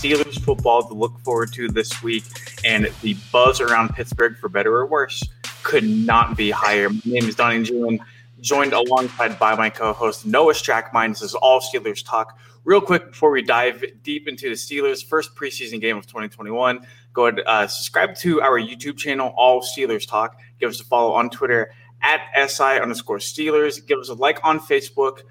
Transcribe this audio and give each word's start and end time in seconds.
Steelers 0.00 0.40
football 0.40 0.82
to 0.82 0.94
look 0.94 1.20
forward 1.20 1.52
to 1.52 1.68
this 1.68 2.02
week, 2.02 2.24
and 2.64 2.90
the 3.02 3.14
buzz 3.30 3.60
around 3.60 3.90
Pittsburgh, 3.90 4.34
for 4.38 4.48
better 4.48 4.74
or 4.74 4.86
worse, 4.86 5.22
could 5.62 5.84
not 5.84 6.38
be 6.38 6.50
higher. 6.50 6.88
My 6.88 7.00
name 7.04 7.24
is 7.24 7.34
Donnie 7.34 7.62
Druin, 7.62 7.98
joined 8.40 8.72
alongside 8.72 9.38
by 9.38 9.54
my 9.54 9.68
co-host 9.68 10.24
Noah 10.24 10.54
Strackbein. 10.54 11.10
This 11.10 11.20
is 11.20 11.34
all 11.34 11.60
Steelers 11.60 12.02
talk. 12.02 12.38
Real 12.64 12.80
quick 12.80 13.08
before 13.08 13.30
we 13.30 13.42
dive 13.42 13.84
deep 14.02 14.26
into 14.26 14.48
the 14.48 14.54
Steelers' 14.54 15.04
first 15.04 15.34
preseason 15.34 15.82
game 15.82 15.98
of 15.98 16.06
2021, 16.06 16.80
go 17.12 17.26
ahead 17.26 17.42
uh, 17.46 17.66
subscribe 17.66 18.14
to 18.14 18.40
our 18.40 18.58
YouTube 18.58 18.96
channel, 18.96 19.34
All 19.36 19.60
Steelers 19.60 20.08
Talk. 20.08 20.40
Give 20.58 20.70
us 20.70 20.80
a 20.80 20.84
follow 20.84 21.12
on 21.12 21.28
Twitter 21.28 21.74
at 22.00 22.22
SI 22.48 22.80
underscore 22.80 23.18
Steelers. 23.18 23.86
Give 23.86 23.98
us 23.98 24.08
a 24.08 24.14
like 24.14 24.40
on 24.44 24.60
Facebook 24.60 25.24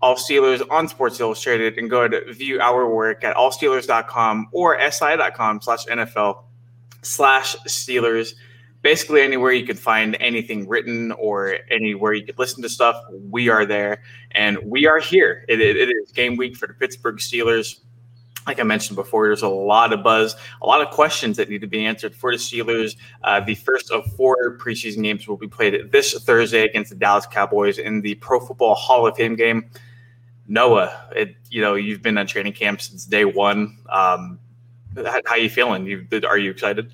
all 0.00 0.16
Steelers 0.16 0.64
on 0.70 0.88
Sports 0.88 1.20
Illustrated 1.20 1.76
and 1.76 1.90
go 1.90 2.06
to 2.06 2.32
view 2.32 2.60
our 2.60 2.88
work 2.88 3.24
at 3.24 3.36
allsteelers.com 3.36 4.48
or 4.52 4.78
si.com 4.90 5.60
slash 5.60 5.86
NFL 5.86 6.44
slash 7.02 7.56
Steelers. 7.66 8.34
Basically, 8.82 9.22
anywhere 9.22 9.52
you 9.52 9.66
can 9.66 9.76
find 9.76 10.16
anything 10.20 10.68
written 10.68 11.10
or 11.12 11.56
anywhere 11.70 12.12
you 12.12 12.24
could 12.24 12.38
listen 12.38 12.62
to 12.62 12.68
stuff, 12.68 12.96
we 13.28 13.48
are 13.48 13.66
there 13.66 14.02
and 14.30 14.58
we 14.62 14.86
are 14.86 15.00
here. 15.00 15.44
it, 15.48 15.60
it, 15.60 15.76
it 15.76 15.88
is 15.88 16.12
game 16.12 16.36
week 16.36 16.56
for 16.56 16.68
the 16.68 16.74
Pittsburgh 16.74 17.16
Steelers. 17.16 17.80
Like 18.46 18.60
I 18.60 18.62
mentioned 18.62 18.96
before, 18.96 19.26
there's 19.26 19.42
a 19.42 19.48
lot 19.48 19.92
of 19.92 20.02
buzz, 20.02 20.34
a 20.62 20.66
lot 20.66 20.80
of 20.80 20.88
questions 20.90 21.36
that 21.36 21.50
need 21.50 21.60
to 21.60 21.66
be 21.66 21.84
answered 21.84 22.14
for 22.14 22.30
the 22.30 22.38
Steelers. 22.38 22.96
Uh, 23.22 23.40
the 23.40 23.56
first 23.56 23.90
of 23.90 24.10
four 24.14 24.56
preseason 24.58 25.02
games 25.02 25.28
will 25.28 25.36
be 25.36 25.48
played 25.48 25.90
this 25.90 26.14
Thursday 26.22 26.62
against 26.62 26.88
the 26.88 26.96
Dallas 26.96 27.26
Cowboys 27.26 27.78
in 27.78 28.00
the 28.00 28.14
Pro 28.14 28.40
Football 28.40 28.74
Hall 28.74 29.06
of 29.06 29.16
Fame 29.16 29.36
game. 29.36 29.68
Noah, 30.48 31.08
it, 31.14 31.36
you 31.50 31.60
know, 31.60 31.74
you've 31.74 32.02
been 32.02 32.16
on 32.16 32.26
training 32.26 32.54
camp 32.54 32.80
since 32.80 33.04
day 33.04 33.26
one. 33.26 33.76
Um, 33.90 34.40
how, 34.96 35.20
how 35.26 35.36
you 35.36 35.50
feeling? 35.50 35.86
You 35.86 36.06
are 36.26 36.38
you 36.38 36.50
excited? 36.50 36.92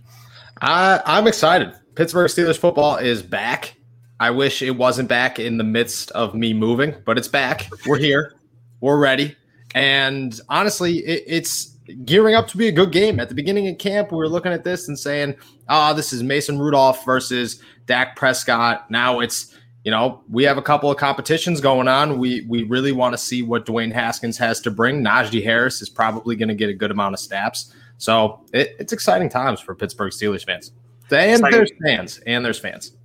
Uh, 0.60 0.98
I'm 1.06 1.26
excited. 1.26 1.72
Pittsburgh 1.94 2.28
Steelers 2.28 2.58
football 2.58 2.96
is 2.96 3.22
back. 3.22 3.76
I 4.18 4.30
wish 4.30 4.62
it 4.62 4.72
wasn't 4.72 5.08
back 5.08 5.38
in 5.38 5.58
the 5.58 5.64
midst 5.64 6.10
of 6.12 6.34
me 6.34 6.52
moving, 6.52 6.94
but 7.04 7.16
it's 7.16 7.28
back. 7.28 7.68
We're 7.86 7.98
here. 7.98 8.34
We're 8.80 8.98
ready. 8.98 9.36
And 9.74 10.38
honestly, 10.48 10.98
it, 10.98 11.24
it's 11.26 11.76
gearing 12.04 12.34
up 12.34 12.48
to 12.48 12.56
be 12.56 12.68
a 12.68 12.72
good 12.72 12.92
game. 12.92 13.20
At 13.20 13.28
the 13.28 13.34
beginning 13.34 13.68
of 13.68 13.78
camp, 13.78 14.10
we 14.10 14.18
were 14.18 14.28
looking 14.28 14.52
at 14.52 14.64
this 14.64 14.88
and 14.88 14.98
saying, 14.98 15.36
"Ah, 15.68 15.90
oh, 15.90 15.94
this 15.94 16.12
is 16.12 16.22
Mason 16.22 16.58
Rudolph 16.58 17.04
versus 17.04 17.60
Dak 17.86 18.16
Prescott." 18.16 18.90
Now 18.90 19.20
it's 19.20 19.56
you 19.84 19.90
know, 19.90 20.22
we 20.30 20.44
have 20.44 20.56
a 20.56 20.62
couple 20.62 20.90
of 20.90 20.96
competitions 20.96 21.60
going 21.60 21.88
on. 21.88 22.18
We 22.18 22.46
we 22.48 22.62
really 22.62 22.92
want 22.92 23.12
to 23.12 23.18
see 23.18 23.42
what 23.42 23.66
Dwayne 23.66 23.92
Haskins 23.92 24.38
has 24.38 24.60
to 24.62 24.70
bring. 24.70 25.04
Najee 25.04 25.44
Harris 25.44 25.82
is 25.82 25.90
probably 25.90 26.36
going 26.36 26.48
to 26.48 26.54
get 26.54 26.70
a 26.70 26.74
good 26.74 26.90
amount 26.90 27.12
of 27.12 27.20
snaps. 27.20 27.72
So 27.98 28.40
it, 28.52 28.74
it's 28.78 28.92
exciting 28.92 29.28
times 29.28 29.60
for 29.60 29.74
Pittsburgh 29.74 30.10
Steelers 30.10 30.44
fans. 30.44 30.72
And 31.10 31.44
there's 31.44 31.70
fans. 31.84 32.18
And 32.26 32.44
there's 32.44 32.58
fans. 32.58 32.96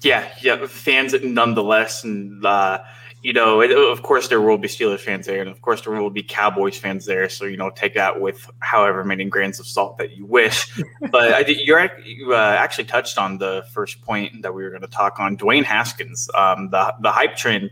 Yeah, 0.00 0.26
yeah, 0.40 0.66
fans 0.66 1.14
nonetheless. 1.22 2.02
And 2.02 2.44
uh, 2.44 2.82
you 3.24 3.32
know, 3.32 3.62
it, 3.62 3.72
of 3.72 4.02
course, 4.02 4.28
there 4.28 4.42
will 4.42 4.58
be 4.58 4.68
Steelers 4.68 5.00
fans 5.00 5.24
there, 5.24 5.40
and 5.40 5.48
of 5.48 5.62
course, 5.62 5.80
there 5.80 5.94
will 5.94 6.10
be 6.10 6.22
Cowboys 6.22 6.76
fans 6.76 7.06
there. 7.06 7.30
So, 7.30 7.46
you 7.46 7.56
know, 7.56 7.70
take 7.70 7.94
that 7.94 8.20
with 8.20 8.50
however 8.58 9.02
many 9.02 9.24
grains 9.24 9.58
of 9.58 9.66
salt 9.66 9.96
that 9.96 10.14
you 10.14 10.26
wish. 10.26 10.70
but 11.10 11.32
I, 11.32 11.38
you're 11.48 11.88
you 12.02 12.34
uh, 12.34 12.56
actually 12.58 12.84
touched 12.84 13.16
on 13.16 13.38
the 13.38 13.64
first 13.72 14.02
point 14.02 14.42
that 14.42 14.52
we 14.52 14.62
were 14.62 14.68
going 14.68 14.82
to 14.82 14.88
talk 14.88 15.18
on. 15.20 15.38
Dwayne 15.38 15.64
Haskins, 15.64 16.28
um, 16.34 16.68
the 16.68 16.94
the 17.00 17.10
hype 17.10 17.34
train 17.34 17.70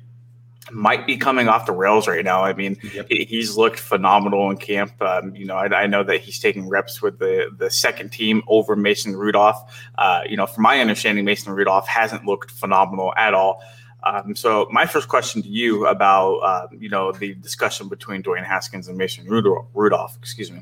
might 0.71 1.07
be 1.07 1.19
coming 1.19 1.49
off 1.49 1.67
the 1.67 1.73
rails 1.73 2.09
right 2.09 2.25
now. 2.25 2.45
I 2.45 2.55
mean, 2.55 2.79
yep. 2.95 3.07
he's 3.11 3.55
looked 3.55 3.79
phenomenal 3.79 4.51
in 4.51 4.57
camp. 4.57 5.03
Um, 5.03 5.37
you 5.37 5.45
know, 5.45 5.57
I, 5.57 5.83
I, 5.83 5.87
know 5.87 6.03
that 6.03 6.21
he's 6.21 6.39
taking 6.39 6.67
reps 6.67 7.03
with 7.03 7.19
the 7.19 7.51
the 7.59 7.69
second 7.69 8.11
team 8.11 8.43
over 8.49 8.75
Mason 8.75 9.17
Rudolph. 9.17 9.71
Uh, 9.99 10.23
you 10.27 10.39
know, 10.39 10.47
from 10.47 10.63
my 10.63 10.81
understanding, 10.81 11.27
Mason 11.27 11.53
Rudolph 11.53 11.87
hasn't 11.89 12.25
looked 12.25 12.53
phenomenal 12.53 13.13
at 13.19 13.35
all. 13.35 13.63
Um, 14.05 14.35
so 14.35 14.67
my 14.71 14.87
first 14.87 15.09
question 15.09 15.43
to 15.43 15.49
you 15.49 15.87
about 15.87 16.39
uh, 16.39 16.67
you 16.77 16.89
know 16.89 17.13
the 17.13 17.35
discussion 17.35 17.89
between 17.89 18.23
Dwayne 18.23 18.45
Haskins 18.45 18.89
and 18.89 18.99
Mason 18.99 19.27
Rudolph, 19.27 19.67
Rudolph 19.75 20.17
excuse 20.19 20.51
me. 20.51 20.61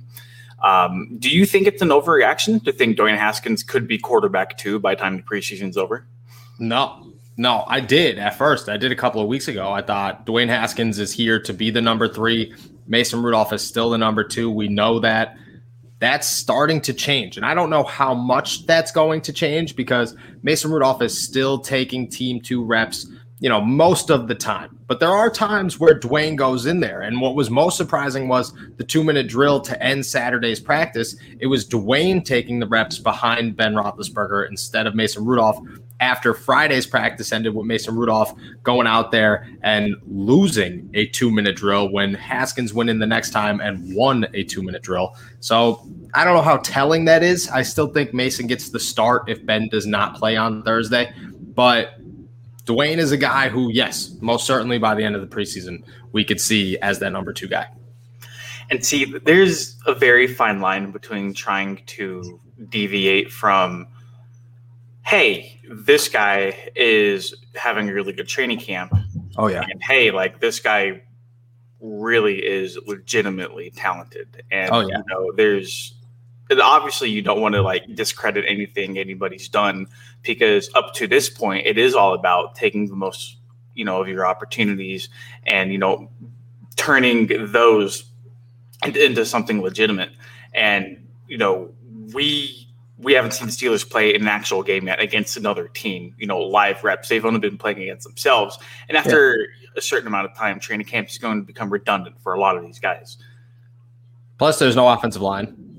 Um, 0.62 1.16
do 1.18 1.30
you 1.30 1.46
think 1.46 1.66
it's 1.66 1.80
an 1.80 1.88
overreaction 1.88 2.62
to 2.64 2.72
think 2.72 2.98
Dwayne 2.98 3.16
Haskins 3.16 3.62
could 3.62 3.88
be 3.88 3.98
quarterback 3.98 4.58
two 4.58 4.78
by 4.78 4.94
the 4.94 5.00
time 5.00 5.16
the 5.16 5.22
preseason's 5.22 5.78
over? 5.78 6.06
No, 6.58 7.12
no, 7.38 7.64
I 7.66 7.80
did 7.80 8.18
at 8.18 8.36
first. 8.36 8.68
I 8.68 8.76
did 8.76 8.92
a 8.92 8.96
couple 8.96 9.22
of 9.22 9.28
weeks 9.28 9.48
ago. 9.48 9.72
I 9.72 9.80
thought 9.80 10.26
Dwayne 10.26 10.48
Haskins 10.48 10.98
is 10.98 11.12
here 11.12 11.40
to 11.40 11.54
be 11.54 11.70
the 11.70 11.80
number 11.80 12.06
three. 12.06 12.54
Mason 12.86 13.22
Rudolph 13.22 13.54
is 13.54 13.66
still 13.66 13.88
the 13.88 13.96
number 13.96 14.22
two. 14.22 14.50
We 14.50 14.68
know 14.68 14.98
that. 15.00 15.36
That's 16.00 16.26
starting 16.26 16.80
to 16.82 16.94
change. 16.94 17.36
And 17.36 17.44
I 17.44 17.52
don't 17.52 17.68
know 17.68 17.84
how 17.84 18.14
much 18.14 18.66
that's 18.66 18.90
going 18.90 19.20
to 19.22 19.34
change 19.34 19.76
because 19.76 20.16
Mason 20.42 20.70
Rudolph 20.70 21.02
is 21.02 21.18
still 21.18 21.58
taking 21.58 22.08
team 22.08 22.40
two 22.40 22.64
reps 22.64 23.06
you 23.40 23.48
know, 23.48 23.60
most 23.60 24.10
of 24.10 24.28
the 24.28 24.34
time. 24.34 24.78
But 24.86 25.00
there 25.00 25.10
are 25.10 25.30
times 25.30 25.80
where 25.80 25.98
Dwayne 25.98 26.36
goes 26.36 26.66
in 26.66 26.80
there. 26.80 27.00
And 27.00 27.20
what 27.20 27.34
was 27.34 27.48
most 27.48 27.78
surprising 27.78 28.28
was 28.28 28.52
the 28.76 28.84
two 28.84 29.02
minute 29.02 29.28
drill 29.28 29.60
to 29.62 29.82
end 29.82 30.04
Saturday's 30.04 30.60
practice. 30.60 31.16
It 31.38 31.46
was 31.46 31.66
Dwayne 31.66 32.22
taking 32.22 32.60
the 32.60 32.66
reps 32.66 32.98
behind 32.98 33.56
Ben 33.56 33.74
Roethlisberger 33.74 34.48
instead 34.48 34.86
of 34.86 34.94
Mason 34.94 35.24
Rudolph. 35.24 35.58
After 36.00 36.34
Friday's 36.34 36.86
practice 36.86 37.32
ended 37.32 37.54
with 37.54 37.66
Mason 37.66 37.94
Rudolph 37.94 38.34
going 38.62 38.86
out 38.86 39.10
there 39.10 39.48
and 39.62 39.96
losing 40.06 40.90
a 40.94 41.06
two 41.06 41.30
minute 41.30 41.56
drill 41.56 41.90
when 41.90 42.14
Haskins 42.14 42.74
went 42.74 42.90
in 42.90 42.98
the 42.98 43.06
next 43.06 43.30
time 43.30 43.60
and 43.60 43.94
won 43.94 44.26
a 44.34 44.44
two 44.44 44.62
minute 44.62 44.82
drill. 44.82 45.16
So 45.40 45.86
I 46.12 46.24
don't 46.24 46.34
know 46.34 46.42
how 46.42 46.58
telling 46.58 47.06
that 47.06 47.22
is. 47.22 47.48
I 47.48 47.62
still 47.62 47.88
think 47.88 48.12
Mason 48.12 48.46
gets 48.46 48.68
the 48.68 48.80
start 48.80 49.30
if 49.30 49.44
Ben 49.46 49.68
does 49.68 49.86
not 49.86 50.16
play 50.16 50.36
on 50.36 50.62
Thursday. 50.62 51.12
But 51.54 51.99
Dwayne 52.70 52.98
is 52.98 53.10
a 53.10 53.16
guy 53.16 53.48
who, 53.48 53.68
yes, 53.72 54.16
most 54.20 54.46
certainly 54.46 54.78
by 54.78 54.94
the 54.94 55.02
end 55.02 55.16
of 55.16 55.20
the 55.20 55.26
preseason, 55.26 55.82
we 56.12 56.24
could 56.24 56.40
see 56.40 56.78
as 56.78 57.00
that 57.00 57.10
number 57.10 57.32
two 57.32 57.48
guy. 57.48 57.66
And 58.70 58.84
see, 58.84 59.04
there's 59.04 59.76
a 59.86 59.94
very 59.94 60.28
fine 60.28 60.60
line 60.60 60.92
between 60.92 61.34
trying 61.34 61.82
to 61.86 62.40
deviate 62.68 63.32
from, 63.32 63.88
hey, 65.04 65.60
this 65.68 66.08
guy 66.08 66.70
is 66.76 67.34
having 67.56 67.88
a 67.88 67.92
really 67.92 68.12
good 68.12 68.28
training 68.28 68.60
camp. 68.60 68.92
Oh, 69.36 69.48
yeah. 69.48 69.64
And 69.68 69.82
hey, 69.82 70.12
like 70.12 70.38
this 70.38 70.60
guy 70.60 71.02
really 71.80 72.38
is 72.38 72.78
legitimately 72.86 73.72
talented. 73.72 74.44
And, 74.52 74.70
oh, 74.72 74.80
yeah. 74.80 74.98
you 74.98 75.04
know, 75.08 75.32
there's 75.34 75.94
obviously 76.58 77.10
you 77.10 77.22
don't 77.22 77.40
want 77.40 77.54
to 77.54 77.62
like 77.62 77.84
discredit 77.94 78.44
anything 78.48 78.98
anybody's 78.98 79.48
done 79.48 79.86
because 80.22 80.70
up 80.74 80.94
to 80.94 81.06
this 81.06 81.28
point 81.28 81.66
it 81.66 81.78
is 81.78 81.94
all 81.94 82.14
about 82.14 82.54
taking 82.54 82.88
the 82.88 82.96
most 82.96 83.36
you 83.74 83.84
know 83.84 84.00
of 84.00 84.08
your 84.08 84.26
opportunities 84.26 85.08
and 85.46 85.72
you 85.72 85.78
know 85.78 86.10
turning 86.76 87.28
those 87.52 88.04
into 88.84 89.24
something 89.24 89.60
legitimate 89.60 90.10
and 90.54 91.06
you 91.28 91.38
know 91.38 91.70
we 92.12 92.66
we 93.02 93.14
haven't 93.14 93.32
seen 93.32 93.46
the 93.46 93.52
Steelers 93.52 93.88
play 93.88 94.14
in 94.14 94.22
an 94.22 94.28
actual 94.28 94.62
game 94.62 94.86
yet 94.86 95.00
against 95.00 95.36
another 95.36 95.68
team, 95.68 96.14
you 96.18 96.26
know, 96.26 96.38
live 96.38 96.84
reps. 96.84 97.08
They've 97.08 97.24
only 97.24 97.40
been 97.40 97.56
playing 97.56 97.80
against 97.80 98.06
themselves. 98.06 98.58
And 98.88 98.96
after 98.98 99.38
yeah. 99.38 99.68
a 99.76 99.80
certain 99.80 100.06
amount 100.06 100.30
of 100.30 100.36
time, 100.36 100.60
training 100.60 100.86
camp 100.86 101.08
is 101.08 101.16
going 101.16 101.40
to 101.40 101.46
become 101.46 101.70
redundant 101.70 102.20
for 102.22 102.34
a 102.34 102.40
lot 102.40 102.58
of 102.58 102.62
these 102.62 102.78
guys. 102.78 103.16
Plus, 104.36 104.58
there's 104.58 104.76
no 104.76 104.88
offensive 104.88 105.22
line. 105.22 105.69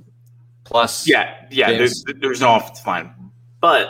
Plus, 0.71 1.05
yeah, 1.05 1.35
yeah. 1.51 1.71
There's, 1.71 2.03
there's 2.21 2.39
no 2.39 2.55
offensive 2.55 2.87
line, 2.87 3.13
but 3.59 3.89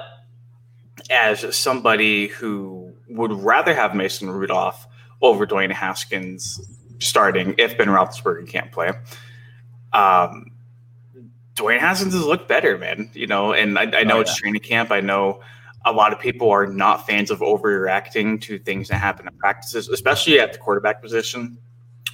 as 1.12 1.56
somebody 1.56 2.28
who 2.28 2.92
would 3.08 3.32
rather 3.32 3.76
have 3.76 3.94
Mason 3.94 4.32
Rudolph 4.32 4.88
over 5.22 5.46
Dwayne 5.46 5.72
Haskins 5.72 6.60
starting 6.98 7.54
if 7.60 7.78
Ben 7.78 7.88
Roethlisberger 7.88 8.48
can't 8.48 8.72
play, 8.72 8.90
um, 9.94 10.52
Dwayne 11.56 11.80
Haskins 11.80 12.14
has 12.14 12.24
looked 12.24 12.48
better, 12.48 12.80
man. 12.80 13.12
You 13.14 13.28
know, 13.28 13.54
and 13.54 13.78
I, 13.78 13.84
I 14.00 14.04
know 14.04 14.18
oh, 14.18 14.22
it's 14.22 14.36
training 14.36 14.62
camp. 14.62 14.92
I 14.92 15.02
know 15.02 15.42
a 15.86 15.92
lot 15.92 16.14
of 16.14 16.20
people 16.20 16.50
are 16.50 16.66
not 16.66 17.06
fans 17.06 17.30
of 17.30 17.40
overreacting 17.42 18.42
to 18.42 18.58
things 18.58 18.88
that 18.88 18.98
happen 18.98 19.28
in 19.28 19.38
practices, 19.38 19.88
especially 19.88 20.40
at 20.40 20.54
the 20.54 20.58
quarterback 20.58 21.00
position, 21.00 21.60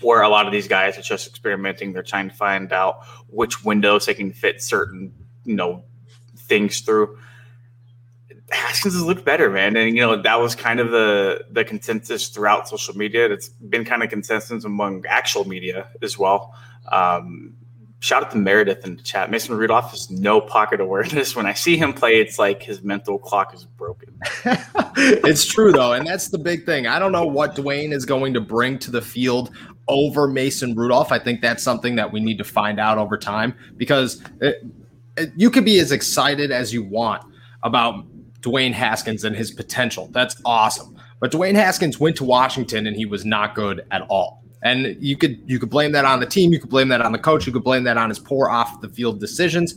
where 0.01 0.21
a 0.21 0.29
lot 0.29 0.45
of 0.45 0.51
these 0.51 0.67
guys 0.67 0.97
are 0.97 1.01
just 1.01 1.27
experimenting. 1.27 1.93
They're 1.93 2.03
trying 2.03 2.29
to 2.29 2.35
find 2.35 2.71
out 2.71 3.05
which 3.27 3.63
windows 3.63 4.05
they 4.05 4.13
can 4.13 4.31
fit 4.31 4.61
certain, 4.61 5.13
you 5.43 5.55
know, 5.55 5.83
things 6.35 6.81
through. 6.81 7.17
Haskins 8.49 8.93
has 8.93 9.03
looked 9.03 9.25
better, 9.25 9.49
man, 9.49 9.75
and 9.75 9.93
you 9.93 10.01
know 10.01 10.21
that 10.21 10.39
was 10.39 10.55
kind 10.55 10.79
of 10.79 10.91
the 10.91 11.45
the 11.51 11.65
consensus 11.65 12.29
throughout 12.29 12.69
social 12.69 12.95
media. 12.95 13.29
It's 13.29 13.49
been 13.49 13.83
kind 13.83 14.03
of 14.03 14.09
consensus 14.09 14.63
among 14.63 15.03
actual 15.05 15.45
media 15.45 15.89
as 16.01 16.17
well. 16.17 16.55
Um, 16.89 17.55
shout 17.99 18.23
out 18.23 18.31
to 18.31 18.37
Meredith 18.37 18.85
in 18.85 18.95
the 18.95 19.03
chat. 19.03 19.31
Mason 19.31 19.57
Rudolph 19.57 19.91
has 19.91 20.09
no 20.09 20.39
pocket 20.39 20.79
awareness. 20.79 21.35
When 21.35 21.45
I 21.45 21.53
see 21.53 21.77
him 21.77 21.93
play, 21.93 22.21
it's 22.21 22.39
like 22.39 22.63
his 22.63 22.81
mental 22.83 23.19
clock 23.19 23.53
is 23.53 23.65
broken. 23.65 24.17
it's 24.95 25.45
true 25.45 25.71
though, 25.71 25.93
and 25.93 26.07
that's 26.07 26.29
the 26.29 26.37
big 26.37 26.65
thing. 26.65 26.87
I 26.87 26.99
don't 26.99 27.11
know 27.11 27.25
what 27.25 27.55
Dwayne 27.55 27.91
is 27.91 28.05
going 28.05 28.33
to 28.33 28.41
bring 28.41 28.79
to 28.79 28.91
the 28.91 29.01
field 29.01 29.51
over 29.87 30.27
Mason 30.27 30.75
Rudolph. 30.75 31.11
I 31.11 31.19
think 31.19 31.41
that's 31.41 31.63
something 31.63 31.95
that 31.95 32.11
we 32.11 32.19
need 32.19 32.37
to 32.37 32.43
find 32.43 32.79
out 32.79 32.97
over 32.97 33.17
time 33.17 33.55
because 33.77 34.21
it, 34.41 34.63
it, 35.17 35.31
you 35.35 35.49
could 35.49 35.65
be 35.65 35.79
as 35.79 35.91
excited 35.91 36.51
as 36.51 36.73
you 36.73 36.83
want 36.83 37.23
about 37.63 38.05
Dwayne 38.41 38.73
Haskins 38.73 39.23
and 39.23 39.35
his 39.35 39.51
potential. 39.51 40.09
That's 40.11 40.39
awesome. 40.45 40.95
But 41.19 41.31
Dwayne 41.31 41.55
Haskins 41.55 41.99
went 41.99 42.15
to 42.17 42.23
Washington 42.23 42.87
and 42.87 42.95
he 42.95 43.05
was 43.05 43.25
not 43.25 43.55
good 43.55 43.85
at 43.91 44.01
all. 44.03 44.43
And 44.63 44.97
you 44.99 45.17
could 45.17 45.39
you 45.45 45.59
could 45.59 45.69
blame 45.69 45.91
that 45.93 46.05
on 46.05 46.19
the 46.19 46.25
team, 46.25 46.51
you 46.51 46.59
could 46.59 46.69
blame 46.69 46.87
that 46.89 47.01
on 47.01 47.11
the 47.11 47.19
coach, 47.19 47.45
you 47.45 47.53
could 47.53 47.63
blame 47.63 47.83
that 47.83 47.97
on 47.97 48.09
his 48.09 48.19
poor 48.19 48.49
off 48.49 48.81
the 48.81 48.89
field 48.89 49.19
decisions, 49.19 49.75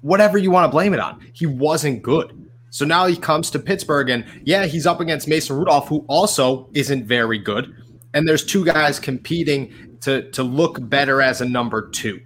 whatever 0.00 0.36
you 0.36 0.50
want 0.50 0.64
to 0.64 0.70
blame 0.70 0.92
it 0.92 1.00
on. 1.00 1.24
He 1.32 1.46
wasn't 1.46 2.02
good. 2.02 2.46
So 2.70 2.84
now 2.84 3.06
he 3.06 3.16
comes 3.16 3.50
to 3.50 3.58
Pittsburgh 3.58 4.10
and 4.10 4.24
yeah, 4.44 4.66
he's 4.66 4.86
up 4.86 5.00
against 5.00 5.28
Mason 5.28 5.56
Rudolph 5.56 5.88
who 5.88 6.04
also 6.08 6.68
isn't 6.74 7.06
very 7.06 7.38
good. 7.38 7.74
And 8.16 8.26
there's 8.26 8.42
two 8.42 8.64
guys 8.64 8.98
competing 8.98 9.98
to 10.00 10.30
to 10.30 10.42
look 10.42 10.78
better 10.88 11.20
as 11.20 11.42
a 11.42 11.44
number 11.44 11.90
2. 11.90 12.18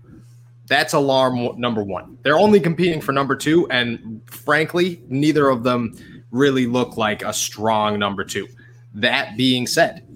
That's 0.69 0.93
alarm 0.93 1.59
number 1.61 1.83
1. 1.83 2.19
They're 2.23 2.39
only 2.39 2.61
competing 2.61 3.01
for 3.01 3.11
number 3.11 3.35
2 3.35 3.69
and 3.71 4.23
frankly, 4.31 5.03
neither 5.09 5.49
of 5.49 5.65
them 5.65 5.97
really 6.31 6.69
look 6.69 6.97
like 6.97 7.25
a 7.25 7.33
strong 7.33 7.99
number 7.99 8.23
2. 8.23 8.47
That 8.95 9.37
being 9.37 9.67
said, 9.67 10.07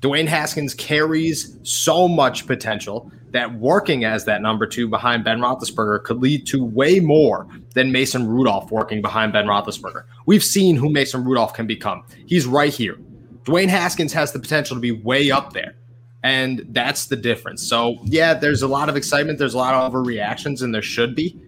Dwayne 0.00 0.28
Haskins 0.28 0.74
carries 0.74 1.58
so 1.64 2.06
much 2.06 2.46
potential 2.46 3.10
that 3.30 3.52
working 3.54 4.04
as 4.04 4.24
that 4.26 4.42
number 4.42 4.66
two 4.66 4.88
behind 4.88 5.24
Ben 5.24 5.40
Roethlisberger 5.40 6.04
could 6.04 6.18
lead 6.18 6.46
to 6.46 6.64
way 6.64 7.00
more 7.00 7.48
than 7.74 7.90
Mason 7.90 8.28
Rudolph 8.28 8.70
working 8.70 9.02
behind 9.02 9.32
Ben 9.32 9.46
Roethlisberger. 9.46 10.04
We've 10.26 10.42
seen 10.42 10.76
who 10.76 10.88
Mason 10.88 11.24
Rudolph 11.24 11.52
can 11.52 11.66
become. 11.66 12.04
He's 12.26 12.46
right 12.46 12.72
here. 12.72 12.96
Dwayne 13.50 13.68
Haskins 13.68 14.12
has 14.12 14.32
the 14.32 14.38
potential 14.38 14.76
to 14.76 14.80
be 14.80 14.92
way 14.92 15.30
up 15.30 15.52
there. 15.52 15.74
And 16.22 16.66
that's 16.68 17.06
the 17.06 17.16
difference. 17.16 17.66
So, 17.66 17.98
yeah, 18.04 18.34
there's 18.34 18.62
a 18.62 18.68
lot 18.68 18.88
of 18.88 18.96
excitement. 18.96 19.38
There's 19.38 19.54
a 19.54 19.58
lot 19.58 19.74
of 19.74 19.90
overreactions, 19.90 20.62
and 20.62 20.74
there 20.74 20.82
should 20.82 21.16
be. 21.16 21.40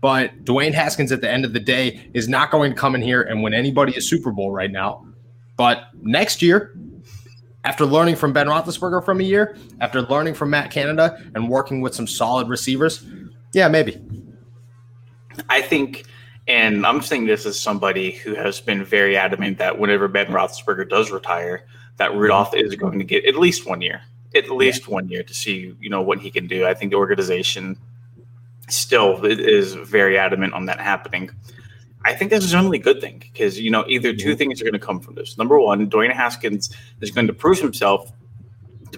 But 0.00 0.44
Dwayne 0.44 0.72
Haskins, 0.72 1.12
at 1.12 1.20
the 1.20 1.28
end 1.28 1.44
of 1.44 1.52
the 1.52 1.60
day, 1.60 2.08
is 2.14 2.28
not 2.28 2.50
going 2.50 2.72
to 2.72 2.76
come 2.76 2.94
in 2.94 3.02
here 3.02 3.22
and 3.22 3.42
win 3.42 3.52
anybody 3.52 3.94
a 3.96 4.00
Super 4.00 4.30
Bowl 4.30 4.50
right 4.52 4.70
now. 4.70 5.04
But 5.56 5.88
next 6.00 6.42
year, 6.42 6.74
after 7.64 7.84
learning 7.84 8.16
from 8.16 8.32
Ben 8.32 8.46
Roethlisberger 8.46 9.04
from 9.04 9.20
a 9.20 9.24
year, 9.24 9.56
after 9.80 10.00
learning 10.02 10.34
from 10.34 10.50
Matt 10.50 10.70
Canada 10.70 11.20
and 11.34 11.48
working 11.48 11.80
with 11.82 11.94
some 11.94 12.06
solid 12.06 12.48
receivers, 12.48 13.04
yeah, 13.52 13.68
maybe. 13.68 14.00
I 15.48 15.60
think, 15.60 16.06
and 16.50 16.84
I'm 16.84 17.00
saying 17.00 17.26
this 17.26 17.46
as 17.46 17.60
somebody 17.60 18.10
who 18.10 18.34
has 18.34 18.60
been 18.60 18.84
very 18.84 19.16
adamant 19.16 19.58
that 19.58 19.78
whenever 19.78 20.08
Ben 20.08 20.26
Roethlisberger 20.26 20.88
does 20.88 21.12
retire, 21.12 21.64
that 21.98 22.12
Rudolph 22.12 22.56
is 22.56 22.72
mm-hmm. 22.72 22.80
going 22.80 22.98
to 22.98 23.04
get 23.04 23.24
at 23.24 23.36
least 23.36 23.66
one 23.66 23.80
year, 23.80 24.02
at 24.34 24.50
least 24.50 24.88
yeah. 24.88 24.94
one 24.94 25.08
year 25.08 25.22
to 25.22 25.32
see 25.32 25.76
you 25.80 25.88
know 25.88 26.02
what 26.02 26.18
he 26.18 26.28
can 26.28 26.48
do. 26.48 26.66
I 26.66 26.74
think 26.74 26.90
the 26.90 26.96
organization 26.96 27.78
still 28.68 29.24
is 29.24 29.74
very 29.74 30.18
adamant 30.18 30.52
on 30.52 30.66
that 30.66 30.80
happening. 30.80 31.30
I 32.04 32.14
think 32.14 32.30
this 32.30 32.40
that's 32.40 32.52
a 32.52 32.56
generally 32.56 32.78
good 32.78 33.00
thing 33.00 33.18
because 33.20 33.60
you 33.60 33.70
know 33.70 33.84
either 33.86 34.12
two 34.12 34.30
mm-hmm. 34.30 34.38
things 34.38 34.60
are 34.60 34.64
going 34.64 34.72
to 34.72 34.80
come 34.80 34.98
from 34.98 35.14
this. 35.14 35.38
Number 35.38 35.60
one, 35.60 35.88
Dwayne 35.88 36.12
Haskins 36.12 36.74
is 37.00 37.12
going 37.12 37.28
to 37.28 37.32
prove 37.32 37.60
himself 37.60 38.10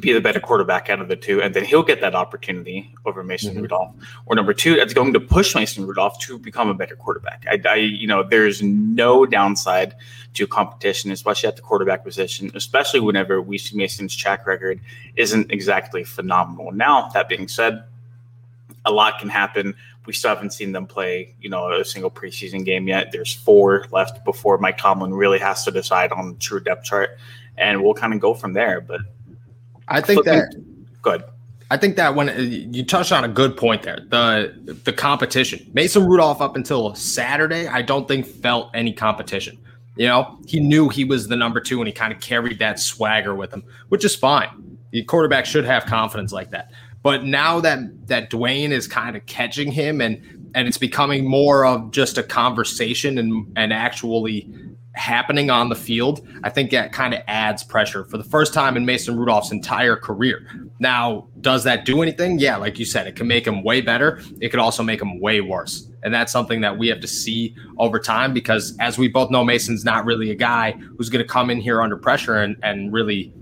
be 0.03 0.13
the 0.13 0.21
better 0.21 0.41
quarterback 0.41 0.91
out 0.91 1.01
of 1.01 1.09
the 1.09 1.17
two, 1.17 1.41
and 1.41 1.55
then 1.55 1.65
he'll 1.65 1.83
get 1.83 2.01
that 2.03 2.15
opportunity 2.15 2.95
over 3.07 3.25
Mason 3.25 3.53
mm-hmm. 3.53 3.63
Rudolph. 3.63 3.95
Or 4.27 4.37
number 4.37 4.53
two, 4.53 4.75
it's 4.75 4.93
going 4.93 5.15
to 5.15 5.21
push 5.21 5.55
Mason 5.55 5.87
Rudolph 5.87 6.19
to 6.21 6.39
become 6.39 6.69
a 6.69 6.75
better 6.75 6.97
quarterback. 6.97 7.47
I, 7.49 7.61
I, 7.67 7.75
you 7.77 8.07
know, 8.07 8.23
there's 8.23 8.63
no 8.63 9.25
downside 9.25 9.95
to 10.35 10.47
competition, 10.47 11.11
especially 11.11 11.49
at 11.49 11.57
the 11.57 11.63
quarterback 11.63 12.05
position, 12.05 12.51
especially 12.55 13.01
whenever 13.01 13.41
we 13.41 13.57
see 13.57 13.77
Mason's 13.77 14.15
track 14.15 14.47
record 14.47 14.81
isn't 15.17 15.51
exactly 15.51 16.05
phenomenal. 16.05 16.73
Now, 16.73 17.09
that 17.15 17.29
being 17.29 17.49
said, 17.49 17.85
a 18.85 18.91
lot 18.91 19.21
can 19.21 19.29
happen 19.29 19.75
we 20.07 20.13
still 20.13 20.31
haven't 20.31 20.53
seen 20.53 20.73
them 20.73 20.87
play, 20.87 21.35
you 21.41 21.49
know, 21.49 21.73
a 21.73 21.85
single 21.85 22.11
preseason 22.11 22.65
game 22.65 22.89
yet. 22.89 23.13
There's 23.13 23.33
four 23.33 23.87
left 23.93 24.25
before 24.25 24.59
Mike 24.59 24.79
Tomlin 24.79 25.15
really 25.15 25.39
has 25.39 25.65
to 25.65 25.71
decide 25.71 26.13
on 26.13 26.31
the 26.31 26.39
true 26.39 26.61
depth 26.61 26.85
chart, 26.85 27.19
and 27.57 27.83
we'll 27.83 27.95
kind 27.95 28.13
of 28.13 28.21
go 28.21 28.35
from 28.35 28.53
there. 28.53 28.81
But 28.81 29.03
I 29.89 30.01
think 30.01 30.25
that 30.25 30.55
good. 31.03 31.25
I 31.71 31.79
think 31.79 31.97
that 31.97 32.15
when 32.15 32.29
you 32.73 32.85
touched 32.85 33.13
on 33.13 33.25
a 33.25 33.29
good 33.29 33.57
point 33.57 33.83
there, 33.83 33.99
the 34.09 34.79
the 34.85 34.93
competition. 34.93 35.71
Mason 35.73 36.07
Rudolph 36.07 36.41
up 36.41 36.55
until 36.55 36.95
Saturday, 36.95 37.67
I 37.67 37.83
don't 37.83 38.07
think 38.07 38.27
felt 38.27 38.71
any 38.75 38.93
competition. 38.93 39.59
You 39.97 40.07
know, 40.07 40.39
he 40.47 40.61
knew 40.61 40.89
he 40.89 41.05
was 41.05 41.29
the 41.29 41.37
number 41.37 41.61
two, 41.61 41.81
and 41.81 41.87
he 41.87 41.93
kind 41.93 42.13
of 42.13 42.21
carried 42.21 42.59
that 42.59 42.79
swagger 42.79 43.35
with 43.35 43.53
him, 43.53 43.65
which 43.89 44.05
is 44.05 44.15
fine. 44.15 44.79
The 44.91 45.03
quarterback 45.05 45.47
should 45.47 45.65
have 45.65 45.87
confidence 45.87 46.33
like 46.33 46.51
that. 46.51 46.73
But 47.03 47.25
now 47.25 47.61
that 47.61 48.07
that 48.09 48.31
Dwayne 48.31 48.71
is 48.71 48.87
kind 48.87 49.17
of 49.17 49.25
catching 49.27 49.73
him 49.73 50.01
and 50.01 50.21
and 50.55 50.69
it's 50.69 50.79
becoming 50.79 51.27
more 51.27 51.65
of 51.65 51.91
just 51.91 52.19
a 52.19 52.23
conversation 52.23 53.19
and 53.19 53.51
and 53.57 53.73
actually 53.73 54.49
happening 54.95 55.51
on 55.51 55.69
the 55.69 55.75
field, 55.75 56.27
I 56.45 56.51
think 56.51 56.71
that 56.71 56.93
kind 56.93 57.15
of 57.15 57.21
adds 57.27 57.65
pressure 57.65 58.05
for 58.05 58.19
the 58.19 58.25
first 58.25 58.53
time 58.53 58.77
in 58.77 58.85
Mason 58.85 59.17
Rudolph's 59.17 59.51
entire 59.51 59.97
career. 59.97 60.47
Now, 60.79 61.29
does 61.41 61.65
that 61.65 61.85
do 61.85 62.03
anything? 62.03 62.39
Yeah, 62.39 62.57
like 62.57 62.79
you 62.79 62.85
said, 62.85 63.07
it 63.07 63.17
can 63.17 63.27
make 63.27 63.47
him 63.47 63.63
way 63.63 63.81
better. 63.81 64.21
It 64.41 64.51
could 64.51 64.61
also 64.61 64.83
make 64.83 65.01
him 65.01 65.21
way 65.21 65.41
worse. 65.41 65.89
And 66.03 66.13
that's 66.13 66.33
something 66.33 66.61
that 66.63 66.77
we 66.77 66.89
have 66.89 67.01
to 67.01 67.09
see 67.09 67.55
over 67.79 67.99
time 67.99 68.35
because 68.35 68.77
as 68.81 68.99
we 68.99 69.09
both 69.09 69.31
know, 69.31 69.45
Mason's 69.45 69.85
not 69.85 70.05
really 70.05 70.31
a 70.31 70.35
guy 70.35 70.73
who's 70.73 71.09
going 71.09 71.25
to 71.25 71.29
come 71.29 71.49
in 71.49 71.61
here 71.61 71.81
under 71.81 71.97
pressure 71.97 72.37
and, 72.37 72.57
and 72.63 72.93
really 72.93 73.33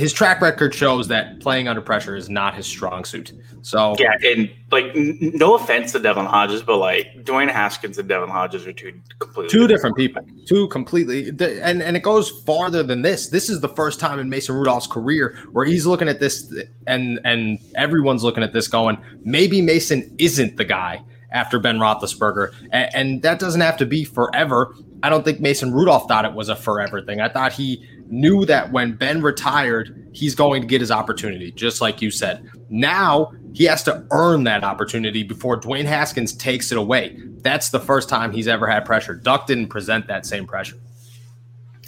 his 0.00 0.14
track 0.14 0.40
record 0.40 0.74
shows 0.74 1.08
that 1.08 1.40
playing 1.40 1.68
under 1.68 1.82
pressure 1.82 2.16
is 2.16 2.30
not 2.30 2.54
his 2.54 2.66
strong 2.66 3.04
suit. 3.04 3.32
So 3.60 3.94
yeah, 3.98 4.14
and 4.24 4.50
like 4.72 4.94
no 4.94 5.54
offense 5.54 5.92
to 5.92 5.98
Devlin 5.98 6.24
Hodges, 6.24 6.62
but 6.62 6.78
like 6.78 7.06
Dwayne 7.22 7.50
Haskins 7.50 7.98
and 7.98 8.08
Devlin 8.08 8.30
Hodges 8.30 8.66
are 8.66 8.72
two 8.72 8.98
completely 9.18 9.50
two 9.50 9.68
different 9.68 9.96
people, 9.96 10.22
two 10.46 10.68
completely, 10.68 11.28
and 11.28 11.82
and 11.82 11.96
it 11.98 12.02
goes 12.02 12.30
farther 12.30 12.82
than 12.82 13.02
this. 13.02 13.28
This 13.28 13.50
is 13.50 13.60
the 13.60 13.68
first 13.68 14.00
time 14.00 14.18
in 14.18 14.30
Mason 14.30 14.54
Rudolph's 14.54 14.86
career 14.86 15.38
where 15.52 15.66
he's 15.66 15.84
looking 15.86 16.08
at 16.08 16.18
this, 16.18 16.50
and 16.86 17.20
and 17.24 17.58
everyone's 17.74 18.24
looking 18.24 18.42
at 18.42 18.54
this, 18.54 18.68
going, 18.68 18.96
maybe 19.22 19.60
Mason 19.60 20.14
isn't 20.18 20.56
the 20.56 20.64
guy 20.64 21.04
after 21.30 21.58
Ben 21.58 21.76
Roethlisberger, 21.76 22.54
and, 22.72 22.94
and 22.94 23.22
that 23.22 23.38
doesn't 23.38 23.60
have 23.60 23.76
to 23.76 23.86
be 23.86 24.04
forever. 24.04 24.74
I 25.02 25.10
don't 25.10 25.24
think 25.24 25.40
Mason 25.40 25.72
Rudolph 25.72 26.08
thought 26.08 26.24
it 26.24 26.32
was 26.32 26.48
a 26.48 26.56
forever 26.56 27.02
thing. 27.02 27.20
I 27.20 27.28
thought 27.28 27.52
he 27.52 27.86
knew 28.10 28.44
that 28.46 28.72
when 28.72 28.92
Ben 28.92 29.22
retired, 29.22 30.08
he's 30.12 30.34
going 30.34 30.62
to 30.62 30.68
get 30.68 30.80
his 30.80 30.90
opportunity, 30.90 31.52
just 31.52 31.80
like 31.80 32.02
you 32.02 32.10
said. 32.10 32.48
Now 32.68 33.32
he 33.52 33.64
has 33.64 33.82
to 33.84 34.04
earn 34.10 34.44
that 34.44 34.64
opportunity 34.64 35.22
before 35.22 35.60
Dwayne 35.60 35.84
Haskins 35.84 36.34
takes 36.34 36.72
it 36.72 36.78
away. 36.78 37.18
That's 37.38 37.70
the 37.70 37.80
first 37.80 38.08
time 38.08 38.32
he's 38.32 38.48
ever 38.48 38.66
had 38.66 38.84
pressure. 38.84 39.14
Duck 39.14 39.46
didn't 39.46 39.68
present 39.68 40.06
that 40.08 40.26
same 40.26 40.46
pressure. 40.46 40.76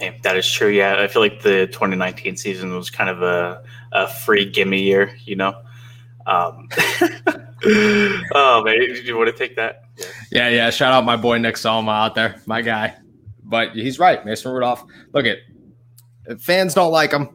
Yeah, 0.01 0.15
that 0.23 0.37
is 0.37 0.51
true. 0.51 0.69
Yeah, 0.69 1.01
I 1.01 1.07
feel 1.09 1.23
like 1.23 1.43
the 1.43 1.67
2019 1.69 2.37
season 2.37 2.75
was 2.75 2.91
kind 2.91 3.11
of 3.11 3.23
a, 3.23 3.63
a 3.93 4.09
free 4.09 4.45
gimme 4.51 4.81
year, 4.81 5.17
you 5.25 5.37
know? 5.37 5.55
Um, 6.27 6.69
oh, 8.35 8.63
man, 8.65 8.79
did 8.79 9.07
you 9.07 9.17
want 9.17 9.29
to 9.29 9.37
take 9.37 9.57
that? 9.57 9.85
Yeah. 9.97 10.07
yeah, 10.31 10.49
yeah. 10.49 10.71
Shout 10.71 10.93
out 10.93 11.05
my 11.05 11.17
boy 11.17 11.39
Nick 11.39 11.57
Salma 11.57 12.07
out 12.07 12.15
there, 12.15 12.41
my 12.47 12.63
guy. 12.63 12.97
But 13.45 13.73
he's 13.73 13.99
right, 13.99 14.25
Mason 14.25 14.51
Rudolph. 14.51 14.85
Look 15.13 15.27
at 15.27 15.39
fans 16.39 16.75
don't 16.75 16.93
like 16.93 17.13
him. 17.13 17.29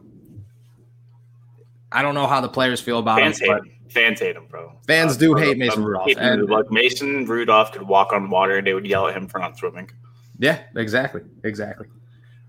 I 1.90 2.02
don't 2.02 2.14
know 2.14 2.26
how 2.26 2.40
the 2.40 2.48
players 2.48 2.80
feel 2.80 2.98
about 2.98 3.18
fans 3.18 3.40
him. 3.40 3.60
Hate 3.64 3.72
Fans 3.90 4.20
hate 4.20 4.36
him, 4.36 4.46
bro. 4.46 4.72
Fans 4.86 5.16
uh, 5.16 5.18
do 5.18 5.34
hate 5.34 5.56
Mason 5.56 5.84
Rudolph. 5.84 6.10
And, 6.18 6.48
like 6.48 6.70
Mason 6.70 7.24
Rudolph 7.26 7.72
could 7.72 7.82
walk 7.82 8.12
on 8.12 8.30
water 8.30 8.58
and 8.58 8.66
they 8.66 8.74
would 8.74 8.86
yell 8.86 9.06
at 9.06 9.16
him 9.16 9.26
for 9.26 9.38
not 9.38 9.56
swimming. 9.56 9.90
Yeah, 10.38 10.60
exactly. 10.76 11.22
Exactly. 11.44 11.86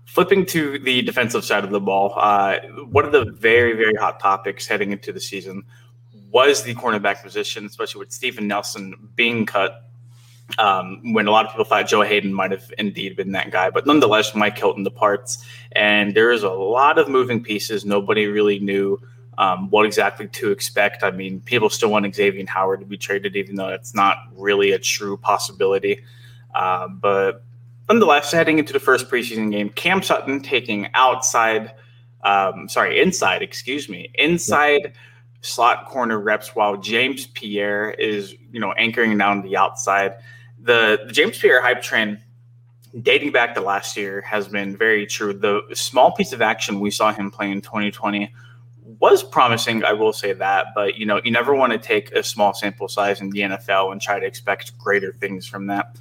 Flipping 0.04 0.44
to 0.46 0.78
the 0.78 1.02
defensive 1.02 1.44
side 1.44 1.64
of 1.64 1.70
the 1.70 1.80
ball, 1.80 2.14
uh, 2.16 2.58
one 2.90 3.04
of 3.04 3.12
the 3.12 3.30
very, 3.32 3.74
very 3.74 3.94
hot 3.94 4.20
topics 4.20 4.66
heading 4.66 4.92
into 4.92 5.12
the 5.12 5.20
season 5.20 5.62
was 6.30 6.62
the 6.62 6.74
cornerback 6.74 7.22
position, 7.22 7.66
especially 7.66 8.00
with 8.00 8.12
Steven 8.12 8.46
Nelson 8.46 8.94
being 9.14 9.46
cut 9.46 9.89
Um, 10.58 11.12
when 11.12 11.26
a 11.26 11.30
lot 11.30 11.46
of 11.46 11.52
people 11.52 11.64
thought 11.64 11.86
Joe 11.86 12.02
Haden 12.02 12.32
might 12.32 12.50
have 12.50 12.72
indeed 12.76 13.16
been 13.16 13.32
that 13.32 13.50
guy, 13.50 13.70
but 13.70 13.86
nonetheless, 13.86 14.34
Mike 14.34 14.58
Hilton 14.58 14.84
departs, 14.84 15.44
and 15.72 16.14
there 16.14 16.32
is 16.32 16.42
a 16.42 16.50
lot 16.50 16.98
of 16.98 17.08
moving 17.08 17.42
pieces. 17.42 17.84
Nobody 17.84 18.26
really 18.26 18.58
knew 18.58 19.00
um, 19.38 19.70
what 19.70 19.86
exactly 19.86 20.28
to 20.28 20.50
expect. 20.50 21.02
I 21.02 21.10
mean, 21.12 21.40
people 21.40 21.70
still 21.70 21.90
want 21.90 22.04
Xavien 22.06 22.48
Howard 22.48 22.80
to 22.80 22.86
be 22.86 22.98
traded, 22.98 23.36
even 23.36 23.56
though 23.56 23.68
that's 23.68 23.94
not 23.94 24.18
really 24.36 24.72
a 24.72 24.78
true 24.78 25.16
possibility. 25.16 26.02
Uh, 26.54 26.88
but 26.88 27.42
nonetheless, 27.88 28.32
heading 28.32 28.58
into 28.58 28.72
the 28.72 28.80
first 28.80 29.08
preseason 29.08 29.50
game, 29.50 29.70
Cam 29.70 30.02
Sutton 30.02 30.42
taking 30.42 30.88
outside, 30.94 31.72
um, 32.22 32.68
sorry, 32.68 33.00
inside, 33.00 33.40
excuse 33.40 33.88
me, 33.88 34.10
inside 34.14 34.80
yeah. 34.84 34.90
slot 35.40 35.86
corner 35.86 36.18
reps, 36.18 36.54
while 36.54 36.76
James 36.76 37.26
Pierre 37.28 37.92
is, 37.92 38.34
you 38.52 38.60
know, 38.60 38.72
anchoring 38.72 39.16
down 39.16 39.42
the 39.42 39.56
outside. 39.56 40.16
The, 40.62 41.00
the 41.06 41.12
James 41.12 41.38
Pierre 41.38 41.62
hype 41.62 41.82
train 41.82 42.20
dating 43.02 43.32
back 43.32 43.54
to 43.54 43.60
last 43.60 43.96
year 43.96 44.20
has 44.22 44.48
been 44.48 44.76
very 44.76 45.06
true. 45.06 45.32
The 45.32 45.62
small 45.74 46.12
piece 46.12 46.32
of 46.32 46.42
action 46.42 46.80
we 46.80 46.90
saw 46.90 47.12
him 47.12 47.30
play 47.30 47.50
in 47.50 47.60
2020 47.60 48.32
was 48.98 49.22
promising, 49.22 49.84
I 49.84 49.92
will 49.92 50.12
say 50.12 50.32
that, 50.32 50.68
but 50.74 50.96
you 50.96 51.06
know, 51.06 51.20
you 51.24 51.30
never 51.30 51.54
want 51.54 51.72
to 51.72 51.78
take 51.78 52.10
a 52.12 52.22
small 52.22 52.52
sample 52.54 52.88
size 52.88 53.20
in 53.20 53.30
the 53.30 53.40
NFL 53.40 53.92
and 53.92 54.00
try 54.00 54.18
to 54.18 54.26
expect 54.26 54.76
greater 54.78 55.12
things 55.12 55.46
from 55.46 55.66
that. 55.68 55.96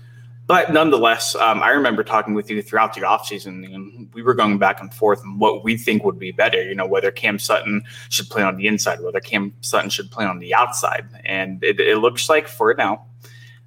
But 0.49 0.73
nonetheless, 0.73 1.35
um, 1.35 1.61
I 1.61 1.69
remember 1.69 2.03
talking 2.03 2.33
with 2.33 2.49
you 2.49 2.63
throughout 2.63 2.95
the 2.95 3.01
offseason, 3.01 3.71
and 3.71 4.11
we 4.15 4.23
were 4.23 4.33
going 4.33 4.57
back 4.57 4.81
and 4.81 4.91
forth 4.91 5.21
on 5.23 5.37
what 5.37 5.63
we 5.63 5.77
think 5.77 6.03
would 6.03 6.17
be 6.17 6.31
better. 6.31 6.63
You 6.63 6.73
know, 6.73 6.87
whether 6.87 7.11
Cam 7.11 7.37
Sutton 7.37 7.83
should 8.09 8.31
play 8.31 8.41
on 8.41 8.55
the 8.55 8.65
inside, 8.65 8.99
whether 9.01 9.19
Cam 9.19 9.53
Sutton 9.61 9.91
should 9.91 10.09
play 10.09 10.25
on 10.25 10.39
the 10.39 10.55
outside. 10.55 11.07
And 11.23 11.63
it, 11.63 11.79
it 11.79 11.99
looks 11.99 12.29
like 12.29 12.47
for 12.47 12.73
now, 12.73 13.05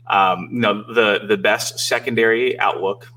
um, 0.09 0.49
you 0.53 0.61
know, 0.61 0.83
the 0.93 1.21
the 1.27 1.37
best 1.37 1.79
secondary 1.79 2.59
outlook 2.59 3.09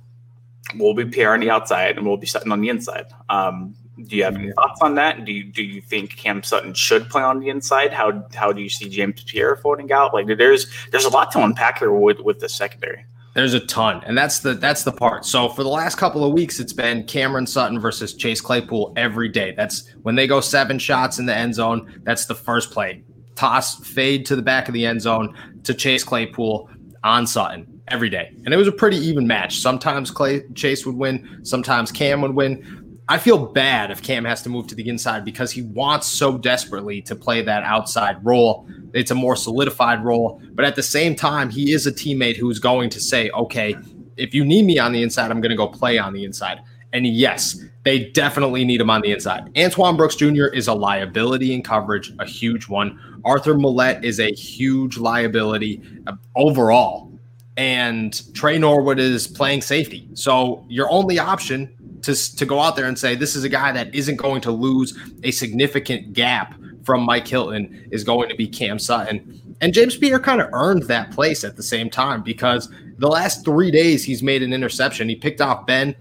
will 0.78 0.94
be 0.94 1.06
Pierre 1.06 1.34
on 1.34 1.40
the 1.40 1.50
outside, 1.50 1.98
and 1.98 2.06
we'll 2.06 2.18
be 2.18 2.28
Sutton 2.28 2.52
on 2.52 2.62
the 2.62 2.70
inside. 2.70 3.06
Um, 3.30 3.76
do 4.04 4.16
you 4.16 4.24
have 4.24 4.36
any 4.36 4.52
thoughts 4.52 4.82
on 4.82 4.96
that? 4.96 5.24
Do 5.26 5.32
you 5.32 5.44
do 5.44 5.64
you 5.64 5.82
think 5.82 6.16
Cam 6.18 6.44
Sutton 6.44 6.74
should 6.74 7.10
play 7.10 7.22
on 7.22 7.40
the 7.40 7.50
inside? 7.50 7.94
How 7.94 8.28
how 8.34 8.52
do 8.52 8.62
you 8.62 8.70
see 8.70 8.90
James 8.90 9.24
Pierre 9.24 9.56
folding 9.56 9.92
out? 9.92 10.14
Like 10.14 10.28
there's 10.28 10.68
there's 10.92 11.06
a 11.06 11.10
lot 11.10 11.32
to 11.32 11.44
unpack 11.44 11.80
here 11.80 11.92
with 11.92 12.20
with 12.20 12.40
the 12.40 12.50
secondary. 12.50 13.06
There's 13.36 13.54
a 13.54 13.60
ton, 13.60 14.02
and 14.06 14.18
that's 14.18 14.40
the 14.40 14.54
that's 14.54 14.84
the 14.84 14.92
part. 14.92 15.26
So 15.26 15.50
for 15.50 15.64
the 15.64 15.70
last 15.70 15.96
couple 15.96 16.24
of 16.24 16.34
weeks, 16.34 16.60
it's 16.60 16.74
been 16.74 17.06
Cameron 17.06 17.48
Sutton 17.48 17.80
versus 17.80 18.14
Chase 18.14 18.42
Claypool 18.42 18.94
every 18.96 19.30
day. 19.30 19.54
That's 19.56 19.90
when 20.04 20.16
they 20.16 20.28
go 20.28 20.42
seven 20.42 20.80
shots 20.80 21.20
in 21.20 21.26
the 21.26 21.36
end 21.36 21.56
zone. 21.56 22.02
That's 22.04 22.26
the 22.26 22.36
first 22.36 22.72
play. 22.72 23.04
Toss 23.36 23.76
fade 23.86 24.26
to 24.28 24.36
the 24.36 24.42
back 24.42 24.68
of 24.70 24.74
the 24.74 24.86
end 24.86 25.02
zone 25.02 25.36
to 25.64 25.74
Chase 25.74 26.04
Claypool 26.04 26.70
on 27.06 27.26
Sutton 27.26 27.82
every 27.88 28.10
day, 28.10 28.34
and 28.44 28.54
it 28.54 28.58
was 28.58 28.68
a 28.68 28.74
pretty 28.74 28.98
even 28.98 29.26
match. 29.26 29.60
Sometimes 29.60 30.12
Clay 30.12 30.44
Chase 30.56 30.86
would 30.86 30.96
win, 30.96 31.40
sometimes 31.44 31.92
Cam 31.92 32.22
would 32.22 32.36
win 32.36 32.86
I 33.08 33.20
feel 33.20 33.38
bad 33.38 33.92
if 33.92 34.02
Cam 34.02 34.26
has 34.26 34.42
to 34.44 34.50
move 34.50 34.66
to 34.68 34.76
the 34.76 34.90
inside 34.90 35.24
because 35.24 35.52
he 35.52 35.62
wants 35.62 36.08
so 36.08 36.40
desperately 36.40 37.04
to 37.04 37.16
play 37.16 37.44
that 37.44 37.62
outside 37.62 38.18
role. 38.26 38.68
It's 38.94 39.12
a 39.12 39.16
more 39.16 39.36
solidified 39.36 40.04
role, 40.04 40.42
but 40.54 40.66
at 40.66 40.76
the 40.76 40.82
same 40.82 41.16
time, 41.16 41.52
he 41.52 41.72
is 41.72 41.86
a 41.86 41.92
teammate 41.92 42.36
who's 42.36 42.58
going 42.58 42.90
to 42.90 43.00
say, 43.00 43.30
"Okay, 43.30 43.76
if 44.18 44.34
you 44.34 44.44
need 44.44 44.66
me 44.66 44.80
on 44.80 44.92
the 44.92 45.04
inside, 45.04 45.30
I'm 45.30 45.40
going 45.40 45.52
to 45.52 45.56
go 45.56 45.68
play 45.68 46.00
on 46.00 46.14
the 46.14 46.24
inside." 46.24 46.62
And 46.94 47.06
yes, 47.06 47.62
they 47.84 48.06
definitely 48.12 48.66
need 48.66 48.82
him 48.82 48.90
on 48.90 49.02
the 49.02 49.12
inside. 49.12 49.52
Antoine 49.58 49.98
Brooks 49.98 50.16
Jr. 50.16 50.46
is 50.46 50.68
a 50.68 50.74
liability 50.74 51.54
in 51.54 51.62
coverage, 51.62 52.12
a 52.20 52.26
huge 52.26 52.68
one. 52.68 53.22
Arthur 53.26 53.56
Maulet 53.56 54.04
is 54.04 54.20
a 54.20 54.32
huge 54.32 54.98
liability 54.98 55.82
uh, 56.08 56.14
overall. 56.36 57.12
And 57.58 58.34
Tre 58.34 58.58
Norwood 58.58 59.00
is 59.00 59.28
playing 59.28 59.62
safety. 59.62 60.10
So 60.14 60.66
your 60.68 60.90
only 60.90 61.20
option 61.20 62.00
to, 62.02 62.36
to 62.36 62.46
go 62.46 62.60
out 62.60 62.76
there 62.76 62.86
and 62.86 62.98
say 62.98 63.16
this 63.16 63.36
is 63.36 63.44
a 63.44 63.50
guy 63.50 63.72
that 63.72 63.94
isn't 63.94 64.18
going 64.18 64.42
to 64.42 64.52
lose 64.52 64.98
a 65.24 65.32
significant 65.32 66.14
gap 66.14 66.56
from 66.84 67.02
Mike 67.02 67.28
Hilton 67.28 67.88
is 67.92 68.04
going 68.04 68.30
to 68.30 68.36
be 68.36 68.48
Cam 68.48 68.78
Sutton. 68.78 69.42
And 69.62 69.74
James 69.74 69.98
Pierre 69.98 70.20
kind 70.20 70.42
of 70.42 70.50
earned 70.54 70.84
that 70.84 71.12
place 71.12 71.44
at 71.44 71.56
the 71.56 71.64
same 71.64 71.90
time 71.90 72.22
because 72.22 72.70
the 72.98 73.08
last 73.08 73.44
three 73.44 73.72
days 73.72 74.04
he's 74.04 74.22
made 74.22 74.44
an 74.44 74.54
interception. 74.54 75.10
He 75.10 75.16
picked 75.16 75.42
off 75.42 75.66
Ben. 75.66 75.96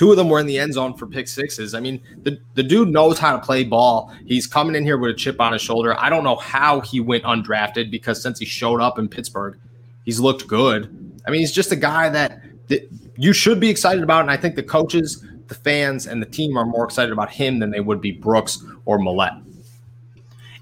Two 0.00 0.10
of 0.10 0.16
them 0.16 0.30
were 0.30 0.40
in 0.40 0.46
the 0.46 0.58
end 0.58 0.72
zone 0.72 0.94
for 0.94 1.06
pick 1.06 1.28
sixes. 1.28 1.74
I 1.74 1.80
mean, 1.80 2.00
the, 2.22 2.38
the 2.54 2.62
dude 2.62 2.88
knows 2.88 3.18
how 3.18 3.36
to 3.36 3.38
play 3.38 3.64
ball. 3.64 4.10
He's 4.24 4.46
coming 4.46 4.74
in 4.74 4.82
here 4.82 4.96
with 4.96 5.10
a 5.10 5.14
chip 5.14 5.38
on 5.42 5.52
his 5.52 5.60
shoulder. 5.60 5.94
I 6.00 6.08
don't 6.08 6.24
know 6.24 6.36
how 6.36 6.80
he 6.80 7.00
went 7.00 7.22
undrafted 7.24 7.90
because 7.90 8.22
since 8.22 8.38
he 8.38 8.46
showed 8.46 8.80
up 8.80 8.98
in 8.98 9.10
Pittsburgh, 9.10 9.58
he's 10.06 10.18
looked 10.18 10.46
good. 10.46 11.20
I 11.26 11.30
mean, 11.30 11.40
he's 11.40 11.52
just 11.52 11.70
a 11.70 11.76
guy 11.76 12.08
that, 12.08 12.40
that 12.68 12.90
you 13.18 13.34
should 13.34 13.60
be 13.60 13.68
excited 13.68 14.02
about. 14.02 14.22
And 14.22 14.30
I 14.30 14.38
think 14.38 14.54
the 14.54 14.62
coaches, 14.62 15.22
the 15.48 15.54
fans, 15.54 16.06
and 16.06 16.22
the 16.22 16.26
team 16.26 16.56
are 16.56 16.64
more 16.64 16.86
excited 16.86 17.12
about 17.12 17.30
him 17.30 17.58
than 17.58 17.70
they 17.70 17.80
would 17.80 18.00
be 18.00 18.10
Brooks 18.10 18.64
or 18.86 18.98
Maulet. 18.98 19.34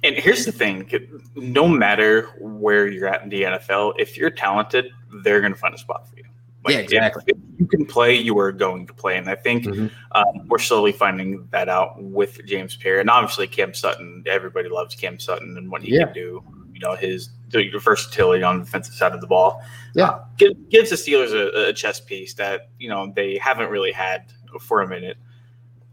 And 0.02 0.16
here's 0.16 0.46
the 0.46 0.50
thing 0.50 0.90
no 1.36 1.68
matter 1.68 2.22
where 2.40 2.88
you're 2.88 3.06
at 3.06 3.22
in 3.22 3.28
the 3.28 3.42
NFL, 3.42 4.00
if 4.00 4.16
you're 4.16 4.30
talented, 4.30 4.90
they're 5.22 5.40
going 5.40 5.52
to 5.52 5.58
find 5.60 5.76
a 5.76 5.78
spot 5.78 6.08
for 6.08 6.16
you. 6.16 6.24
Like 6.68 6.74
yeah, 6.74 6.80
exactly. 6.80 7.22
If, 7.26 7.36
if, 7.36 7.60
you 7.60 7.66
can 7.66 7.86
play, 7.86 8.14
you 8.14 8.38
are 8.38 8.52
going 8.52 8.86
to 8.86 8.92
play. 8.92 9.16
And 9.16 9.28
I 9.28 9.34
think 9.34 9.64
mm-hmm. 9.64 9.86
um, 10.12 10.48
we're 10.48 10.58
slowly 10.58 10.92
finding 10.92 11.48
that 11.50 11.68
out 11.68 12.00
with 12.02 12.44
James 12.46 12.76
Pierre. 12.76 13.00
And 13.00 13.10
obviously, 13.10 13.46
Cam 13.46 13.74
Sutton, 13.74 14.22
everybody 14.26 14.68
loves 14.68 14.94
Cam 14.94 15.18
Sutton 15.18 15.56
and 15.56 15.70
what 15.70 15.82
he 15.82 15.94
yeah. 15.94 16.04
can 16.04 16.14
do. 16.14 16.44
You 16.72 16.80
know, 16.80 16.94
his 16.94 17.30
the 17.48 17.70
versatility 17.82 18.42
on 18.42 18.58
the 18.58 18.64
defensive 18.64 18.94
side 18.94 19.12
of 19.12 19.20
the 19.20 19.26
ball. 19.26 19.62
Yeah, 19.94 20.10
uh, 20.10 20.24
gives 20.68 20.90
the 20.90 20.96
Steelers 20.96 21.32
a, 21.32 21.70
a, 21.70 21.72
chess 21.72 21.98
piece 21.98 22.34
that 22.34 22.68
you 22.78 22.88
know 22.88 23.12
they 23.16 23.38
haven't 23.38 23.70
really 23.70 23.90
had 23.90 24.32
for 24.60 24.82
a 24.82 24.88
minute. 24.88 25.16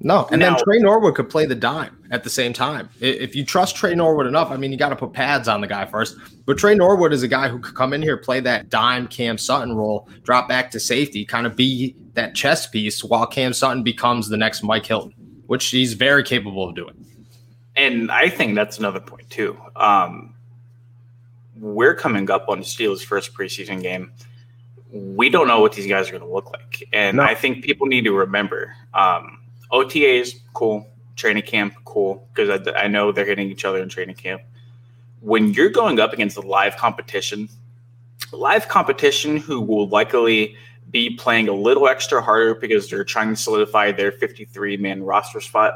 No, 0.01 0.27
and 0.29 0.39
now, 0.39 0.55
then 0.55 0.63
Tre 0.63 0.79
Norwood 0.79 1.15
could 1.15 1.29
play 1.29 1.45
the 1.45 1.55
dime 1.55 1.97
at 2.11 2.23
the 2.23 2.29
same 2.29 2.53
time. 2.53 2.89
If 2.99 3.35
you 3.35 3.45
trust 3.45 3.75
Tre 3.75 3.95
Norwood 3.95 4.27
enough, 4.27 4.51
I 4.51 4.57
mean, 4.57 4.71
you 4.71 4.77
got 4.77 4.89
to 4.89 4.95
put 4.95 5.13
pads 5.13 5.47
on 5.47 5.61
the 5.61 5.67
guy 5.67 5.85
first. 5.85 6.17
But 6.45 6.57
Tre 6.57 6.75
Norwood 6.75 7.13
is 7.13 7.23
a 7.23 7.27
guy 7.27 7.47
who 7.47 7.59
could 7.59 7.75
come 7.75 7.93
in 7.93 8.01
here, 8.01 8.17
play 8.17 8.39
that 8.41 8.69
dime 8.69 9.07
Cam 9.07 9.37
Sutton 9.37 9.73
role, 9.73 10.07
drop 10.23 10.47
back 10.47 10.69
to 10.71 10.79
safety, 10.79 11.25
kind 11.25 11.47
of 11.47 11.55
be 11.55 11.95
that 12.13 12.35
chess 12.35 12.67
piece 12.67 13.03
while 13.03 13.25
Cam 13.25 13.53
Sutton 13.53 13.83
becomes 13.83 14.27
the 14.29 14.37
next 14.37 14.63
Mike 14.63 14.85
Hilton, 14.85 15.13
which 15.47 15.67
he's 15.67 15.93
very 15.93 16.23
capable 16.23 16.69
of 16.69 16.75
doing. 16.75 17.05
And 17.75 18.11
I 18.11 18.29
think 18.29 18.55
that's 18.55 18.77
another 18.77 18.99
point 18.99 19.29
too. 19.29 19.57
Um, 19.75 20.35
we're 21.57 21.95
coming 21.95 22.29
up 22.29 22.47
on 22.49 22.59
the 22.59 22.65
Steelers' 22.65 23.03
first 23.03 23.33
preseason 23.33 23.81
game. 23.81 24.11
We 24.91 25.29
don't 25.29 25.47
know 25.47 25.61
what 25.61 25.73
these 25.73 25.87
guys 25.87 26.09
are 26.09 26.11
going 26.11 26.23
to 26.23 26.29
look 26.29 26.51
like, 26.51 26.87
and 26.93 27.17
no. 27.17 27.23
I 27.23 27.33
think 27.33 27.63
people 27.63 27.87
need 27.87 28.03
to 28.05 28.13
remember 28.13 28.73
um, 28.93 29.39
OTAs 29.75 30.39
cool, 30.53 30.88
training 31.15 31.44
camp 31.44 31.75
cool 31.84 32.27
because 32.34 32.62
I, 32.67 32.84
I 32.84 32.88
know 32.88 33.12
they're 33.12 33.25
hitting 33.25 33.50
each 33.50 33.65
other 33.65 33.79
in 33.79 33.89
training 33.89 34.15
camp. 34.15 34.41
When 35.20 35.53
you're 35.53 35.70
going 35.70 36.00
up 36.00 36.13
against 36.13 36.38
a 36.38 36.41
live 36.41 36.77
competition, 36.77 37.50
live 38.32 38.67
competition 38.67 39.38
who 39.38 39.60
will 39.60 39.88
likely 39.89 40.55
be 40.91 41.15
playing 41.15 41.50
a 41.50 41.53
little 41.53 41.88
extra 41.88 42.22
harder 42.22 42.55
because 42.55 42.89
they're 42.89 43.03
trying 43.03 43.29
to 43.29 43.36
solidify 43.36 43.91
their 43.91 44.12
53 44.12 44.77
man 44.77 45.03
roster 45.03 45.41
spot. 45.41 45.74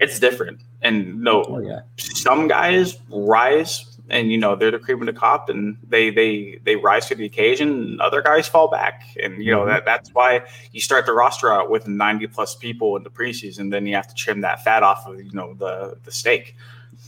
It's 0.00 0.18
different. 0.18 0.60
And 0.82 1.20
no, 1.20 1.44
oh, 1.44 1.58
yeah. 1.60 1.80
some 1.96 2.48
guys 2.48 2.98
rise 3.08 3.91
and 4.12 4.30
you 4.30 4.38
know 4.38 4.54
they're 4.54 4.70
the 4.70 4.78
cream 4.78 5.00
of 5.00 5.06
the 5.06 5.12
crop 5.12 5.48
and 5.48 5.76
they 5.88 6.10
they 6.10 6.60
they 6.64 6.76
rise 6.76 7.08
to 7.08 7.14
the 7.14 7.24
occasion 7.24 7.68
And 7.70 8.00
other 8.00 8.22
guys 8.22 8.46
fall 8.46 8.68
back 8.68 9.04
and 9.20 9.42
you 9.42 9.50
know 9.50 9.60
mm-hmm. 9.60 9.70
that 9.70 9.84
that's 9.84 10.10
why 10.10 10.42
you 10.70 10.80
start 10.80 11.06
the 11.06 11.12
roster 11.12 11.50
out 11.50 11.70
with 11.70 11.88
90 11.88 12.26
plus 12.28 12.54
people 12.54 12.96
in 12.96 13.02
the 13.02 13.10
preseason 13.10 13.70
then 13.70 13.86
you 13.86 13.96
have 13.96 14.06
to 14.06 14.14
trim 14.14 14.42
that 14.42 14.62
fat 14.62 14.82
off 14.82 15.06
of 15.06 15.20
you 15.20 15.32
know 15.32 15.54
the 15.54 15.98
the 16.04 16.12
steak 16.12 16.54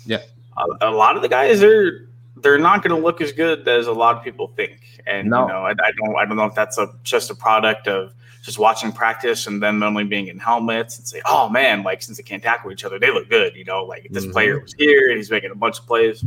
yeah 0.06 0.22
a, 0.56 0.88
a 0.88 0.90
lot 0.90 1.14
of 1.14 1.22
the 1.22 1.28
guys 1.28 1.62
are 1.62 2.08
they're 2.38 2.58
not 2.58 2.82
going 2.82 2.94
to 2.94 3.02
look 3.02 3.20
as 3.20 3.30
good 3.30 3.68
as 3.68 3.86
a 3.86 3.92
lot 3.92 4.16
of 4.16 4.24
people 4.24 4.48
think 4.48 4.80
and 5.06 5.28
no. 5.28 5.42
you 5.42 5.48
know 5.48 5.58
I, 5.58 5.70
I, 5.70 5.92
don't 5.96 6.16
i 6.16 6.24
don't 6.24 6.36
know 6.36 6.46
if 6.46 6.54
that's 6.54 6.78
a 6.78 6.92
just 7.02 7.30
a 7.30 7.34
product 7.34 7.86
of 7.86 8.14
just 8.42 8.58
watching 8.58 8.92
practice 8.92 9.46
and 9.46 9.62
them 9.62 9.82
only 9.82 10.04
being 10.04 10.28
in 10.28 10.38
helmets 10.38 10.98
and 10.98 11.06
say 11.06 11.20
oh 11.26 11.48
man 11.48 11.82
like 11.82 12.02
since 12.02 12.16
they 12.16 12.22
can't 12.22 12.42
tackle 12.42 12.72
each 12.72 12.84
other 12.84 12.98
they 12.98 13.10
look 13.10 13.28
good 13.28 13.54
you 13.56 13.64
know 13.64 13.84
like 13.84 14.06
if 14.06 14.12
this 14.12 14.24
mm-hmm. 14.24 14.32
player 14.32 14.60
was 14.60 14.74
here 14.74 15.08
and 15.08 15.18
he's 15.18 15.30
making 15.30 15.50
a 15.50 15.54
bunch 15.54 15.78
of 15.78 15.86
plays 15.86 16.24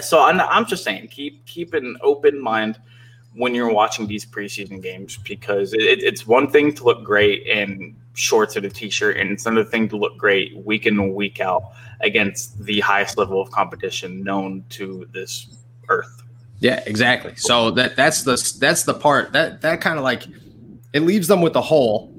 so 0.00 0.22
I'm, 0.22 0.40
I'm 0.40 0.66
just 0.66 0.84
saying, 0.84 1.08
keep 1.08 1.44
keep 1.46 1.74
an 1.74 1.96
open 2.02 2.40
mind 2.40 2.78
when 3.34 3.54
you're 3.54 3.72
watching 3.72 4.06
these 4.06 4.24
preseason 4.24 4.82
games 4.82 5.18
because 5.18 5.74
it, 5.74 6.02
it's 6.02 6.26
one 6.26 6.50
thing 6.50 6.74
to 6.74 6.84
look 6.84 7.04
great 7.04 7.46
in 7.46 7.94
shorts 8.14 8.56
and 8.56 8.64
a 8.64 8.70
t-shirt, 8.70 9.16
and 9.16 9.30
it's 9.30 9.44
another 9.44 9.68
thing 9.68 9.88
to 9.88 9.96
look 9.96 10.16
great 10.16 10.56
week 10.64 10.86
in 10.86 10.98
and 10.98 11.14
week 11.14 11.40
out 11.40 11.72
against 12.00 12.58
the 12.64 12.80
highest 12.80 13.18
level 13.18 13.40
of 13.40 13.50
competition 13.50 14.22
known 14.22 14.64
to 14.70 15.06
this 15.12 15.58
earth. 15.88 16.22
Yeah, 16.60 16.82
exactly. 16.86 17.34
So 17.36 17.70
that 17.72 17.96
that's 17.96 18.22
the 18.22 18.56
that's 18.58 18.84
the 18.84 18.94
part 18.94 19.32
that 19.32 19.60
that 19.60 19.80
kind 19.80 19.98
of 19.98 20.04
like 20.04 20.26
it 20.92 21.00
leaves 21.00 21.28
them 21.28 21.42
with 21.42 21.56
a 21.56 21.60
hole 21.60 22.16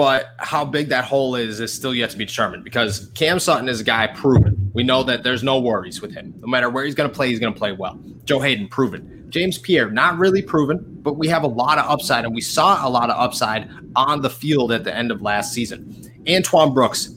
but 0.00 0.34
how 0.38 0.64
big 0.64 0.88
that 0.88 1.04
hole 1.04 1.34
is 1.34 1.60
is 1.60 1.72
still 1.72 1.94
yet 1.94 2.08
to 2.10 2.16
be 2.16 2.24
determined 2.24 2.64
because 2.64 3.10
Cam 3.14 3.38
Sutton 3.38 3.68
is 3.68 3.80
a 3.80 3.84
guy 3.84 4.06
proven. 4.06 4.59
We 4.72 4.82
know 4.82 5.02
that 5.02 5.22
there's 5.22 5.42
no 5.42 5.60
worries 5.60 6.00
with 6.00 6.12
him. 6.12 6.34
No 6.40 6.46
matter 6.46 6.70
where 6.70 6.84
he's 6.84 6.94
going 6.94 7.10
to 7.10 7.14
play, 7.14 7.28
he's 7.28 7.40
going 7.40 7.52
to 7.52 7.58
play 7.58 7.72
well. 7.72 7.98
Joe 8.24 8.40
Haden, 8.40 8.68
proven. 8.68 9.26
James 9.30 9.58
Pierre, 9.58 9.90
not 9.90 10.18
really 10.18 10.42
proven, 10.42 10.84
but 11.02 11.16
we 11.16 11.28
have 11.28 11.42
a 11.42 11.48
lot 11.48 11.78
of 11.78 11.88
upside, 11.88 12.24
and 12.24 12.34
we 12.34 12.40
saw 12.40 12.86
a 12.86 12.90
lot 12.90 13.10
of 13.10 13.18
upside 13.18 13.68
on 13.96 14.22
the 14.22 14.30
field 14.30 14.72
at 14.72 14.84
the 14.84 14.94
end 14.94 15.10
of 15.10 15.22
last 15.22 15.52
season. 15.52 16.12
Antoine 16.28 16.74
Brooks, 16.74 17.14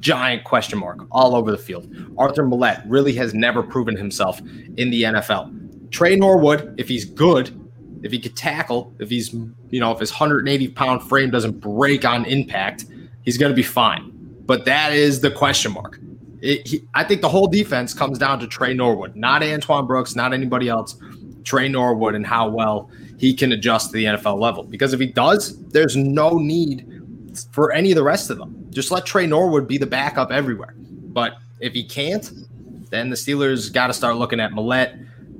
giant 0.00 0.44
question 0.44 0.78
mark 0.78 1.06
all 1.10 1.34
over 1.34 1.50
the 1.50 1.58
field. 1.58 1.88
Arthur 2.18 2.44
Maulet 2.44 2.82
really 2.86 3.14
has 3.14 3.34
never 3.34 3.62
proven 3.62 3.96
himself 3.96 4.40
in 4.76 4.90
the 4.90 5.02
NFL. 5.02 5.90
Tre 5.90 6.16
Norwood, 6.16 6.74
if 6.78 6.88
he's 6.88 7.04
good, 7.04 7.58
if 8.02 8.12
he 8.12 8.18
could 8.18 8.36
tackle, 8.36 8.94
if 8.98 9.08
he's, 9.08 9.32
you 9.70 9.80
know, 9.80 9.90
if 9.92 9.98
his 9.98 10.12
180 10.12 10.68
pound 10.68 11.02
frame 11.02 11.30
doesn't 11.30 11.58
break 11.58 12.04
on 12.04 12.24
impact, 12.26 12.84
he's 13.22 13.38
going 13.38 13.50
to 13.50 13.56
be 13.56 13.62
fine. 13.62 14.10
But 14.44 14.66
that 14.66 14.92
is 14.92 15.20
the 15.20 15.30
question 15.30 15.72
mark. 15.72 15.98
It, 16.44 16.68
he, 16.68 16.82
I 16.92 17.04
think 17.04 17.22
the 17.22 17.28
whole 17.28 17.46
defense 17.46 17.94
comes 17.94 18.18
down 18.18 18.38
to 18.40 18.46
Tre 18.46 18.74
Norwood, 18.74 19.16
not 19.16 19.42
Antoine 19.42 19.86
Brooks, 19.86 20.14
not 20.14 20.34
anybody 20.34 20.68
else. 20.68 20.94
Tre 21.42 21.68
Norwood 21.68 22.14
and 22.14 22.26
how 22.26 22.50
well 22.50 22.90
he 23.18 23.32
can 23.32 23.52
adjust 23.52 23.90
to 23.90 23.92
the 23.94 24.04
NFL 24.04 24.38
level. 24.38 24.62
Because 24.62 24.92
if 24.92 25.00
he 25.00 25.06
does, 25.06 25.58
there's 25.68 25.96
no 25.96 26.36
need 26.36 26.86
for 27.50 27.72
any 27.72 27.92
of 27.92 27.96
the 27.96 28.02
rest 28.02 28.28
of 28.28 28.36
them. 28.36 28.66
Just 28.68 28.90
let 28.90 29.06
Tre 29.06 29.26
Norwood 29.26 29.66
be 29.66 29.78
the 29.78 29.86
backup 29.86 30.30
everywhere. 30.30 30.74
But 30.76 31.38
if 31.60 31.72
he 31.72 31.82
can't, 31.82 32.30
then 32.90 33.08
the 33.08 33.16
Steelers 33.16 33.72
got 33.72 33.86
to 33.86 33.94
start 33.94 34.16
looking 34.16 34.38
at 34.38 34.52
Maulet, 34.52 34.92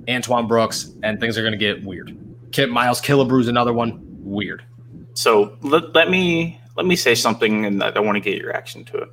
Antoine 0.09 0.47
Brooks, 0.47 0.95
and 1.03 1.21
things 1.21 1.37
are 1.37 1.43
going 1.43 1.53
to 1.53 1.59
get 1.59 1.85
weird. 1.85 2.17
Kip 2.53 2.71
Miles 2.71 3.03
Killebrew's 3.03 3.49
another 3.49 3.75
one. 3.75 4.01
Weird. 4.23 4.65
So 5.13 5.59
let, 5.61 5.95
let 5.95 6.09
me 6.09 6.59
let 6.77 6.87
me 6.87 6.97
say 6.97 7.15
something, 7.15 7.67
and 7.67 7.83
I 7.83 8.01
want 8.01 8.17
to 8.17 8.21
get 8.21 8.39
your 8.39 8.49
reaction 8.49 8.85
to 8.87 8.99
it. 8.99 9.09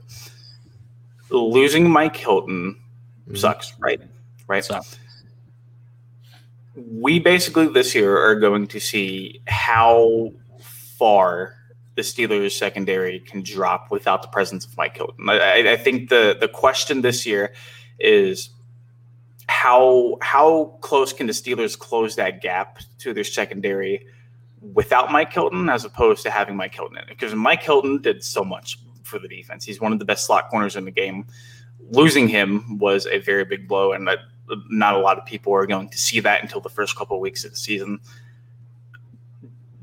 Losing 1.31 1.89
Mike 1.89 2.15
Hilton 2.15 2.75
mm-hmm. 3.25 3.35
sucks, 3.35 3.73
right? 3.79 4.01
Right. 4.47 4.63
So 4.63 4.81
we 6.75 7.19
basically 7.19 7.67
this 7.67 7.95
year 7.95 8.17
are 8.17 8.35
going 8.35 8.67
to 8.67 8.79
see 8.79 9.41
how 9.47 10.31
far 10.59 11.55
the 11.95 12.01
Steelers 12.01 12.51
secondary 12.51 13.19
can 13.19 13.43
drop 13.43 13.91
without 13.91 14.21
the 14.21 14.27
presence 14.29 14.65
of 14.65 14.75
Mike 14.77 14.95
Hilton. 14.95 15.29
I, 15.29 15.71
I 15.71 15.77
think 15.77 16.09
the 16.09 16.37
the 16.39 16.47
question 16.47 17.01
this 17.01 17.25
year 17.25 17.53
is 17.99 18.49
how 19.47 20.17
how 20.21 20.77
close 20.81 21.11
can 21.13 21.27
the 21.27 21.33
Steelers 21.33 21.77
close 21.77 22.15
that 22.15 22.41
gap 22.41 22.79
to 22.99 23.13
their 23.13 23.23
secondary 23.23 24.05
without 24.73 25.11
Mike 25.11 25.33
Hilton 25.33 25.69
as 25.69 25.83
opposed 25.85 26.23
to 26.23 26.31
having 26.31 26.55
Mike 26.55 26.73
Hilton 26.73 26.97
in 26.97 27.03
it? 27.03 27.09
Because 27.09 27.35
Mike 27.35 27.63
Hilton 27.63 28.01
did 28.01 28.23
so 28.23 28.43
much 28.43 28.79
for 29.11 29.19
the 29.19 29.27
defense. 29.27 29.63
He's 29.63 29.79
one 29.79 29.93
of 29.93 29.99
the 29.99 30.05
best 30.05 30.25
slot 30.25 30.49
corners 30.49 30.75
in 30.75 30.85
the 30.85 30.91
game. 30.91 31.27
Losing 31.91 32.27
him 32.27 32.79
was 32.79 33.05
a 33.05 33.19
very 33.19 33.45
big 33.45 33.67
blow, 33.67 33.91
and 33.91 34.09
not 34.69 34.95
a 34.95 34.99
lot 34.99 35.17
of 35.17 35.25
people 35.25 35.53
are 35.53 35.67
going 35.67 35.89
to 35.89 35.97
see 35.97 36.19
that 36.21 36.41
until 36.41 36.61
the 36.61 36.69
first 36.69 36.95
couple 36.95 37.17
of 37.17 37.21
weeks 37.21 37.45
of 37.45 37.51
the 37.51 37.57
season. 37.57 37.99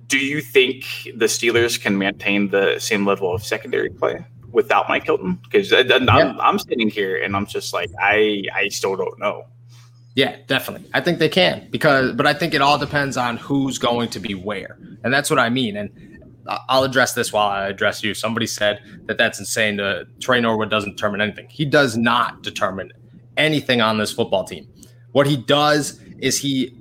Do 0.07 0.19
you 0.19 0.41
think 0.41 0.85
the 1.15 1.27
Steelers 1.27 1.81
can 1.81 1.99
maintain 1.99 2.49
the 2.49 2.79
same 2.79 3.07
level 3.07 3.35
of 3.35 3.45
secondary 3.45 3.91
play 3.91 4.25
without 4.51 4.89
Mike 4.89 5.05
Hilton? 5.05 5.39
Because 5.45 5.71
I'm, 5.73 5.89
yeah. 5.89 6.37
I'm 6.41 6.59
sitting 6.59 6.89
here 6.89 7.23
and 7.23 7.37
I'm 7.37 7.47
just 7.47 7.75
like, 7.75 7.91
I 8.01 8.43
I 8.55 8.69
still 8.69 8.97
don't 8.97 9.19
know. 9.19 9.47
Yeah, 10.15 10.37
definitely. 10.47 10.89
I 10.95 11.01
think 11.01 11.19
they 11.19 11.29
can 11.29 11.69
because, 11.71 12.13
but 12.15 12.27
I 12.27 12.33
think 12.33 12.55
it 12.55 12.63
all 12.63 12.79
depends 12.79 13.17
on 13.17 13.37
who's 13.37 13.79
going 13.79 14.09
to 14.11 14.19
be 14.19 14.35
where, 14.35 14.79
and 15.05 15.13
that's 15.13 15.31
what 15.31 15.39
I 15.39 15.51
mean. 15.51 15.77
And 15.77 16.18
I'll 16.49 16.85
address 16.85 17.15
this 17.15 17.33
while 17.33 17.49
I 17.49 17.69
address 17.69 18.03
you. 18.03 18.15
Somebody 18.15 18.47
said 18.47 18.81
that 19.07 19.19
that's 19.19 19.39
insane. 19.39 19.77
To, 19.79 20.07
Tre 20.21 20.41
Norwood 20.41 20.71
doesn't 20.71 20.93
determine 20.93 21.21
anything. 21.21 21.49
He 21.51 21.65
does 21.65 21.97
not 21.97 22.43
determine 22.43 22.93
anything 23.37 23.81
on 23.81 23.99
this 23.99 24.13
football 24.13 24.45
team. 24.45 24.67
What 25.13 25.27
he 25.27 25.37
does 25.37 26.01
is 26.19 26.39
he 26.39 26.75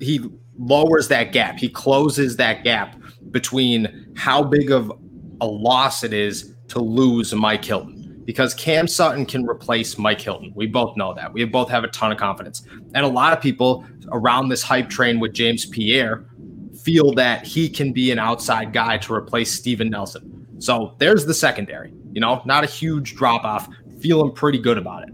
he 0.00 0.20
lowers 0.58 1.08
that 1.08 1.32
gap. 1.32 1.58
He 1.58 1.68
closes 1.68 2.36
that 2.36 2.64
gap 2.64 2.96
between 3.30 4.12
how 4.16 4.42
big 4.42 4.70
of 4.70 4.92
a 5.40 5.46
loss 5.46 6.02
it 6.02 6.12
is 6.12 6.54
to 6.68 6.80
lose 6.80 7.34
Mike 7.34 7.64
Hilton 7.64 8.22
because 8.24 8.54
Cam 8.54 8.86
Sutton 8.86 9.26
can 9.26 9.44
replace 9.46 9.98
Mike 9.98 10.20
Hilton. 10.20 10.52
We 10.54 10.66
both 10.66 10.96
know 10.96 11.14
that. 11.14 11.32
We 11.32 11.44
both 11.44 11.68
have 11.70 11.84
a 11.84 11.88
ton 11.88 12.12
of 12.12 12.18
confidence. 12.18 12.64
And 12.94 13.04
a 13.04 13.08
lot 13.08 13.32
of 13.32 13.42
people 13.42 13.84
around 14.10 14.48
this 14.48 14.62
hype 14.62 14.88
train 14.88 15.18
with 15.20 15.32
James 15.32 15.66
Pierre 15.66 16.24
feel 16.84 17.12
that 17.14 17.46
he 17.46 17.68
can 17.68 17.92
be 17.92 18.10
an 18.10 18.18
outside 18.18 18.72
guy 18.72 18.98
to 18.98 19.14
replace 19.14 19.52
Steven 19.52 19.90
Nelson. 19.90 20.46
So 20.58 20.94
there's 20.98 21.26
the 21.26 21.34
secondary. 21.34 21.92
You 22.12 22.20
know, 22.20 22.42
not 22.44 22.64
a 22.64 22.66
huge 22.66 23.14
drop 23.16 23.44
off. 23.44 23.68
Feeling 24.00 24.32
pretty 24.32 24.58
good 24.58 24.78
about 24.78 25.04
it. 25.04 25.10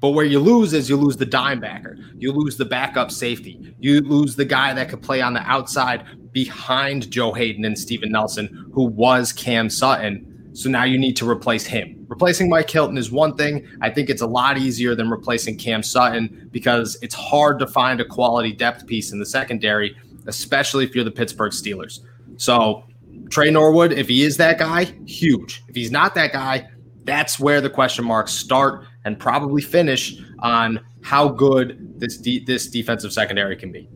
But 0.00 0.10
where 0.10 0.24
you 0.24 0.38
lose 0.38 0.72
is 0.72 0.88
you 0.88 0.96
lose 0.96 1.16
the 1.16 1.26
dime 1.26 1.60
backer. 1.60 1.96
You 2.16 2.32
lose 2.32 2.56
the 2.56 2.64
backup 2.64 3.10
safety. 3.10 3.74
You 3.80 4.00
lose 4.00 4.36
the 4.36 4.44
guy 4.44 4.72
that 4.74 4.88
could 4.88 5.02
play 5.02 5.20
on 5.20 5.34
the 5.34 5.40
outside 5.40 6.04
behind 6.32 7.10
Joe 7.10 7.32
Haden 7.32 7.64
and 7.64 7.76
Steven 7.76 8.12
Nelson, 8.12 8.70
who 8.72 8.84
was 8.84 9.32
Cam 9.32 9.68
Sutton 9.68 10.28
so 10.58 10.68
now 10.68 10.82
you 10.82 10.98
need 10.98 11.16
to 11.18 11.28
replace 11.28 11.64
him. 11.64 12.04
Replacing 12.08 12.48
Mike 12.48 12.68
Hilton 12.68 12.98
is 12.98 13.12
one 13.12 13.36
thing. 13.36 13.64
I 13.80 13.90
think 13.90 14.10
it's 14.10 14.22
a 14.22 14.26
lot 14.26 14.58
easier 14.58 14.96
than 14.96 15.08
replacing 15.08 15.56
Cam 15.56 15.84
Sutton 15.84 16.48
because 16.50 16.98
it's 17.00 17.14
hard 17.14 17.60
to 17.60 17.66
find 17.68 18.00
a 18.00 18.04
quality 18.04 18.52
depth 18.52 18.84
piece 18.88 19.12
in 19.12 19.20
the 19.20 19.26
secondary, 19.26 19.94
especially 20.28 20.84
if 20.84 20.94
you're 20.94 21.04
the 21.04 21.10
Pittsburgh 21.10 21.52
Steelers. 21.52 22.00
So 22.36 22.84
Tre 23.30 23.50
Norwood, 23.50 23.92
if 23.92 24.08
he 24.08 24.22
is 24.22 24.36
that 24.36 24.58
guy, 24.58 24.84
huge. 25.06 25.64
If 25.68 25.74
he's 25.74 25.90
not 25.90 26.14
that 26.14 26.32
guy, 26.32 26.68
that's 27.04 27.40
where 27.40 27.60
the 27.60 27.70
question 27.70 28.04
marks 28.04 28.32
start 28.32 28.84
and 29.04 29.18
probably 29.18 29.62
finish 29.62 30.14
on 30.38 30.80
how 31.02 31.28
good 31.28 31.98
this 31.98 32.16
de- 32.18 32.44
this 32.44 32.68
defensive 32.68 33.12
secondary 33.12 33.56
can 33.56 33.72
be. 33.72 33.88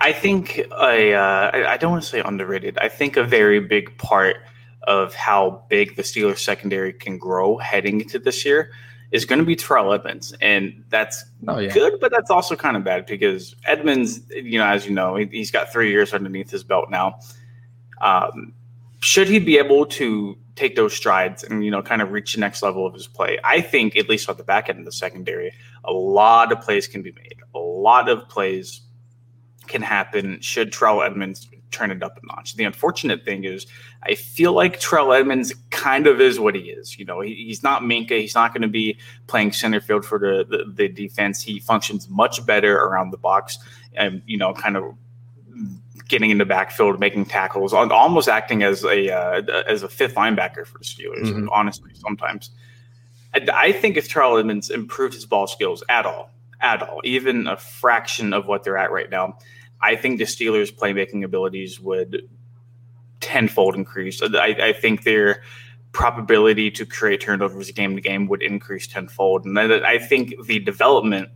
I 0.00 0.12
think 0.12 0.58
a, 0.80 1.14
uh, 1.14 1.68
I 1.68 1.76
don't 1.76 1.92
want 1.92 2.02
to 2.02 2.08
say 2.08 2.20
underrated. 2.24 2.78
I 2.78 2.88
think 2.88 3.16
a 3.16 3.24
very 3.24 3.60
big 3.60 3.96
part– 3.98 4.38
of 4.88 5.14
how 5.14 5.64
big 5.68 5.96
the 5.96 6.02
Steelers 6.02 6.38
secondary 6.38 6.94
can 6.94 7.18
grow 7.18 7.58
heading 7.58 8.00
into 8.00 8.18
this 8.18 8.44
year 8.44 8.72
is 9.10 9.24
going 9.24 9.38
to 9.38 9.44
be 9.44 9.56
Terrell 9.56 9.92
Edmunds, 9.92 10.34
And 10.40 10.84
that's 10.90 11.24
oh, 11.46 11.58
yeah. 11.58 11.72
good, 11.72 11.98
but 12.00 12.10
that's 12.10 12.30
also 12.30 12.54
kind 12.54 12.76
of 12.76 12.84
bad 12.84 13.06
because 13.06 13.56
Edmunds, 13.64 14.20
you 14.30 14.58
know, 14.58 14.66
as 14.66 14.86
you 14.86 14.94
know, 14.94 15.16
he, 15.16 15.38
has 15.38 15.50
got 15.50 15.72
three 15.72 15.90
years 15.90 16.12
underneath 16.12 16.50
his 16.50 16.62
belt 16.62 16.90
now. 16.90 17.18
Um, 18.00 18.52
should 19.00 19.28
he 19.28 19.38
be 19.38 19.56
able 19.56 19.86
to 19.86 20.36
take 20.56 20.76
those 20.76 20.92
strides 20.92 21.42
and, 21.42 21.64
you 21.64 21.70
know, 21.70 21.82
kind 21.82 22.02
of 22.02 22.10
reach 22.10 22.34
the 22.34 22.40
next 22.40 22.62
level 22.62 22.86
of 22.86 22.92
his 22.92 23.06
play? 23.06 23.38
I 23.44 23.60
think, 23.60 23.96
at 23.96 24.08
least 24.08 24.28
on 24.28 24.36
the 24.36 24.44
back 24.44 24.68
end 24.68 24.78
of 24.80 24.84
the 24.84 24.92
secondary, 24.92 25.52
a 25.84 25.92
lot 25.92 26.52
of 26.52 26.60
plays 26.60 26.86
can 26.86 27.02
be 27.02 27.12
made. 27.12 27.36
A 27.54 27.58
lot 27.58 28.08
of 28.08 28.28
plays 28.28 28.82
can 29.68 29.82
happen 29.82 30.40
should 30.40 30.72
Terrell 30.72 31.02
Edmunds 31.02 31.48
turn 31.70 31.90
it 31.90 32.02
up 32.02 32.18
a 32.22 32.26
notch. 32.26 32.54
The 32.56 32.64
unfortunate 32.64 33.24
thing 33.24 33.44
is, 33.44 33.66
I 34.02 34.14
feel 34.14 34.52
like 34.52 34.80
Terrell 34.80 35.12
Edmunds 35.12 35.54
kind 35.70 36.06
of 36.06 36.20
is 36.20 36.40
what 36.40 36.54
he 36.54 36.62
is. 36.62 36.98
You 36.98 37.04
know, 37.04 37.20
he, 37.20 37.34
he's 37.34 37.62
not 37.62 37.82
Minkah. 37.82 38.20
He's 38.20 38.34
not 38.34 38.52
going 38.52 38.62
to 38.62 38.68
be 38.68 38.98
playing 39.26 39.52
center 39.52 39.80
field 39.80 40.04
for 40.04 40.18
the, 40.18 40.44
the, 40.48 40.64
the 40.72 40.88
defense. 40.88 41.42
He 41.42 41.60
functions 41.60 42.08
much 42.08 42.44
better 42.46 42.76
around 42.76 43.10
the 43.10 43.18
box 43.18 43.58
and, 43.94 44.22
you 44.26 44.38
know, 44.38 44.54
kind 44.54 44.76
of 44.76 44.94
getting 46.08 46.30
in 46.30 46.38
the 46.38 46.44
backfield, 46.44 46.98
making 46.98 47.26
tackles, 47.26 47.72
almost 47.72 48.28
acting 48.28 48.62
as 48.62 48.84
a 48.84 49.12
uh, 49.14 49.42
as 49.66 49.82
a 49.82 49.88
fifth 49.88 50.14
linebacker 50.14 50.66
for 50.66 50.78
the 50.78 50.84
Steelers. 50.84 51.26
Mm-hmm. 51.26 51.48
Honestly, 51.50 51.90
sometimes 51.94 52.50
I, 53.34 53.46
I, 53.52 53.72
think 53.72 53.96
if 53.96 54.08
Terrell 54.08 54.38
Edmunds 54.38 54.70
improved 54.70 55.14
his 55.14 55.26
ball 55.26 55.46
skills 55.46 55.84
at 55.88 56.06
all, 56.06 56.30
at 56.60 56.82
all, 56.82 57.00
even 57.04 57.46
a 57.46 57.56
fraction 57.56 58.32
of 58.32 58.46
what 58.46 58.64
they're 58.64 58.78
at 58.78 58.90
right 58.90 59.10
now, 59.10 59.38
I 59.80 59.96
think 59.96 60.18
the 60.18 60.24
Steelers' 60.24 60.74
playmaking 60.74 61.24
abilities 61.24 61.80
would 61.80 62.28
tenfold 63.20 63.74
increase. 63.74 64.22
I, 64.22 64.56
I 64.60 64.72
think 64.72 65.04
their 65.04 65.42
probability 65.92 66.70
to 66.70 66.86
create 66.86 67.20
turnovers 67.20 67.70
game 67.70 67.94
to 67.96 68.00
game 68.00 68.26
would 68.28 68.42
increase 68.42 68.86
tenfold. 68.86 69.44
And 69.44 69.58
I 69.58 69.98
think 69.98 70.34
the 70.44 70.58
development 70.58 71.30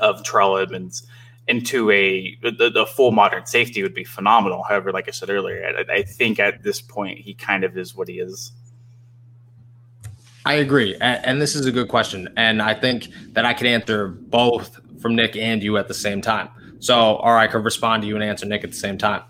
of 0.00 0.22
Terrell 0.24 0.58
Edmunds 0.58 1.06
into 1.48 1.90
a 1.90 2.36
the, 2.42 2.86
full 2.94 3.12
modern 3.12 3.46
safety 3.46 3.82
would 3.82 3.94
be 3.94 4.04
phenomenal. 4.04 4.64
However, 4.64 4.92
like 4.92 5.08
I 5.08 5.12
said 5.12 5.30
earlier, 5.30 5.64
I, 5.64 5.98
I, 5.98 6.02
think 6.02 6.40
at 6.40 6.62
this 6.62 6.80
point 6.80 7.20
he 7.20 7.34
kind 7.34 7.62
of 7.62 7.78
is 7.78 7.94
what 7.94 8.08
he 8.08 8.18
is. 8.18 8.52
I 10.44 10.54
agree, 10.54 10.94
and, 11.00 11.24
and 11.24 11.42
this 11.42 11.54
is 11.54 11.66
a 11.66 11.72
good 11.72 11.88
question, 11.88 12.28
and 12.36 12.62
I 12.62 12.74
think 12.74 13.08
that 13.32 13.44
I 13.44 13.52
could 13.52 13.66
answer 13.66 14.08
both 14.08 14.78
from 15.00 15.14
Nick 15.14 15.36
and 15.36 15.62
you 15.62 15.76
at 15.76 15.88
the 15.88 15.94
same 15.94 16.20
time. 16.20 16.48
So, 16.78 17.16
or 17.16 17.36
I 17.36 17.46
could 17.46 17.64
respond 17.64 18.02
to 18.02 18.08
you 18.08 18.14
and 18.14 18.24
answer 18.24 18.46
Nick 18.46 18.64
at 18.64 18.70
the 18.70 18.76
same 18.76 18.98
time. 18.98 19.22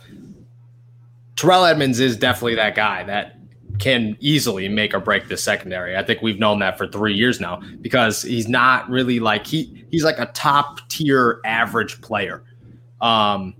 Terrell 1.36 1.64
Edmunds 1.64 2.00
is 2.00 2.16
definitely 2.16 2.54
that 2.56 2.74
guy 2.74 3.04
that 3.04 3.36
can 3.78 4.16
easily 4.20 4.68
make 4.68 4.94
or 4.94 5.00
break 5.00 5.28
the 5.28 5.36
secondary. 5.36 5.96
I 5.96 6.02
think 6.02 6.22
we've 6.22 6.38
known 6.38 6.60
that 6.60 6.78
for 6.78 6.86
three 6.86 7.14
years 7.14 7.40
now 7.40 7.60
because 7.80 8.22
he's 8.22 8.48
not 8.48 8.88
really 8.88 9.20
like 9.20 9.46
he 9.46 9.84
he's 9.90 10.04
like 10.04 10.18
a 10.18 10.26
top 10.26 10.80
tier 10.88 11.40
average 11.44 12.00
player. 12.00 12.42
Um, 13.00 13.54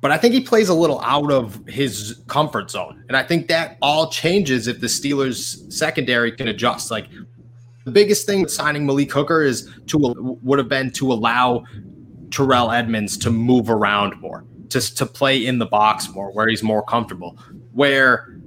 but 0.00 0.10
I 0.10 0.18
think 0.18 0.34
he 0.34 0.40
plays 0.40 0.68
a 0.68 0.74
little 0.74 1.00
out 1.00 1.32
of 1.32 1.64
his 1.66 2.20
comfort 2.28 2.70
zone, 2.70 3.04
and 3.08 3.16
I 3.16 3.22
think 3.22 3.48
that 3.48 3.78
all 3.82 4.10
changes 4.10 4.66
if 4.66 4.80
the 4.80 4.86
Steelers 4.86 5.72
secondary 5.72 6.32
can 6.32 6.48
adjust. 6.48 6.90
Like 6.90 7.08
the 7.84 7.90
biggest 7.90 8.26
thing 8.26 8.42
with 8.42 8.52
signing 8.52 8.86
Malik 8.86 9.12
Hooker 9.12 9.42
is 9.42 9.68
to 9.88 9.98
would 10.42 10.58
have 10.58 10.68
been 10.68 10.90
to 10.92 11.12
allow 11.12 11.64
Terrell 12.30 12.70
Edmunds 12.70 13.16
to 13.18 13.30
move 13.30 13.70
around 13.70 14.20
more, 14.20 14.44
just 14.68 14.96
to 14.98 15.06
play 15.06 15.46
in 15.46 15.58
the 15.58 15.66
box 15.66 16.08
more, 16.10 16.30
where 16.32 16.48
he's 16.48 16.62
more 16.62 16.82
comfortable. 16.82 17.38
Where 17.72 18.38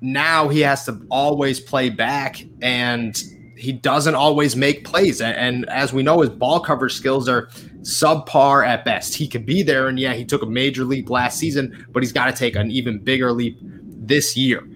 now 0.00 0.48
he 0.48 0.60
has 0.60 0.84
to 0.86 1.00
always 1.10 1.60
play 1.60 1.90
back 1.90 2.42
and 2.62 3.20
he 3.56 3.72
doesn't 3.72 4.14
always 4.14 4.54
make 4.54 4.84
plays. 4.84 5.20
And, 5.20 5.68
as 5.68 5.92
we 5.92 6.04
know, 6.04 6.20
his 6.20 6.30
ball 6.30 6.60
coverage 6.60 6.94
skills 6.94 7.28
are 7.28 7.48
subpar 7.80 8.64
at 8.64 8.84
best. 8.84 9.14
He 9.14 9.26
could 9.26 9.44
be 9.44 9.62
there, 9.62 9.88
and 9.88 9.98
yeah, 9.98 10.14
he 10.14 10.24
took 10.24 10.42
a 10.42 10.46
major 10.46 10.84
leap 10.84 11.10
last 11.10 11.38
season, 11.38 11.86
but 11.90 12.02
he's 12.02 12.12
got 12.12 12.26
to 12.26 12.32
take 12.32 12.54
an 12.54 12.70
even 12.70 12.98
bigger 12.98 13.32
leap 13.32 13.58
this 13.60 14.36
year. 14.36 14.66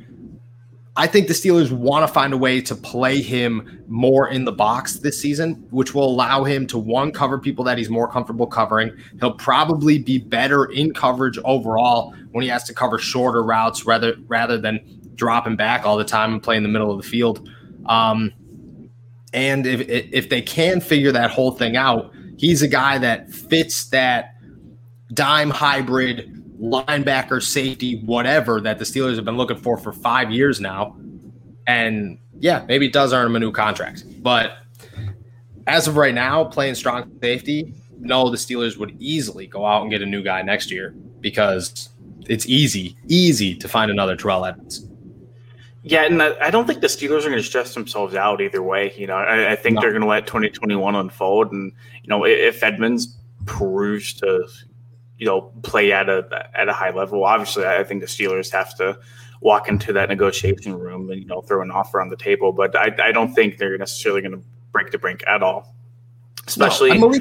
I 0.94 1.07
think 1.07 1.26
the 1.26 1.33
Steelers 1.33 1.72
want 1.72 2.07
to 2.07 2.12
find 2.12 2.35
a 2.35 2.37
way 2.37 2.61
to 2.61 2.74
play 2.74 3.22
him 3.22 3.83
more 3.88 4.28
in 4.28 4.44
the 4.44 4.52
box 4.52 4.96
this 4.98 5.18
season, 5.18 5.66
which 5.70 5.94
will 5.94 6.05
allow 6.05 6.44
him 6.44 6.66
to 6.66 6.78
one 6.78 7.12
cover 7.12 7.38
people 7.38 7.64
that 7.64 7.78
he's 7.78 7.88
more 7.88 8.07
comfortable 8.07 8.46
covering. 8.46 8.94
He'll 9.18 9.33
probably 9.33 9.98
be 9.98 10.18
better 10.18 10.66
in 10.66 10.92
coverage 10.92 11.38
overall 11.44 12.14
when 12.33 12.42
he 12.42 12.48
has 12.50 12.64
to 12.64 12.74
cover 12.74 12.98
shorter 12.98 13.42
routes 13.42 13.87
rather 13.87 14.16
rather 14.26 14.59
than 14.59 14.81
dropping 15.14 15.57
back 15.57 15.87
all 15.87 15.96
the 15.96 16.05
time 16.05 16.35
and 16.35 16.42
play 16.42 16.57
in 16.57 16.62
the 16.62 16.68
middle 16.68 16.90
of 16.90 17.02
the 17.02 17.09
field. 17.09 17.48
Um, 17.87 18.33
and 19.33 19.66
if 19.66 19.81
if 19.88 20.28
they 20.28 20.42
can 20.42 20.83
figure 20.83 21.12
that 21.12 21.31
whole 21.31 21.52
thing 21.52 21.74
out, 21.74 22.12
he's 22.37 22.61
a 22.61 22.68
guy 22.68 22.98
that 22.98 23.33
fits 23.33 23.87
that 23.87 24.35
dime 25.14 25.48
hybrid 25.48 26.41
linebacker, 26.62 27.42
safety, 27.42 28.01
whatever 28.01 28.61
that 28.61 28.79
the 28.79 28.85
Steelers 28.85 29.16
have 29.16 29.25
been 29.25 29.37
looking 29.37 29.57
for 29.57 29.77
for 29.77 29.92
five 29.92 30.31
years 30.31 30.61
now. 30.61 30.96
And 31.66 32.18
yeah, 32.38 32.64
maybe 32.68 32.87
it 32.87 32.92
does 32.92 33.12
earn 33.12 33.27
him 33.27 33.37
a 33.37 33.40
new 33.40 33.53
contract. 33.53 34.05
But 34.22 34.59
as 35.66 35.88
of 35.88 35.96
right 35.96 36.14
now, 36.14 36.44
playing 36.44 36.77
strong 36.77 37.11
safety, 37.20 37.75
no, 37.98 38.31
the 38.31 38.37
Steelers 38.37 38.77
would 38.77 38.96
easily 39.01 39.46
go 39.46 39.66
out 39.66 39.83
and 39.83 39.90
get 39.90 40.03
a 40.03 40.07
new 40.07 40.22
guy 40.22 40.42
next 40.42 40.70
year 40.70 40.94
because 41.20 41.88
it's 42.29 42.46
easy, 42.46 42.96
easy 43.09 43.55
to 43.57 43.68
find 43.68 43.90
another 43.90 44.16
Terrell 44.16 44.44
Edmunds. 44.44 44.87
Yeah, 45.85 46.05
and 46.05 46.22
I 46.22 46.51
don't 46.51 46.66
think 46.66 46.81
the 46.81 46.87
Steelers 46.87 47.20
are 47.20 47.31
going 47.31 47.38
to 47.38 47.42
stress 47.42 47.75
themselves 47.75 48.14
out 48.14 48.40
either 48.40 48.62
way. 48.62 48.94
You 48.96 49.09
know, 49.09 49.16
I, 49.16 49.53
I 49.53 49.57
think 49.57 49.77
no. 49.77 49.81
they're 49.81 49.90
going 49.90 50.03
to 50.03 50.09
let 50.09 50.29
2021 50.29 50.94
unfold, 50.94 51.51
and 51.51 51.72
you 52.03 52.09
know, 52.09 52.25
if 52.25 52.62
Edmunds 52.62 53.16
proves 53.46 54.12
to, 54.14 54.46
you 55.18 55.27
know, 55.27 55.53
play 55.62 55.92
at 55.92 56.09
a 56.09 56.48
at 56.55 56.68
a 56.68 56.72
high 56.72 56.90
level, 56.90 57.25
obviously, 57.25 57.64
I 57.64 57.85
think 57.85 58.01
the 58.01 58.07
Steelers 58.07 58.51
have 58.51 58.77
to 58.77 58.98
walk 59.40 59.68
into 59.68 59.92
that 59.92 60.09
negotiation 60.09 60.79
room 60.79 61.11
and 61.11 61.20
you 61.20 61.27
know 61.27 61.42
throw 61.42 61.62
an 61.62 61.70
offer 61.70 62.01
on 62.01 62.09
the 62.09 62.16
table. 62.16 62.53
But 62.53 62.77
I, 62.77 62.94
I 63.03 63.12
don't 63.12 63.35
think 63.35 63.59
they're 63.59 63.79
necessarily 63.79 64.22
going 64.22 64.33
to 64.33 64.42
break 64.72 64.90
the 64.90 64.98
brink 64.98 65.22
at 65.27 65.42
all. 65.42 65.75
Especially, 66.46 66.98
no, 66.98 67.12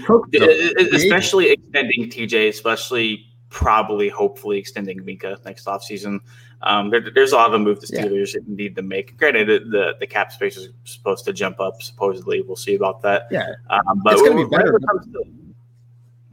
especially 0.94 1.52
extending 1.52 2.10
TJ, 2.10 2.50
especially 2.50 3.28
probably 3.50 4.10
hopefully 4.10 4.58
extending 4.58 5.00
Minkah 5.02 5.44
next 5.46 5.66
offseason. 5.68 6.20
Um, 6.64 6.90
there, 6.90 7.12
there's 7.14 7.32
a 7.32 7.36
lot 7.36 7.54
of 7.54 7.62
move 7.62 7.82
the 7.82 7.88
Steelers 7.88 8.34
yeah. 8.34 8.40
need 8.48 8.76
to 8.76 8.82
make. 8.82 9.18
Granted, 9.18 9.48
the 9.70 9.94
the 10.00 10.08
cap 10.08 10.32
space 10.32 10.58
is 10.58 10.70
supposed 10.86 11.26
to 11.26 11.34
jump 11.34 11.60
up. 11.60 11.84
Supposedly, 11.84 12.42
we'll 12.42 12.56
see 12.56 12.76
about 12.76 13.02
that. 13.04 13.28
Yeah, 13.30 13.48
um, 13.70 14.02
but 14.04 14.14
it's 14.14 14.22
going 14.24 14.38
to 14.38 14.48
be 14.48 14.56
better. 14.56 14.80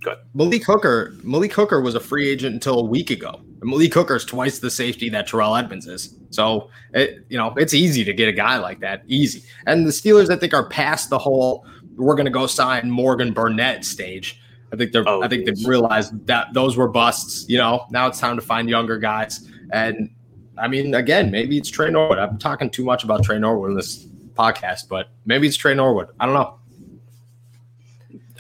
Good. 0.01 0.17
Malik 0.35 0.65
Hooker. 0.65 1.15
Malik 1.23 1.53
Hooker 1.53 1.81
was 1.81 1.95
a 1.95 2.01
free 2.01 2.29
agent 2.29 2.55
until 2.55 2.79
a 2.79 2.85
week 2.85 3.11
ago. 3.11 3.41
Malik 3.63 3.93
Hooker 3.93 4.17
is 4.17 4.25
twice 4.25 4.61
the 4.61 4.71
safety 4.71 5.09
that 5.11 5.27
Terrell 5.27 5.57
Edmunds 5.57 5.87
is. 5.87 6.15
So, 6.31 6.71
it, 6.95 7.25
you 7.29 7.37
know, 7.37 7.53
it's 7.57 7.75
easy 7.75 8.05
to 8.05 8.13
get 8.13 8.29
a 8.29 8.33
guy 8.33 8.59
like 8.59 8.81
that. 8.81 9.03
Easy. 9.07 9.43
And 9.67 9.87
the 9.87 9.91
Steelers, 9.91 10.31
I 10.31 10.37
think, 10.37 10.55
are 10.55 10.69
past 10.69 11.11
the 11.11 11.19
whole 11.19 11.67
"we're 11.97 12.15
going 12.15 12.27
to 12.27 12.31
go 12.31 12.47
sign 12.47 12.91
Morgan 12.91 13.33
Burnett" 13.33 13.85
stage. 13.85 14.41
I 14.73 14.77
think 14.77 14.93
they're. 14.93 15.09
Oh, 15.09 15.23
I 15.23 15.29
think 15.29 15.47
they've 15.47 15.67
realized 15.67 16.27
that 16.27 16.53
those 16.53 16.77
were 16.77 16.89
busts. 16.89 17.47
You 17.49 17.59
know, 17.59 17.87
now 17.91 18.07
it's 18.07 18.21
time 18.21 18.37
to 18.37 18.43
find 18.43 18.69
younger 18.69 18.99
guys. 18.99 19.49
And 19.73 20.15
I 20.57 20.69
mean, 20.69 20.95
again, 20.95 21.31
maybe 21.31 21.57
it's 21.57 21.71
Tre 21.71 21.91
Norwood. 21.91 22.19
I'm 22.19 22.39
talking 22.39 22.71
too 22.71 22.85
much 22.85 23.03
about 23.03 23.25
Tre 23.25 23.39
Norwood 23.39 23.71
in 23.71 23.77
this 23.77 24.07
podcast, 24.35 24.89
but 24.89 25.09
maybe 25.27 25.49
it's 25.49 25.57
Tre 25.57 25.75
Norwood. 25.75 26.09
I 26.21 26.27
don't 26.27 26.35
know. 26.35 26.58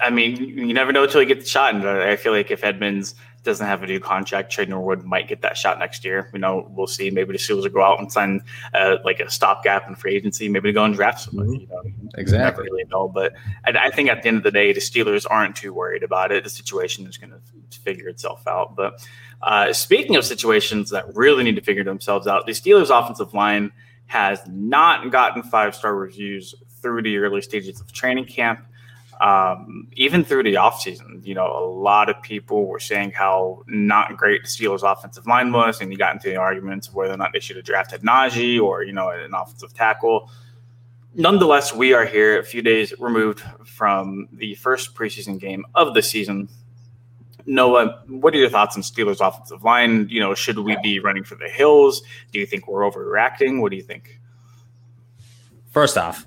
I 0.00 0.10
mean, 0.10 0.36
you 0.36 0.72
never 0.72 0.92
know 0.92 1.04
until 1.04 1.22
you 1.22 1.28
get 1.28 1.40
the 1.40 1.46
shot. 1.46 1.74
And 1.74 1.86
I 1.86 2.16
feel 2.16 2.32
like 2.32 2.50
if 2.50 2.62
Edmunds 2.62 3.14
doesn't 3.42 3.66
have 3.66 3.82
a 3.82 3.86
new 3.86 4.00
contract, 4.00 4.52
Tre 4.52 4.64
Norwood 4.64 5.04
might 5.04 5.28
get 5.28 5.42
that 5.42 5.56
shot 5.56 5.78
next 5.78 6.04
year. 6.04 6.30
You 6.32 6.38
know, 6.38 6.68
we'll 6.70 6.86
see. 6.86 7.10
Maybe 7.10 7.32
the 7.32 7.38
Steelers 7.38 7.62
will 7.62 7.70
go 7.70 7.82
out 7.82 7.98
and 7.98 8.10
sign 8.10 8.42
uh, 8.74 8.96
like 9.04 9.20
a 9.20 9.30
stopgap 9.30 9.88
in 9.88 9.94
free 9.94 10.14
agency. 10.14 10.48
Maybe 10.48 10.68
to 10.68 10.72
go 10.72 10.84
and 10.84 10.94
draft 10.94 11.20
somebody. 11.20 11.50
Mm-hmm. 11.50 11.86
You 11.86 11.92
know, 11.94 12.10
exactly. 12.16 12.64
really 12.64 12.84
know, 12.84 13.08
but 13.08 13.32
I, 13.64 13.86
I, 13.86 13.90
think 13.90 14.08
at 14.08 14.22
the 14.22 14.28
end 14.28 14.38
of 14.38 14.42
the 14.42 14.50
day, 14.50 14.72
the 14.72 14.80
Steelers 14.80 15.26
aren't 15.28 15.56
too 15.56 15.72
worried 15.72 16.02
about 16.02 16.32
it. 16.32 16.44
The 16.44 16.50
situation 16.50 17.06
is 17.06 17.16
going 17.16 17.30
to 17.30 17.78
figure 17.78 18.08
itself 18.08 18.46
out. 18.46 18.76
But 18.76 19.06
uh, 19.42 19.72
speaking 19.72 20.16
of 20.16 20.24
situations 20.24 20.90
that 20.90 21.14
really 21.14 21.44
need 21.44 21.56
to 21.56 21.62
figure 21.62 21.84
themselves 21.84 22.26
out, 22.26 22.46
the 22.46 22.52
Steelers' 22.52 22.90
offensive 22.96 23.34
line 23.34 23.72
has 24.06 24.40
not 24.46 25.10
gotten 25.10 25.42
five 25.42 25.74
star 25.74 25.94
reviews 25.94 26.54
through 26.80 27.02
the 27.02 27.16
early 27.18 27.42
stages 27.42 27.80
of 27.80 27.92
training 27.92 28.24
camp 28.24 28.60
um, 29.20 29.88
even 29.94 30.24
through 30.24 30.44
the 30.44 30.54
offseason, 30.54 31.24
you 31.26 31.34
know, 31.34 31.46
a 31.46 31.64
lot 31.66 32.08
of 32.08 32.20
people 32.22 32.66
were 32.66 32.78
saying 32.78 33.12
how 33.12 33.64
not 33.66 34.16
great 34.16 34.42
the 34.42 34.48
Steelers' 34.48 34.90
offensive 34.90 35.26
line 35.26 35.52
was, 35.52 35.80
and 35.80 35.90
you 35.90 35.98
got 35.98 36.14
into 36.14 36.28
the 36.28 36.36
arguments 36.36 36.88
of 36.88 36.94
whether 36.94 37.14
or 37.14 37.16
not 37.16 37.32
they 37.32 37.40
should 37.40 37.56
have 37.56 37.64
drafted 37.64 38.02
Najee 38.02 38.60
or, 38.60 38.84
you 38.84 38.92
know, 38.92 39.10
an 39.10 39.34
offensive 39.34 39.74
tackle. 39.74 40.30
Nonetheless, 41.14 41.74
we 41.74 41.94
are 41.94 42.04
here 42.04 42.38
a 42.38 42.44
few 42.44 42.62
days 42.62 42.94
removed 43.00 43.42
from 43.64 44.28
the 44.32 44.54
first 44.54 44.94
preseason 44.94 45.40
game 45.40 45.64
of 45.74 45.94
the 45.94 46.02
season. 46.02 46.48
Noah, 47.44 48.02
what 48.06 48.34
are 48.34 48.38
your 48.38 48.50
thoughts 48.50 48.76
on 48.76 48.82
Steelers' 48.82 49.26
offensive 49.26 49.64
line? 49.64 50.06
You 50.08 50.20
know, 50.20 50.34
should 50.34 50.58
we 50.58 50.76
be 50.82 51.00
running 51.00 51.24
for 51.24 51.34
the 51.34 51.48
hills? 51.48 52.02
Do 52.30 52.38
you 52.38 52.46
think 52.46 52.68
we're 52.68 52.88
overreacting? 52.88 53.60
What 53.60 53.70
do 53.70 53.76
you 53.76 53.82
think? 53.82 54.20
First 55.70 55.98
off, 55.98 56.26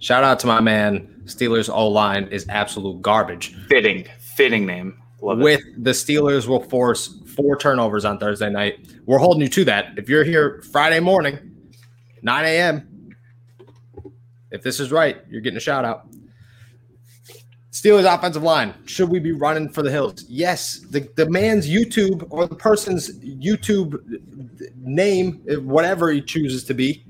shout 0.00 0.24
out 0.24 0.38
to 0.40 0.46
my 0.46 0.60
man 0.60 1.22
Steelers 1.24 1.70
O 1.72 1.88
line 1.88 2.28
is 2.28 2.46
absolute 2.48 3.00
garbage. 3.02 3.54
Fitting, 3.68 4.06
fitting 4.18 4.66
name. 4.66 5.00
Love 5.22 5.38
With 5.38 5.60
it. 5.60 5.84
the 5.84 5.90
Steelers 5.92 6.46
will 6.46 6.62
force 6.62 7.18
four 7.34 7.56
turnovers 7.56 8.04
on 8.04 8.18
Thursday 8.18 8.50
night. 8.50 8.86
We're 9.06 9.18
holding 9.18 9.42
you 9.42 9.48
to 9.48 9.64
that. 9.64 9.96
If 9.96 10.08
you're 10.08 10.24
here 10.24 10.62
Friday 10.70 11.00
morning, 11.00 11.38
9 12.22 12.44
a.m., 12.44 13.10
if 14.50 14.62
this 14.62 14.80
is 14.80 14.92
right, 14.92 15.18
you're 15.30 15.40
getting 15.40 15.56
a 15.56 15.60
shout 15.60 15.84
out. 15.84 16.06
Steelers 17.72 18.12
offensive 18.12 18.42
line. 18.42 18.72
Should 18.84 19.08
we 19.08 19.18
be 19.18 19.32
running 19.32 19.68
for 19.68 19.82
the 19.82 19.90
hills? 19.90 20.24
Yes. 20.28 20.80
The, 20.90 21.08
the 21.16 21.28
man's 21.28 21.68
YouTube 21.68 22.26
or 22.30 22.46
the 22.46 22.54
person's 22.54 23.18
YouTube 23.18 23.98
name, 24.76 25.42
whatever 25.64 26.12
he 26.12 26.20
chooses 26.20 26.64
to 26.64 26.74
be, 26.74 27.04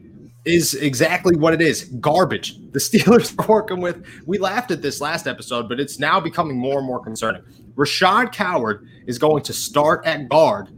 is 0.44 0.74
exactly 0.74 1.36
what 1.36 1.54
it 1.54 1.62
is 1.62 1.84
garbage. 2.00 2.58
The 2.72 2.78
Steelers 2.80 3.34
are 3.38 3.46
working 3.46 3.80
with, 3.80 4.04
we 4.26 4.38
laughed 4.38 4.70
at 4.70 4.82
this 4.82 5.00
last 5.00 5.26
episode, 5.26 5.68
but 5.68 5.80
it's 5.80 5.98
now 5.98 6.20
becoming 6.20 6.56
more 6.56 6.78
and 6.78 6.86
more 6.86 7.02
concerning. 7.02 7.42
Rashad 7.74 8.32
Coward 8.32 8.86
is 9.06 9.18
going 9.18 9.42
to 9.44 9.52
start 9.52 10.04
at 10.06 10.28
guard 10.28 10.68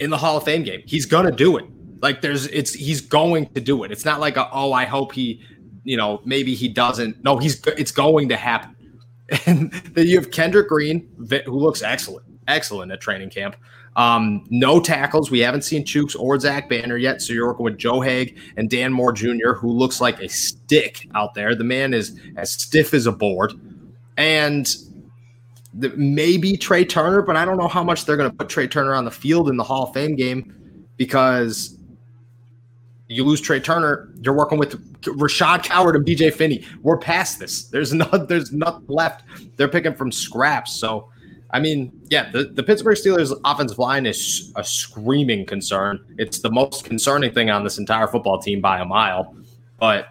in 0.00 0.10
the 0.10 0.16
Hall 0.16 0.36
of 0.36 0.44
Fame 0.44 0.62
game. 0.62 0.82
He's 0.86 1.06
going 1.06 1.26
to 1.26 1.32
do 1.32 1.56
it. 1.56 1.66
Like 2.02 2.20
there's, 2.20 2.46
it's, 2.48 2.72
he's 2.72 3.00
going 3.00 3.46
to 3.54 3.60
do 3.60 3.84
it. 3.84 3.92
It's 3.92 4.04
not 4.04 4.20
like, 4.20 4.36
a, 4.36 4.48
oh, 4.52 4.72
I 4.72 4.84
hope 4.86 5.12
he, 5.12 5.42
you 5.84 5.96
know, 5.96 6.20
maybe 6.24 6.54
he 6.54 6.68
doesn't. 6.68 7.22
No, 7.22 7.38
he's, 7.38 7.64
it's 7.66 7.92
going 7.92 8.28
to 8.28 8.36
happen. 8.36 8.76
And 9.46 9.70
then 9.70 10.08
you 10.08 10.16
have 10.16 10.32
Kendrick 10.32 10.68
Green, 10.68 11.08
who 11.44 11.52
looks 11.52 11.82
excellent, 11.82 12.26
excellent 12.48 12.90
at 12.90 13.00
training 13.00 13.30
camp. 13.30 13.54
Um, 14.00 14.46
no 14.48 14.80
tackles. 14.80 15.30
We 15.30 15.40
haven't 15.40 15.60
seen 15.60 15.84
Chuks 15.84 16.18
or 16.18 16.40
Zach 16.40 16.70
Banner 16.70 16.96
yet. 16.96 17.20
So 17.20 17.34
you're 17.34 17.48
working 17.48 17.64
with 17.64 17.76
Joe 17.76 18.00
Haeg 18.00 18.34
and 18.56 18.70
Dan 18.70 18.94
Moore 18.94 19.12
Jr., 19.12 19.52
who 19.52 19.68
looks 19.68 20.00
like 20.00 20.18
a 20.20 20.28
stick 20.28 21.06
out 21.14 21.34
there. 21.34 21.54
The 21.54 21.64
man 21.64 21.92
is 21.92 22.18
as 22.38 22.50
stiff 22.50 22.94
as 22.94 23.04
a 23.04 23.12
board. 23.12 23.52
And 24.16 24.74
the, 25.74 25.90
maybe 25.98 26.56
Trai 26.56 26.88
Turner, 26.88 27.20
but 27.20 27.36
I 27.36 27.44
don't 27.44 27.58
know 27.58 27.68
how 27.68 27.84
much 27.84 28.06
they're 28.06 28.16
going 28.16 28.30
to 28.30 28.34
put 28.34 28.48
Trai 28.48 28.70
Turner 28.70 28.94
on 28.94 29.04
the 29.04 29.10
field 29.10 29.50
in 29.50 29.58
the 29.58 29.64
Hall 29.64 29.88
of 29.88 29.92
Fame 29.92 30.16
game 30.16 30.86
because 30.96 31.76
you 33.08 33.22
lose 33.22 33.42
Trai 33.42 33.62
Turner, 33.62 34.14
you're 34.22 34.32
working 34.32 34.56
with 34.56 34.80
Rashad 35.02 35.62
Coward 35.62 35.94
and 35.94 36.06
BJ 36.06 36.32
Finney. 36.32 36.64
We're 36.82 36.96
past 36.96 37.38
this. 37.38 37.64
There's 37.64 37.92
not 37.92 38.28
there's 38.28 38.50
nothing 38.50 38.86
left. 38.88 39.24
They're 39.58 39.68
picking 39.68 39.92
from 39.92 40.10
scraps. 40.10 40.72
So 40.72 41.10
I 41.52 41.60
mean, 41.60 41.92
yeah, 42.08 42.30
the, 42.30 42.44
the 42.44 42.62
Pittsburgh 42.62 42.96
Steelers 42.96 43.38
offensive 43.44 43.78
line 43.78 44.06
is 44.06 44.52
a 44.56 44.62
screaming 44.62 45.46
concern. 45.46 46.04
It's 46.16 46.40
the 46.40 46.50
most 46.50 46.84
concerning 46.84 47.32
thing 47.32 47.50
on 47.50 47.64
this 47.64 47.78
entire 47.78 48.06
football 48.06 48.40
team 48.40 48.60
by 48.60 48.78
a 48.78 48.84
mile. 48.84 49.34
But 49.78 50.08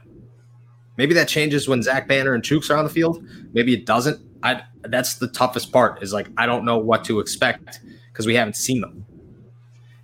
maybe 0.97 1.13
that 1.13 1.27
changes 1.27 1.67
when 1.67 1.81
Zach 1.81 2.07
Banner 2.07 2.33
and 2.33 2.43
Chuks 2.43 2.69
are 2.69 2.77
on 2.77 2.83
the 2.83 2.89
field. 2.89 3.23
Maybe 3.53 3.73
it 3.73 3.85
doesn't. 3.85 4.19
I 4.43 4.63
that's 4.83 5.15
the 5.15 5.27
toughest 5.27 5.71
part 5.71 6.01
is 6.01 6.13
like 6.13 6.27
I 6.37 6.45
don't 6.45 6.65
know 6.65 6.77
what 6.77 7.03
to 7.05 7.19
expect 7.19 7.81
because 8.11 8.25
we 8.25 8.35
haven't 8.35 8.55
seen 8.55 8.81
them. 8.81 9.05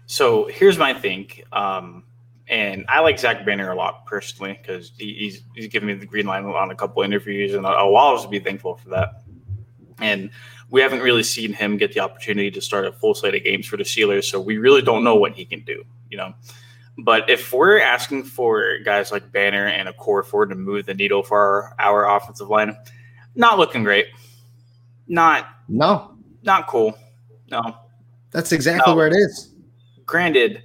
So 0.06 0.48
here's 0.48 0.78
my 0.78 0.94
think. 0.94 1.44
Um, 1.52 2.04
and 2.48 2.86
I 2.88 3.00
like 3.00 3.18
Zach 3.18 3.46
Banner 3.46 3.72
a 3.72 3.76
lot 3.76 4.06
personally 4.06 4.60
because 4.62 4.92
he, 4.98 5.14
he's 5.16 5.44
he's 5.56 5.68
given 5.68 5.88
me 5.88 5.96
the 5.96 6.06
green 6.06 6.28
light 6.28 6.44
on 6.44 6.72
a 6.72 6.76
couple 6.76 7.02
interviews, 7.02 7.54
and 7.56 7.66
I'll 7.66 7.96
always 7.96 8.26
be 8.26 8.40
thankful 8.40 8.76
for 8.76 8.90
that. 8.90 9.24
And 10.00 10.30
we 10.76 10.82
haven't 10.82 11.00
really 11.00 11.24
seen 11.24 11.54
him 11.54 11.78
get 11.78 11.94
the 11.94 12.02
opportunity 12.02 12.52
to 12.52 12.60
start 12.60 12.84
a 12.84 12.92
full 12.92 13.16
slate 13.16 13.34
of 13.34 13.42
games 13.46 13.66
for 13.66 13.78
the 13.78 13.86
Steelers, 13.86 14.26
so 14.26 14.42
we 14.42 14.58
really 14.58 14.82
don't 14.82 15.06
know 15.06 15.16
what 15.16 15.32
he 15.32 15.46
can 15.46 15.62
do. 15.62 15.86
You 16.12 16.18
know, 16.18 16.34
but 16.98 17.30
if 17.30 17.54
we're 17.54 17.80
asking 17.80 18.26
for 18.26 18.80
guys 18.80 19.10
like 19.10 19.32
Banner 19.32 19.68
and 19.68 19.88
Okorafor 19.88 20.50
to 20.50 20.56
move 20.56 20.86
the 20.86 20.94
needle 20.94 21.24
for 21.24 21.40
our, 21.40 21.76
our 21.80 22.18
offensive 22.18 22.50
line, 22.50 22.76
not 23.36 23.58
looking 23.58 23.86
great. 23.86 24.08
Not 25.08 25.48
no, 25.70 26.18
not 26.44 26.68
cool. 26.68 26.98
No, 27.50 27.78
that's 28.32 28.52
exactly 28.52 28.92
no. 28.92 28.98
where 28.98 29.08
it 29.08 29.14
is. 29.14 29.54
Granted, 30.06 30.62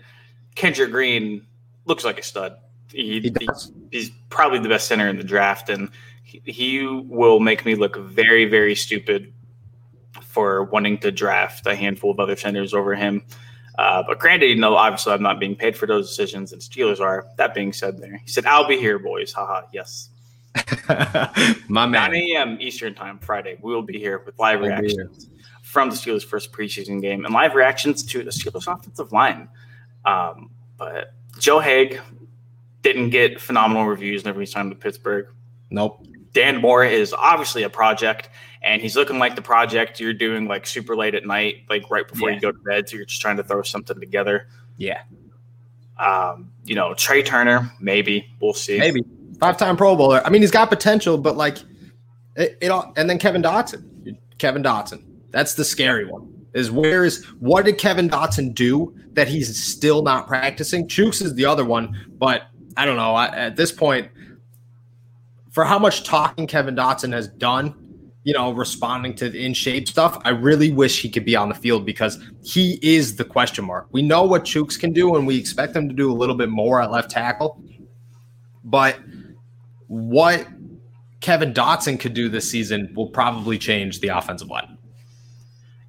Kendrick 0.56 0.90
Green 0.90 1.46
looks 1.84 2.04
like 2.04 2.18
a 2.18 2.24
stud. 2.24 2.56
He, 2.90 3.20
he 3.20 3.32
he's, 3.38 3.72
he's, 3.92 4.10
probably 4.28 4.58
the 4.58 4.68
best 4.68 4.88
center 4.88 5.08
in 5.08 5.18
the 5.18 5.22
draft, 5.22 5.68
and 5.68 5.88
he, 6.24 6.42
he 6.46 6.84
will 6.84 7.38
make 7.38 7.64
me 7.64 7.76
look 7.76 7.96
very, 7.96 8.46
very 8.46 8.74
stupid 8.74 9.32
for 10.30 10.64
wanting 10.64 10.96
to 10.98 11.10
draft 11.10 11.66
a 11.66 11.74
handful 11.74 12.10
of 12.10 12.20
other 12.20 12.36
centers 12.36 12.72
over 12.72 12.94
him. 12.94 13.22
Uh, 13.78 14.02
but 14.06 14.18
granted, 14.18 14.46
you 14.46 14.56
know, 14.56 14.76
obviously 14.76 15.12
I'm 15.12 15.22
not 15.22 15.40
being 15.40 15.56
paid 15.56 15.76
for 15.76 15.86
those 15.86 16.08
decisions, 16.08 16.52
and 16.52 16.62
Steelers 16.62 17.00
are. 17.00 17.26
That 17.36 17.54
being 17.54 17.72
said, 17.72 17.98
there 17.98 18.16
he 18.16 18.28
said, 18.30 18.46
"I'll 18.46 18.68
be 18.68 18.78
here, 18.78 18.98
boys." 18.98 19.32
Haha. 19.32 19.62
Yes. 19.72 20.10
My 21.68 21.86
man. 21.86 22.12
9 22.12 22.14
a.m. 22.14 22.58
Eastern 22.60 22.94
time, 22.94 23.18
Friday. 23.18 23.56
We 23.62 23.72
will 23.72 23.82
be 23.82 23.98
here 23.98 24.22
with 24.24 24.38
live 24.38 24.60
reactions 24.60 25.30
from 25.62 25.88
the 25.88 25.96
Steelers' 25.96 26.24
first 26.24 26.52
preseason 26.52 27.00
game 27.00 27.24
and 27.24 27.32
live 27.32 27.54
reactions 27.54 28.02
to 28.04 28.24
the 28.24 28.30
Steelers' 28.30 28.66
offensive 28.66 29.12
line. 29.12 29.48
Um, 30.04 30.50
but 30.76 31.14
Joe 31.38 31.60
Haeg 31.60 32.00
didn't 32.82 33.10
get 33.10 33.40
phenomenal 33.40 33.86
reviews 33.86 34.24
he 34.24 34.46
signed 34.46 34.70
with 34.70 34.80
Pittsburgh. 34.80 35.28
Nope. 35.70 36.04
Dan 36.32 36.60
Moore 36.60 36.84
is 36.84 37.12
obviously 37.12 37.62
a 37.62 37.70
project, 37.70 38.28
and 38.62 38.80
he's 38.80 38.96
looking 38.96 39.18
like 39.18 39.36
the 39.36 39.42
project 39.42 39.98
you're 40.00 40.12
doing 40.12 40.46
like 40.46 40.66
super 40.66 40.96
late 40.96 41.14
at 41.14 41.26
night, 41.26 41.64
like 41.68 41.90
right 41.90 42.06
before 42.06 42.30
yeah. 42.30 42.36
you 42.36 42.40
go 42.40 42.52
to 42.52 42.58
bed. 42.58 42.88
So 42.88 42.96
you're 42.96 43.06
just 43.06 43.20
trying 43.20 43.36
to 43.38 43.44
throw 43.44 43.62
something 43.62 43.98
together. 43.98 44.48
Yeah. 44.76 45.02
Um, 45.98 46.50
you 46.64 46.74
know, 46.74 46.90
Trai 46.90 47.24
Turner, 47.24 47.70
maybe 47.80 48.26
we'll 48.40 48.54
see. 48.54 48.78
Maybe 48.78 49.04
five-time 49.40 49.76
Pro 49.76 49.96
Bowler. 49.96 50.22
I 50.24 50.30
mean, 50.30 50.40
he's 50.42 50.50
got 50.50 50.68
potential, 50.70 51.18
but 51.18 51.36
like 51.36 51.58
it, 52.36 52.56
it 52.60 52.68
all. 52.68 52.92
And 52.96 53.10
then 53.10 53.18
Kevin 53.18 53.42
Dotson. 53.42 54.16
Kevin 54.38 54.62
Dotson. 54.62 55.04
That's 55.30 55.54
the 55.54 55.64
scary 55.64 56.06
one. 56.06 56.28
Is 56.54 56.70
where 56.70 57.04
is 57.04 57.24
what 57.38 57.64
did 57.64 57.78
Kevin 57.78 58.08
Dotson 58.08 58.54
do 58.54 58.94
that 59.12 59.28
he's 59.28 59.62
still 59.62 60.02
not 60.02 60.26
practicing? 60.26 60.88
Chuks 60.88 61.22
is 61.22 61.34
the 61.34 61.44
other 61.44 61.64
one, 61.64 61.96
but 62.18 62.44
I 62.76 62.86
don't 62.86 62.96
know. 62.96 63.14
I, 63.14 63.26
at 63.26 63.56
this 63.56 63.70
point, 63.70 64.08
for 65.50 65.64
how 65.64 65.78
much 65.78 66.04
talking 66.04 66.46
Kevin 66.46 66.76
Dotson 66.76 67.12
has 67.12 67.28
done, 67.28 67.74
you 68.22 68.32
know, 68.32 68.52
responding 68.52 69.14
to 69.16 69.30
the 69.30 69.44
in 69.44 69.54
shape 69.54 69.88
stuff, 69.88 70.20
I 70.24 70.30
really 70.30 70.72
wish 70.72 71.00
he 71.00 71.08
could 71.08 71.24
be 71.24 71.36
on 71.36 71.48
the 71.48 71.54
field 71.54 71.84
because 71.84 72.18
he 72.42 72.78
is 72.82 73.16
the 73.16 73.24
question 73.24 73.64
mark. 73.64 73.88
We 73.92 74.02
know 74.02 74.24
what 74.24 74.44
Chuks 74.44 74.78
can 74.78 74.92
do, 74.92 75.16
and 75.16 75.26
we 75.26 75.38
expect 75.38 75.74
him 75.74 75.88
to 75.88 75.94
do 75.94 76.12
a 76.12 76.14
little 76.14 76.36
bit 76.36 76.50
more 76.50 76.80
at 76.80 76.90
left 76.90 77.10
tackle. 77.10 77.62
But 78.62 78.98
what 79.88 80.46
Kevin 81.20 81.52
Dotson 81.52 81.98
could 81.98 82.14
do 82.14 82.28
this 82.28 82.48
season 82.50 82.92
will 82.94 83.08
probably 83.08 83.58
change 83.58 84.00
the 84.00 84.08
offensive 84.08 84.48
line. 84.48 84.76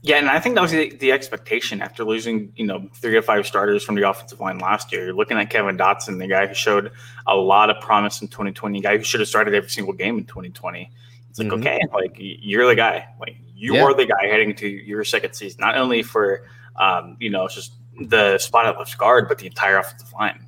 Yeah, 0.03 0.17
and 0.17 0.29
I 0.29 0.39
think 0.39 0.55
that 0.55 0.61
was 0.61 0.71
the, 0.71 0.89
the, 0.95 1.11
expectation 1.11 1.79
after 1.79 2.03
losing, 2.03 2.51
you 2.55 2.65
know, 2.65 2.89
three 2.95 3.13
to 3.13 3.21
five 3.21 3.45
starters 3.45 3.83
from 3.83 3.93
the 3.93 4.09
offensive 4.09 4.39
line 4.39 4.57
last 4.57 4.91
year. 4.91 5.05
You're 5.05 5.13
looking 5.13 5.37
at 5.37 5.51
Kevin 5.51 5.77
Dotson, 5.77 6.17
the 6.17 6.27
guy 6.27 6.47
who 6.47 6.55
showed 6.55 6.91
a 7.27 7.35
lot 7.35 7.69
of 7.69 7.79
promise 7.83 8.19
in 8.19 8.27
2020, 8.27 8.79
the 8.79 8.83
guy 8.83 8.97
who 8.97 9.03
should 9.03 9.19
have 9.19 9.29
started 9.29 9.53
every 9.53 9.69
single 9.69 9.93
game 9.93 10.17
in 10.17 10.25
2020. 10.25 10.91
It's 11.29 11.37
like, 11.37 11.49
mm-hmm. 11.49 11.61
okay, 11.61 11.79
like 11.93 12.15
you're 12.17 12.67
the 12.67 12.75
guy. 12.75 13.07
Like 13.19 13.35
you 13.53 13.75
yeah. 13.75 13.83
are 13.83 13.93
the 13.93 14.07
guy 14.07 14.25
heading 14.25 14.55
to 14.55 14.67
your 14.67 15.03
second 15.03 15.33
season, 15.33 15.59
not 15.61 15.77
only 15.77 16.01
for, 16.01 16.47
um, 16.77 17.15
you 17.19 17.29
know, 17.29 17.47
just 17.47 17.73
the 18.07 18.39
spot 18.39 18.65
at 18.65 18.79
left 18.79 18.97
guard, 18.97 19.27
but 19.27 19.37
the 19.37 19.45
entire 19.45 19.77
offensive 19.77 20.11
line. 20.13 20.47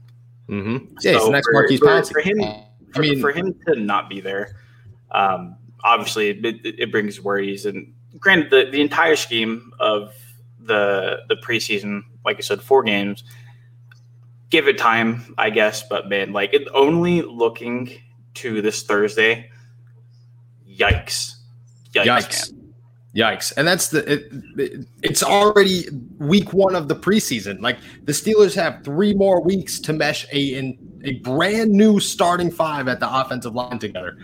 Mm-hmm. 0.50 0.96
Yeah, 1.02 1.20
so 1.20 1.30
next 1.30 1.48
for, 1.52 1.68
for, 1.78 2.04
for, 2.06 2.22
him, 2.22 2.40
for, 2.92 2.98
I 2.98 3.00
mean, 3.02 3.22
for 3.22 3.32
him 3.32 3.56
to 3.68 3.76
not 3.76 4.10
be 4.10 4.20
there, 4.20 4.58
um, 5.12 5.58
obviously 5.84 6.30
it, 6.30 6.66
it 6.66 6.92
brings 6.92 7.22
worries 7.22 7.68
and 7.68 7.94
granted, 8.20 8.50
the, 8.50 8.72
the 8.72 8.82
entire 8.82 9.16
scheme 9.16 9.72
of 9.80 10.14
the 10.60 11.22
the 11.30 11.36
preseason, 11.36 12.04
like 12.26 12.38
I 12.38 12.42
said, 12.42 12.62
four 12.62 12.84
games. 12.84 13.24
Give 14.50 14.68
it 14.68 14.78
time, 14.78 15.34
I 15.38 15.50
guess, 15.50 15.84
but 15.84 16.10
man, 16.10 16.32
like 16.32 16.54
it 16.54 16.68
only 16.74 17.22
looking 17.22 17.92
to 18.36 18.62
this 18.62 18.84
Thursday. 18.84 19.50
Yikes! 20.68 21.36
Yikes! 21.92 22.06
Yikes! 22.06 22.54
Yikes. 23.16 23.54
And 23.58 23.68
that's 23.68 23.90
the 23.90 24.12
it, 24.12 24.32
it, 24.58 24.88
it's 25.04 25.22
already 25.22 25.86
week 26.18 26.52
1 26.52 26.76
of 26.76 26.88
the 26.88 26.96
preseason. 26.96 27.62
Like 27.62 27.78
the 28.06 28.12
Steelers 28.12 28.56
have 28.56 28.84
3 28.84 29.14
more 29.14 29.40
weeks 29.40 29.80
to 29.82 29.94
mesh 29.94 30.26
a 30.34 30.56
in 30.56 30.78
a 31.04 31.20
brand 31.20 31.72
new 31.72 32.00
starting 32.00 32.50
five 32.50 32.88
at 32.88 33.00
the 33.00 33.20
offensive 33.20 33.54
line 33.54 33.78
together. 33.78 34.18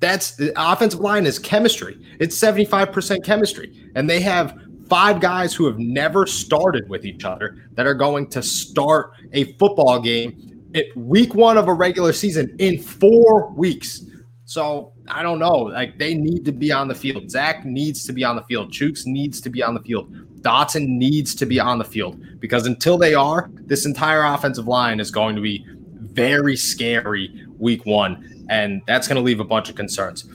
That's 0.00 0.36
the 0.36 0.52
offensive 0.56 1.00
line 1.00 1.26
is 1.26 1.38
chemistry. 1.38 1.98
It's 2.20 2.38
75% 2.38 3.24
chemistry. 3.24 3.90
And 3.94 4.08
they 4.08 4.20
have 4.20 4.58
five 4.88 5.20
guys 5.20 5.54
who 5.54 5.66
have 5.66 5.78
never 5.78 6.26
started 6.26 6.88
with 6.88 7.04
each 7.04 7.24
other 7.24 7.56
that 7.72 7.86
are 7.86 7.94
going 7.94 8.28
to 8.28 8.42
start 8.42 9.12
a 9.32 9.52
football 9.54 10.00
game 10.00 10.68
at 10.74 10.84
week 10.96 11.34
one 11.34 11.56
of 11.56 11.68
a 11.68 11.72
regular 11.72 12.12
season 12.12 12.54
in 12.58 12.80
four 12.80 13.50
weeks. 13.52 14.02
So 14.44 14.92
I 15.08 15.22
don't 15.22 15.38
know. 15.38 15.56
Like 15.56 15.98
they 15.98 16.14
need 16.14 16.44
to 16.44 16.52
be 16.52 16.70
on 16.70 16.88
the 16.88 16.94
field. 16.94 17.30
Zach 17.30 17.64
needs 17.64 18.04
to 18.04 18.12
be 18.12 18.22
on 18.22 18.36
the 18.36 18.42
field. 18.42 18.70
Chuks 18.70 19.06
needs 19.06 19.40
to 19.40 19.50
be 19.50 19.62
on 19.62 19.74
the 19.74 19.80
field. 19.80 20.12
Dotson 20.42 20.86
needs 20.86 21.34
to 21.34 21.46
be 21.46 21.58
on 21.58 21.78
the 21.78 21.84
field 21.84 22.20
because 22.38 22.66
until 22.66 22.98
they 22.98 23.14
are, 23.14 23.50
this 23.54 23.86
entire 23.86 24.22
offensive 24.22 24.68
line 24.68 25.00
is 25.00 25.10
going 25.10 25.34
to 25.34 25.42
be 25.42 25.66
very 26.12 26.56
scary 26.56 27.44
week 27.58 27.84
one 27.84 28.35
and 28.48 28.82
that's 28.86 29.08
going 29.08 29.16
to 29.16 29.22
leave 29.22 29.40
a 29.40 29.44
bunch 29.44 29.68
of 29.68 29.74
concerns. 29.74 30.26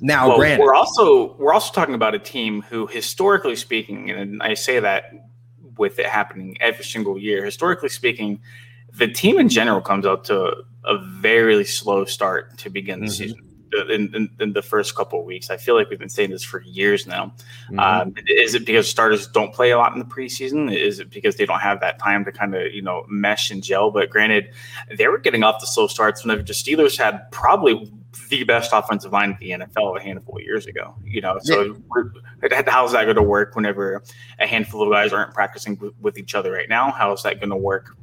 Now, 0.00 0.28
well, 0.28 0.38
granted, 0.38 0.62
we're 0.62 0.74
also 0.74 1.34
we're 1.36 1.52
also 1.52 1.72
talking 1.72 1.94
about 1.94 2.14
a 2.14 2.18
team 2.18 2.62
who, 2.62 2.86
historically 2.86 3.56
speaking, 3.56 4.10
and 4.10 4.42
I 4.42 4.54
say 4.54 4.80
that 4.80 5.12
with 5.78 5.98
it 5.98 6.06
happening 6.06 6.56
every 6.60 6.84
single 6.84 7.18
year. 7.18 7.44
Historically 7.44 7.88
speaking, 7.88 8.40
the 8.94 9.08
team 9.08 9.38
in 9.38 9.48
general 9.48 9.80
comes 9.80 10.06
out 10.06 10.24
to 10.24 10.64
a 10.84 10.98
very 10.98 11.64
slow 11.64 12.04
start 12.04 12.58
to 12.58 12.70
begin 12.70 13.00
the 13.00 13.06
mm-hmm. 13.06 13.12
season. 13.12 13.45
In, 13.90 14.14
in, 14.14 14.30
in, 14.40 14.52
the 14.52 14.62
first 14.62 14.94
couple 14.94 15.20
of 15.20 15.26
weeks, 15.26 15.50
I 15.50 15.56
feel 15.56 15.74
like 15.74 15.90
we've 15.90 15.98
been 15.98 16.08
saying 16.08 16.30
this 16.30 16.42
for 16.42 16.62
years 16.62 17.06
now. 17.06 17.32
Mm-hmm. 17.70 17.78
Um, 17.78 18.14
is 18.26 18.54
it 18.54 18.64
because 18.64 18.88
starters 18.88 19.26
don't 19.26 19.52
play 19.52 19.70
a 19.70 19.78
lot 19.78 19.92
in 19.92 19.98
the 19.98 20.04
preseason? 20.04 20.74
Is 20.74 21.00
it 21.00 21.10
because 21.10 21.36
they 21.36 21.46
don't 21.46 21.60
have 21.60 21.80
that 21.80 21.98
time 21.98 22.24
to 22.24 22.32
kind 22.32 22.54
of 22.54 22.72
you 22.72 22.82
know 22.82 23.04
mesh 23.08 23.50
and 23.50 23.62
gel? 23.62 23.90
But 23.90 24.10
granted, 24.10 24.50
they 24.96 25.08
were 25.08 25.18
getting 25.18 25.42
off 25.42 25.60
the 25.60 25.66
slow 25.66 25.86
starts 25.86 26.24
whenever 26.24 26.42
the 26.42 26.52
Steelers 26.52 26.96
had 26.96 27.30
probably 27.30 27.92
the 28.28 28.44
best 28.44 28.70
offensive 28.72 29.12
line 29.12 29.36
in 29.40 29.60
the 29.60 29.66
NFL 29.66 29.98
a 29.98 30.02
handful 30.02 30.36
of 30.36 30.42
years 30.42 30.66
ago. 30.66 30.94
You 31.04 31.20
know, 31.20 31.38
so 31.42 31.76
yeah. 32.42 32.62
how's 32.66 32.92
that 32.92 33.04
going 33.04 33.16
to 33.16 33.22
work 33.22 33.54
whenever 33.54 34.02
a 34.38 34.46
handful 34.46 34.82
of 34.82 34.90
guys 34.90 35.12
aren't 35.12 35.34
practicing 35.34 35.78
with 36.00 36.18
each 36.18 36.34
other 36.34 36.52
right 36.52 36.68
now? 36.68 36.90
How 36.90 37.12
is 37.12 37.22
that 37.22 37.40
going 37.40 37.50
to 37.50 37.56
work 37.56 37.96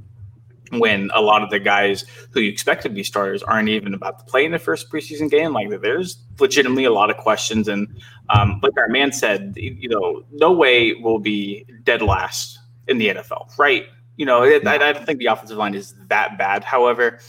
when 0.79 1.09
a 1.13 1.21
lot 1.21 1.43
of 1.43 1.49
the 1.49 1.59
guys 1.59 2.05
who 2.31 2.39
you 2.39 2.49
expect 2.49 2.83
to 2.83 2.89
be 2.89 3.03
starters 3.03 3.43
aren't 3.43 3.69
even 3.69 3.93
about 3.93 4.19
to 4.19 4.25
play 4.25 4.45
in 4.45 4.51
the 4.51 4.59
first 4.59 4.91
preseason 4.91 5.29
game. 5.29 5.53
Like 5.53 5.69
there's 5.81 6.17
legitimately 6.39 6.86
a 6.86 6.91
lot 6.91 7.09
of 7.09 7.17
questions, 7.17 7.67
and 7.67 7.88
um, 8.29 8.59
like 8.62 8.77
our 8.77 8.88
man 8.88 9.12
said, 9.12 9.53
you 9.55 9.89
know, 9.89 10.23
no 10.31 10.51
way 10.51 10.93
will 10.93 11.19
be 11.19 11.65
dead 11.83 12.01
last 12.01 12.59
in 12.88 12.97
the 12.97 13.09
NFL, 13.09 13.57
right? 13.57 13.86
You 14.17 14.25
know, 14.25 14.43
I, 14.43 14.59
I 14.65 14.93
don't 14.93 15.05
think 15.05 15.19
the 15.19 15.27
offensive 15.27 15.57
line 15.57 15.73
is 15.73 15.95
that 16.07 16.38
bad. 16.38 16.63
However, 16.63 17.19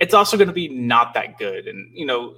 it's 0.00 0.14
also 0.14 0.36
going 0.36 0.48
to 0.48 0.54
be 0.54 0.68
not 0.68 1.14
that 1.14 1.38
good, 1.38 1.66
and 1.66 1.90
you 1.92 2.06
know, 2.06 2.34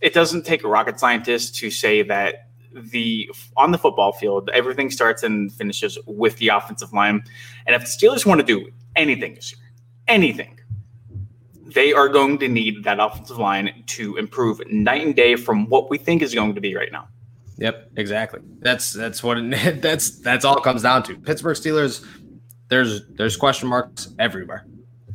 it 0.00 0.14
doesn't 0.14 0.46
take 0.46 0.64
a 0.64 0.68
rocket 0.68 1.00
scientist 1.00 1.56
to 1.56 1.70
say 1.70 2.02
that 2.02 2.47
the 2.72 3.30
on 3.56 3.72
the 3.72 3.78
football 3.78 4.12
field, 4.12 4.50
everything 4.52 4.90
starts 4.90 5.22
and 5.22 5.52
finishes 5.52 5.98
with 6.06 6.36
the 6.38 6.48
offensive 6.48 6.92
line. 6.92 7.22
And 7.66 7.74
if 7.74 7.82
the 7.82 7.86
Steelers 7.88 8.26
want 8.26 8.40
to 8.40 8.46
do 8.46 8.70
anything 8.96 9.34
this 9.34 9.52
year, 9.52 9.60
anything, 10.06 10.58
they 11.74 11.92
are 11.92 12.08
going 12.08 12.38
to 12.38 12.48
need 12.48 12.84
that 12.84 12.98
offensive 13.00 13.38
line 13.38 13.84
to 13.86 14.16
improve 14.16 14.60
night 14.70 15.04
and 15.04 15.14
day 15.14 15.36
from 15.36 15.68
what 15.68 15.90
we 15.90 15.98
think 15.98 16.22
is 16.22 16.34
going 16.34 16.54
to 16.54 16.60
be 16.60 16.74
right 16.74 16.92
now. 16.92 17.08
Yep, 17.58 17.90
exactly. 17.96 18.40
That's 18.60 18.92
that's 18.92 19.22
what 19.22 19.38
it, 19.38 19.82
that's 19.82 20.18
that's 20.20 20.44
all 20.44 20.56
it 20.56 20.64
comes 20.64 20.82
down 20.82 21.02
to. 21.04 21.16
Pittsburgh 21.16 21.56
Steelers. 21.56 22.04
There's 22.68 23.06
there's 23.08 23.36
question 23.36 23.68
marks 23.68 24.08
everywhere, 24.18 24.66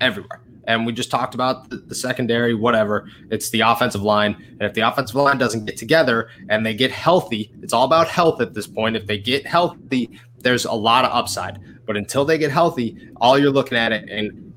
everywhere. 0.01 0.41
And 0.65 0.85
we 0.85 0.93
just 0.93 1.11
talked 1.11 1.35
about 1.35 1.69
the, 1.69 1.77
the, 1.77 1.95
secondary, 1.95 2.53
whatever. 2.55 3.09
It's 3.29 3.49
the 3.49 3.61
offensive 3.61 4.01
line. 4.01 4.35
And 4.51 4.63
if 4.63 4.73
the 4.73 4.81
offensive 4.81 5.15
line 5.15 5.37
doesn't 5.37 5.65
get 5.65 5.77
together 5.77 6.29
and 6.49 6.65
they 6.65 6.73
get 6.73 6.91
healthy, 6.91 7.51
it's 7.61 7.73
all 7.73 7.85
about 7.85 8.07
health 8.07 8.39
at 8.39 8.53
this 8.53 8.67
point. 8.67 8.95
If 8.95 9.05
they 9.05 9.17
get 9.17 9.45
healthy, 9.45 10.19
there's 10.39 10.65
a 10.65 10.73
lot 10.73 11.05
of 11.05 11.11
upside. 11.11 11.59
But 11.85 11.97
until 11.97 12.23
they 12.23 12.37
get 12.37 12.51
healthy, 12.51 13.09
all 13.17 13.37
you're 13.37 13.51
looking 13.51 13.77
at 13.77 13.91
it, 13.91 14.09
and 14.09 14.53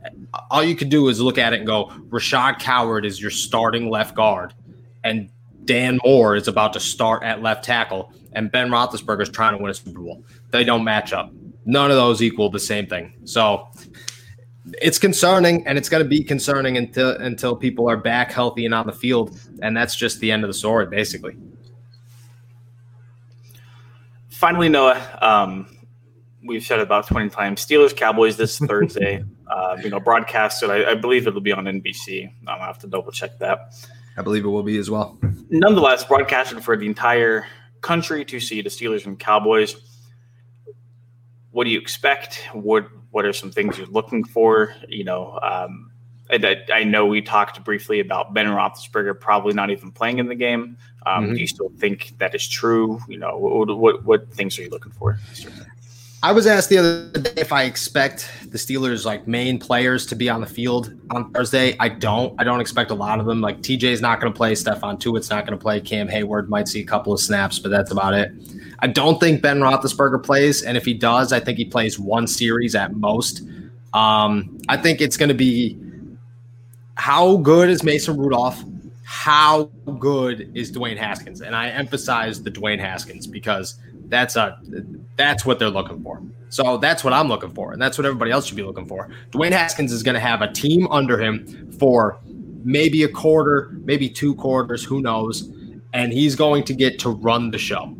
all 0.51 0.63
you 0.63 0.77
could 0.77 0.91
do 0.91 1.09
is 1.09 1.21
look 1.21 1.39
at 1.39 1.53
it 1.53 1.59
and 1.59 1.67
go, 1.67 1.87
Rashad 2.09 2.59
Coward 2.59 3.05
is 3.05 3.21
your 3.21 3.31
starting 3.31 3.91
left 3.91 4.15
guard, 4.15 4.55
and 5.05 5.31
Dan 5.65 5.99
Moore 6.05 6.37
is 6.37 6.49
about 6.49 6.73
to 6.75 6.81
start 6.81 7.23
at 7.23 7.43
left 7.43 7.65
tackle, 7.65 8.13
and 8.33 8.51
Ben 8.51 8.69
Roethlisberger 8.69 9.23
is 9.23 9.29
trying 9.29 9.57
to 9.57 9.63
win 9.63 9.71
a 9.71 9.75
Super 9.75 10.01
Bowl. 10.01 10.25
They 10.51 10.65
don't 10.65 10.85
match 10.85 11.13
up. 11.13 11.33
None 11.65 11.91
of 11.91 11.97
those 11.97 12.23
equal 12.23 12.51
the 12.51 12.61
same 12.61 12.87
thing. 12.87 13.13
So 13.25 13.69
it's 14.83 14.99
concerning, 14.99 15.67
and 15.67 15.79
it's 15.79 15.89
going 15.89 16.03
to 16.03 16.09
be 16.09 16.23
concerning 16.23 16.77
until 16.77 17.11
until 17.11 17.57
people 17.57 17.89
are 17.89 17.97
back 17.97 18.33
healthy 18.33 18.65
and 18.65 18.75
on 18.75 18.87
the 18.87 18.93
field, 18.93 19.39
and 19.63 19.77
that's 19.77 19.95
just 19.95 20.21
the 20.21 20.33
end 20.33 20.45
of 20.45 20.49
the 20.49 20.55
story, 20.55 20.87
basically. 20.87 21.37
Finally, 24.29 24.69
Noah, 24.69 25.19
um, 25.23 25.79
we've 26.45 26.63
said 26.63 26.81
about 26.81 27.07
20 27.07 27.31
times. 27.31 27.65
Steelers 27.65 27.97
Cowboys 27.97 28.37
this 28.37 28.59
Thursday. 28.67 29.25
Uh, 29.47 29.77
you 29.83 29.89
know, 29.89 30.01
broadcasted. 30.01 30.71
I, 30.71 30.91
I, 30.91 30.95
believe 30.95 31.27
it'll 31.27 31.41
be 31.41 31.53
on 31.53 31.65
NBC. 31.65 32.31
I'll 32.49 32.59
have 32.59 32.79
to 32.81 32.89
double 32.89 33.13
check 33.13 33.39
that. 33.39 33.73
I 34.17 34.23
believe 34.23 34.45
it 34.45 34.49
will 34.49 34.63
be 34.63 34.77
as 34.77 34.91
well. 34.91 35.19
Nonetheless, 35.51 36.05
broadcasted 36.05 36.65
for 36.65 36.77
the 36.77 36.87
entire 36.87 37.47
country 37.81 38.25
to 38.25 38.41
see 38.41 38.61
the 38.61 38.69
Steelers 38.69 39.07
and 39.07 39.19
Cowboys. 39.19 39.77
What 41.53 41.65
do 41.65 41.71
you 41.71 41.79
expect? 41.79 42.47
What 42.53 42.89
What 43.17 43.25
are 43.25 43.33
some 43.33 43.51
things 43.51 43.79
you're 43.79 43.87
looking 43.87 44.25
for? 44.25 44.75
You 44.91 45.03
know, 45.03 45.39
um, 45.43 45.91
I, 46.31 46.63
I, 46.71 46.85
know 46.85 47.07
we 47.07 47.23
talked 47.23 47.65
briefly 47.65 48.01
about 48.01 48.35
Ben 48.35 48.45
Roethlisberger 48.45 49.19
probably 49.19 49.55
not 49.55 49.71
even 49.71 49.91
playing 49.91 50.19
in 50.19 50.29
the 50.29 50.35
game. 50.35 50.77
Um, 51.07 51.25
mm-hmm. 51.25 51.33
Do 51.33 51.41
you 51.41 51.47
still 51.47 51.73
think 51.79 52.13
that 52.19 52.35
is 52.35 52.47
true? 52.47 53.01
You 53.09 53.17
know, 53.17 53.39
what, 53.39 53.79
what, 53.79 54.05
what 54.05 54.31
things 54.35 54.59
are 54.59 54.63
you 54.65 54.69
looking 54.69 54.93
for? 54.93 55.19
I 56.23 56.33
was 56.33 56.47
asked 56.47 56.69
the 56.69 56.77
other 56.77 57.09
day 57.09 57.33
if 57.39 57.55
I 57.55 57.63
expect 57.63 58.31
the 58.51 58.59
Steelers 58.59 59.07
like 59.07 59.27
main 59.27 59.59
players 59.59 60.05
to 60.09 60.15
be 60.15 60.29
on 60.29 60.43
the 60.43 60.47
field 60.47 60.93
on 61.11 61.33
Thursday. 61.33 61.75
I 61.81 61.89
don't. 61.89 62.39
I 62.39 62.45
don't 62.45 62.61
expect 62.61 62.91
a 62.91 62.95
lot 62.95 63.19
of 63.19 63.25
them. 63.25 63.41
Like 63.41 63.63
TJ's 63.63 64.03
not 64.03 64.21
going 64.21 64.31
to 64.31 64.37
play. 64.37 64.53
Stephon 64.53 65.01
Tuitt's 65.01 65.31
not 65.31 65.47
going 65.47 65.59
to 65.59 65.63
play. 65.63 65.81
Cam 65.81 66.07
Heyward 66.07 66.49
might 66.49 66.69
see 66.69 66.81
a 66.81 66.85
couple 66.85 67.15
of 67.15 67.21
snaps, 67.21 67.59
but 67.59 67.71
that's 67.71 67.93
about 67.93 68.13
it. 68.13 68.31
I 68.81 68.87
don't 68.87 69.19
think 69.19 69.43
Ben 69.43 69.61
Roethlisberger 69.61 70.23
plays, 70.23 70.63
and 70.63 70.77
if 70.77 70.85
he 70.85 70.95
does, 70.95 71.33
I 71.33 71.41
think 71.41 71.59
he 71.59 71.65
plays 71.65 71.99
one 71.99 72.27
series 72.27 72.75
at 72.75 72.95
most. 72.95 73.43
Um, 73.95 74.59
I 74.69 74.77
think 74.77 75.01
it's 75.01 75.17
going 75.17 75.31
to 75.31 75.35
be 75.35 75.79
how 76.97 77.37
good 77.39 77.71
is 77.71 77.83
Mason 77.83 78.17
Rudolph? 78.17 78.63
How 79.05 79.65
good 79.99 80.51
is 80.55 80.73
Dwayne 80.73 80.97
Haskins? 80.97 81.41
And 81.41 81.55
I 81.55 81.69
emphasize 81.69 82.43
the 82.43 82.51
Dwayne 82.51 82.81
Haskins 82.81 83.27
because 83.27 83.77
that's 84.09 84.37
a 84.37 84.59
that's 85.17 85.47
what 85.47 85.59
they're 85.59 85.71
looking 85.71 86.03
for. 86.03 86.23
So 86.49 86.79
that's 86.79 87.05
what 87.05 87.13
I'm 87.13 87.29
looking 87.29 87.51
for, 87.51 87.73
and 87.73 87.81
that's 87.81 87.99
what 87.99 88.07
everybody 88.07 88.31
else 88.31 88.47
should 88.47 88.57
be 88.57 88.63
looking 88.63 88.87
for. 88.87 89.09
Dwayne 89.31 89.53
Haskins 89.53 89.93
is 89.93 90.03
going 90.03 90.15
to 90.15 90.21
have 90.21 90.43
a 90.43 90.53
team 90.53 90.87
under 90.91 91.21
him 91.21 91.73
for 91.79 92.19
maybe 92.65 93.03
a 93.05 93.09
quarter, 93.09 93.71
maybe 93.85 94.09
two 94.09 94.35
quarters, 94.35 94.85
who 94.85 95.01
knows, 95.01 95.51
and 95.93 96.13
he's 96.13 96.35
going 96.35 96.65
to 96.65 96.75
get 96.75 96.99
to 97.01 97.11
run 97.11 97.51
the 97.51 97.59
show. 97.59 97.96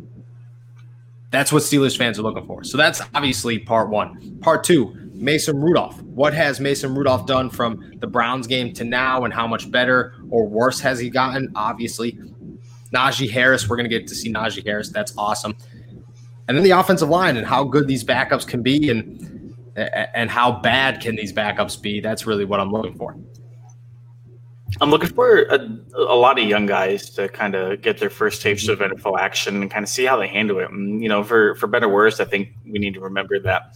That's 1.29 1.51
what 1.51 1.63
Steelers 1.63 1.97
fans 1.97 2.17
are 2.19 2.21
looking 2.23 2.45
for. 2.45 2.63
So 2.63 2.77
that's 2.77 3.01
obviously 3.13 3.59
part 3.59 3.89
one. 3.89 4.39
Part 4.39 4.63
two, 4.63 4.95
Mason 5.13 5.59
Rudolph. 5.59 6.01
What 6.03 6.33
has 6.33 6.59
Mason 6.59 6.95
Rudolph 6.95 7.25
done 7.25 7.49
from 7.49 7.93
the 7.99 8.07
Browns 8.07 8.47
game 8.47 8.73
to 8.73 8.83
now, 8.83 9.25
and 9.25 9.33
how 9.33 9.45
much 9.47 9.69
better 9.69 10.15
or 10.29 10.47
worse 10.47 10.79
has 10.79 10.99
he 10.99 11.09
gotten? 11.09 11.51
Obviously, 11.55 12.17
Najee 12.93 13.29
Harris. 13.29 13.67
We're 13.67 13.75
going 13.75 13.89
to 13.89 13.99
get 13.99 14.07
to 14.07 14.15
see 14.15 14.31
Najee 14.31 14.65
Harris. 14.65 14.89
That's 14.89 15.13
awesome 15.17 15.55
and 16.47 16.55
then 16.55 16.63
the 16.63 16.71
offensive 16.71 17.09
line 17.09 17.37
and 17.37 17.45
how 17.45 17.63
good 17.63 17.87
these 17.87 18.03
backups 18.03 18.47
can 18.47 18.61
be 18.61 18.89
and 18.89 19.55
and 19.75 20.29
how 20.29 20.51
bad 20.51 21.01
can 21.01 21.15
these 21.15 21.31
backups 21.31 21.79
be 21.79 21.99
that's 21.99 22.25
really 22.25 22.45
what 22.45 22.59
i'm 22.59 22.71
looking 22.71 22.95
for 22.95 23.15
i'm 24.81 24.89
looking 24.89 25.09
for 25.09 25.43
a, 25.43 25.59
a 25.95 26.15
lot 26.15 26.39
of 26.39 26.45
young 26.45 26.65
guys 26.65 27.09
to 27.09 27.27
kind 27.29 27.55
of 27.55 27.81
get 27.81 27.97
their 27.97 28.09
first 28.09 28.41
taste 28.41 28.69
of 28.69 28.79
nfl 28.79 29.17
action 29.17 29.61
and 29.61 29.71
kind 29.71 29.83
of 29.83 29.89
see 29.89 30.05
how 30.05 30.17
they 30.17 30.27
handle 30.27 30.59
it 30.59 30.69
and 30.69 31.01
you 31.01 31.09
know 31.09 31.23
for 31.23 31.55
for 31.55 31.67
better 31.67 31.87
or 31.87 31.93
worse 31.93 32.19
i 32.19 32.25
think 32.25 32.49
we 32.65 32.79
need 32.79 32.93
to 32.93 32.99
remember 32.99 33.39
that 33.39 33.75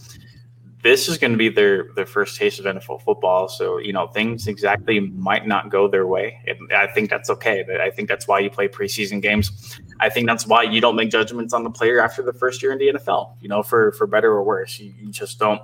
this 0.82 1.08
is 1.08 1.16
going 1.16 1.30
to 1.30 1.38
be 1.38 1.48
their 1.48 1.92
their 1.94 2.06
first 2.06 2.36
taste 2.36 2.58
of 2.58 2.66
NFL 2.66 3.02
football. 3.02 3.48
So 3.48 3.78
you 3.78 3.92
know 3.92 4.08
things 4.08 4.48
exactly 4.48 5.00
might 5.00 5.46
not 5.46 5.70
go 5.70 5.88
their 5.88 6.06
way, 6.06 6.40
and 6.46 6.72
I 6.72 6.88
think 6.88 7.08
that's 7.08 7.30
okay. 7.30 7.64
I 7.80 7.90
think 7.90 8.08
that's 8.08 8.26
why 8.26 8.40
you 8.40 8.50
play 8.50 8.68
preseason 8.68 9.22
games. 9.22 9.80
I 10.00 10.10
think 10.10 10.26
that's 10.26 10.46
why 10.46 10.64
you 10.64 10.80
don't 10.80 10.96
make 10.96 11.10
judgments 11.10 11.54
on 11.54 11.62
the 11.62 11.70
player 11.70 12.00
after 12.00 12.22
the 12.22 12.32
first 12.32 12.62
year 12.62 12.72
in 12.72 12.78
the 12.78 12.88
NFL. 12.98 13.36
You 13.40 13.48
know, 13.48 13.62
for 13.62 13.92
for 13.92 14.06
better 14.06 14.32
or 14.32 14.42
worse, 14.42 14.78
you, 14.80 14.92
you 14.98 15.10
just 15.10 15.38
don't. 15.38 15.62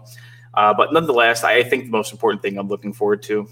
Uh, 0.55 0.73
but 0.73 0.93
nonetheless, 0.93 1.45
I 1.45 1.63
think 1.63 1.85
the 1.85 1.91
most 1.91 2.13
important 2.13 2.41
thing 2.41 2.57
I'm 2.57 2.69
looking 2.69 2.93
forward 2.93 3.23
to 3.25 3.49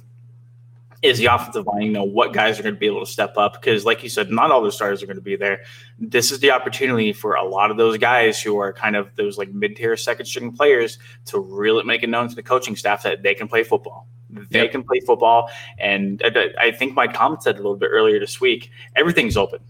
is 1.03 1.19
the 1.19 1.27
offensive 1.27 1.67
line. 1.67 1.83
You 1.83 1.93
know 1.93 2.05
what 2.05 2.33
guys 2.33 2.59
are 2.59 2.63
going 2.63 2.75
to 2.75 2.79
be 2.79 2.87
able 2.87 3.05
to 3.05 3.11
step 3.11 3.37
up 3.37 3.55
because, 3.55 3.85
like 3.85 4.03
you 4.03 4.09
said, 4.09 4.31
not 4.31 4.51
all 4.51 4.63
the 4.63 4.73
stars 4.73 5.03
are 5.03 5.07
going 5.07 5.17
to 5.17 5.23
be 5.23 5.37
there. 5.37 5.63
This 5.99 6.31
is 6.31 6.41
the 6.41 6.51
opportunity 6.51 7.13
for 7.13 7.35
a 7.35 7.45
lot 7.45 7.71
of 7.71 7.77
those 7.77 7.99
guys 7.99 8.41
who 8.41 8.59
are 8.59 8.73
kind 8.73 8.97
of 8.97 9.15
those 9.17 9.39
like 9.39 9.53
mid-tier, 9.53 9.97
second-string 9.97 10.53
players 10.53 10.99
to 11.27 11.39
really 11.39 11.85
make 11.85 12.03
it 12.03 12.09
known 12.09 12.29
to 12.29 12.35
the 12.35 12.43
coaching 12.43 12.77
staff 12.77 13.03
that 13.03 13.23
they 13.23 13.35
can 13.35 13.49
play 13.49 13.63
football. 13.63 14.09
They 14.51 14.63
yep. 14.63 14.73
can 14.73 14.83
play 14.83 15.01
football, 15.01 15.51
and 15.79 16.23
uh, 16.23 16.31
I 16.61 16.71
think 16.73 16.95
my 16.95 17.07
comment 17.07 17.43
said 17.43 17.55
a 17.55 17.59
little 17.59 17.77
bit 17.77 17.91
earlier 17.93 18.19
this 18.19 18.41
week. 18.41 18.71
Everything's 18.95 19.37
open. 19.37 19.61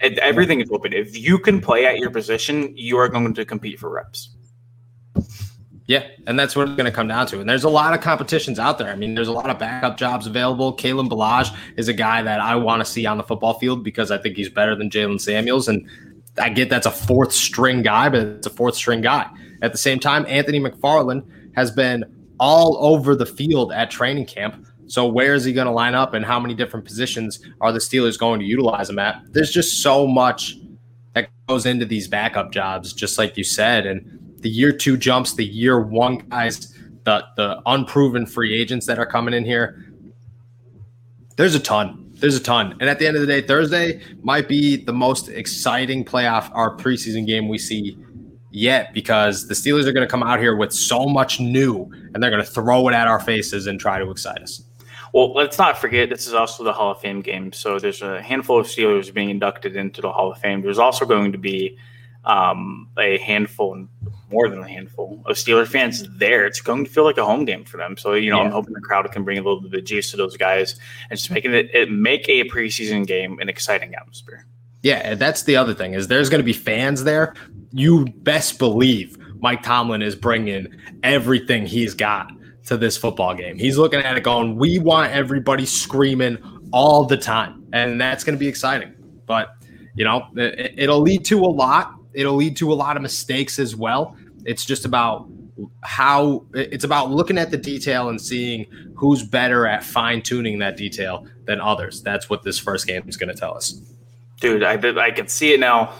Everything 0.00 0.60
is 0.60 0.70
open. 0.70 0.92
If 0.94 1.18
you 1.18 1.38
can 1.38 1.60
play 1.60 1.84
at 1.84 1.98
your 1.98 2.10
position, 2.10 2.74
you 2.76 2.96
are 2.96 3.08
going 3.08 3.34
to 3.34 3.44
compete 3.44 3.78
for 3.78 3.90
reps. 3.90 4.30
Yeah, 5.90 6.06
and 6.28 6.38
that's 6.38 6.54
what 6.54 6.68
it's 6.68 6.76
going 6.76 6.86
to 6.86 6.92
come 6.92 7.08
down 7.08 7.26
to. 7.26 7.40
And 7.40 7.50
there's 7.50 7.64
a 7.64 7.68
lot 7.68 7.94
of 7.94 8.00
competitions 8.00 8.60
out 8.60 8.78
there. 8.78 8.92
I 8.92 8.94
mean, 8.94 9.16
there's 9.16 9.26
a 9.26 9.32
lot 9.32 9.50
of 9.50 9.58
backup 9.58 9.96
jobs 9.96 10.24
available. 10.24 10.76
Kalen 10.76 11.08
Ballage 11.08 11.52
is 11.76 11.88
a 11.88 11.92
guy 11.92 12.22
that 12.22 12.38
I 12.38 12.54
want 12.54 12.80
to 12.80 12.84
see 12.84 13.06
on 13.06 13.16
the 13.16 13.24
football 13.24 13.58
field 13.58 13.82
because 13.82 14.12
I 14.12 14.18
think 14.18 14.36
he's 14.36 14.48
better 14.48 14.76
than 14.76 14.88
Jaylen 14.88 15.20
Samuels. 15.20 15.66
And 15.66 15.84
I 16.38 16.48
get 16.50 16.70
that's 16.70 16.86
a 16.86 16.92
fourth 16.92 17.32
string 17.32 17.82
guy, 17.82 18.08
but 18.08 18.20
it's 18.20 18.46
a 18.46 18.50
fourth 18.50 18.76
string 18.76 19.00
guy. 19.00 19.28
At 19.62 19.72
the 19.72 19.78
same 19.78 19.98
time, 19.98 20.24
Anthony 20.28 20.60
McFarland 20.60 21.24
has 21.56 21.72
been 21.72 22.04
all 22.38 22.76
over 22.78 23.16
the 23.16 23.26
field 23.26 23.72
at 23.72 23.90
training 23.90 24.26
camp. 24.26 24.64
So 24.86 25.08
where 25.08 25.34
is 25.34 25.44
he 25.44 25.52
going 25.52 25.66
to 25.66 25.72
line 25.72 25.96
up, 25.96 26.14
and 26.14 26.24
how 26.24 26.38
many 26.38 26.54
different 26.54 26.86
positions 26.86 27.40
are 27.60 27.72
the 27.72 27.80
Steelers 27.80 28.16
going 28.16 28.38
to 28.38 28.46
utilize 28.46 28.88
him 28.88 29.00
at? 29.00 29.22
There's 29.32 29.50
just 29.50 29.82
so 29.82 30.06
much 30.06 30.56
that 31.14 31.28
goes 31.48 31.66
into 31.66 31.84
these 31.84 32.06
backup 32.06 32.52
jobs, 32.52 32.92
just 32.92 33.18
like 33.18 33.36
you 33.36 33.42
said, 33.42 33.86
and 33.86 34.18
the 34.40 34.50
year 34.50 34.72
two 34.72 34.96
jumps, 34.96 35.34
the 35.34 35.44
year 35.44 35.80
one 35.80 36.18
guys, 36.18 36.74
the 37.04 37.24
the 37.36 37.60
unproven 37.66 38.26
free 38.26 38.58
agents 38.58 38.86
that 38.86 38.98
are 38.98 39.06
coming 39.06 39.34
in 39.34 39.44
here. 39.44 39.86
There's 41.36 41.54
a 41.54 41.60
ton. 41.60 42.10
There's 42.14 42.36
a 42.36 42.42
ton. 42.42 42.76
And 42.80 42.90
at 42.90 42.98
the 42.98 43.06
end 43.06 43.16
of 43.16 43.22
the 43.22 43.26
day, 43.26 43.40
Thursday 43.40 44.02
might 44.22 44.46
be 44.46 44.76
the 44.76 44.92
most 44.92 45.28
exciting 45.28 46.04
playoff 46.04 46.50
our 46.54 46.76
preseason 46.76 47.26
game 47.26 47.48
we 47.48 47.56
see 47.56 47.96
yet 48.50 48.92
because 48.92 49.48
the 49.48 49.54
Steelers 49.54 49.86
are 49.86 49.92
going 49.92 50.06
to 50.06 50.10
come 50.10 50.22
out 50.22 50.38
here 50.38 50.54
with 50.56 50.72
so 50.72 51.06
much 51.06 51.40
new 51.40 51.90
and 52.12 52.22
they're 52.22 52.30
going 52.30 52.44
to 52.44 52.50
throw 52.50 52.88
it 52.88 52.94
at 52.94 53.08
our 53.08 53.20
faces 53.20 53.66
and 53.66 53.80
try 53.80 53.98
to 53.98 54.10
excite 54.10 54.42
us. 54.42 54.62
Well, 55.12 55.32
let's 55.32 55.58
not 55.58 55.78
forget 55.78 56.08
this 56.08 56.26
is 56.26 56.34
also 56.34 56.62
the 56.62 56.72
Hall 56.72 56.92
of 56.92 57.00
Fame 57.00 57.20
game. 57.20 57.52
So 57.52 57.78
there's 57.78 58.02
a 58.02 58.22
handful 58.22 58.60
of 58.60 58.66
Steelers 58.66 59.12
being 59.12 59.30
inducted 59.30 59.76
into 59.76 60.00
the 60.00 60.12
Hall 60.12 60.30
of 60.30 60.38
Fame. 60.38 60.62
There's 60.62 60.78
also 60.78 61.04
going 61.04 61.32
to 61.32 61.38
be 61.38 61.76
um, 62.24 62.88
a 62.98 63.18
handful, 63.18 63.86
more 64.30 64.48
than 64.48 64.60
a 64.60 64.68
handful 64.68 65.22
of 65.26 65.36
Steeler 65.36 65.66
fans 65.66 66.04
there. 66.18 66.46
It's 66.46 66.60
going 66.60 66.84
to 66.84 66.90
feel 66.90 67.04
like 67.04 67.18
a 67.18 67.24
home 67.24 67.44
game 67.44 67.64
for 67.64 67.76
them. 67.76 67.96
So 67.96 68.14
you 68.14 68.30
know, 68.30 68.38
yeah. 68.38 68.44
I'm 68.44 68.52
hoping 68.52 68.74
the 68.74 68.80
crowd 68.80 69.10
can 69.12 69.24
bring 69.24 69.38
a 69.38 69.42
little 69.42 69.60
bit 69.60 69.78
of 69.78 69.84
juice 69.84 70.10
to 70.10 70.16
those 70.16 70.36
guys 70.36 70.78
and 71.10 71.18
just 71.18 71.30
making 71.30 71.54
it, 71.54 71.74
it 71.74 71.90
make 71.90 72.28
a 72.28 72.44
preseason 72.44 73.06
game 73.06 73.38
an 73.40 73.48
exciting 73.48 73.94
atmosphere. 73.94 74.46
Yeah, 74.82 75.14
that's 75.14 75.42
the 75.42 75.56
other 75.56 75.74
thing 75.74 75.94
is 75.94 76.08
there's 76.08 76.30
going 76.30 76.40
to 76.40 76.44
be 76.44 76.54
fans 76.54 77.04
there. 77.04 77.34
You 77.72 78.06
best 78.06 78.58
believe 78.58 79.18
Mike 79.38 79.62
Tomlin 79.62 80.02
is 80.02 80.14
bringing 80.14 80.74
everything 81.02 81.66
he's 81.66 81.94
got 81.94 82.32
to 82.66 82.76
this 82.76 82.96
football 82.96 83.34
game. 83.34 83.58
He's 83.58 83.78
looking 83.78 84.00
at 84.00 84.16
it 84.16 84.22
going, 84.22 84.56
"We 84.56 84.78
want 84.78 85.12
everybody 85.12 85.66
screaming 85.66 86.38
all 86.72 87.04
the 87.04 87.16
time," 87.16 87.64
and 87.72 88.00
that's 88.00 88.24
going 88.24 88.36
to 88.36 88.40
be 88.40 88.48
exciting. 88.48 88.94
But 89.26 89.54
you 89.94 90.04
know, 90.04 90.26
it, 90.36 90.74
it'll 90.76 91.00
lead 91.00 91.24
to 91.26 91.40
a 91.40 91.46
lot 91.46 91.99
it'll 92.12 92.34
lead 92.34 92.56
to 92.56 92.72
a 92.72 92.74
lot 92.74 92.96
of 92.96 93.02
mistakes 93.02 93.58
as 93.58 93.76
well. 93.76 94.16
It's 94.44 94.64
just 94.64 94.84
about 94.84 95.28
how 95.82 96.44
it's 96.54 96.84
about 96.84 97.10
looking 97.10 97.38
at 97.38 97.50
the 97.50 97.56
detail 97.56 98.08
and 98.08 98.20
seeing 98.20 98.66
who's 98.94 99.22
better 99.22 99.66
at 99.66 99.84
fine 99.84 100.22
tuning 100.22 100.58
that 100.60 100.76
detail 100.76 101.26
than 101.44 101.60
others. 101.60 102.02
That's 102.02 102.30
what 102.30 102.42
this 102.42 102.58
first 102.58 102.86
game 102.86 103.08
is 103.08 103.16
going 103.16 103.28
to 103.28 103.34
tell 103.34 103.54
us. 103.54 103.80
Dude, 104.40 104.62
I 104.62 104.74
I 104.98 105.10
can 105.10 105.28
see 105.28 105.52
it 105.52 105.60
now. 105.60 105.92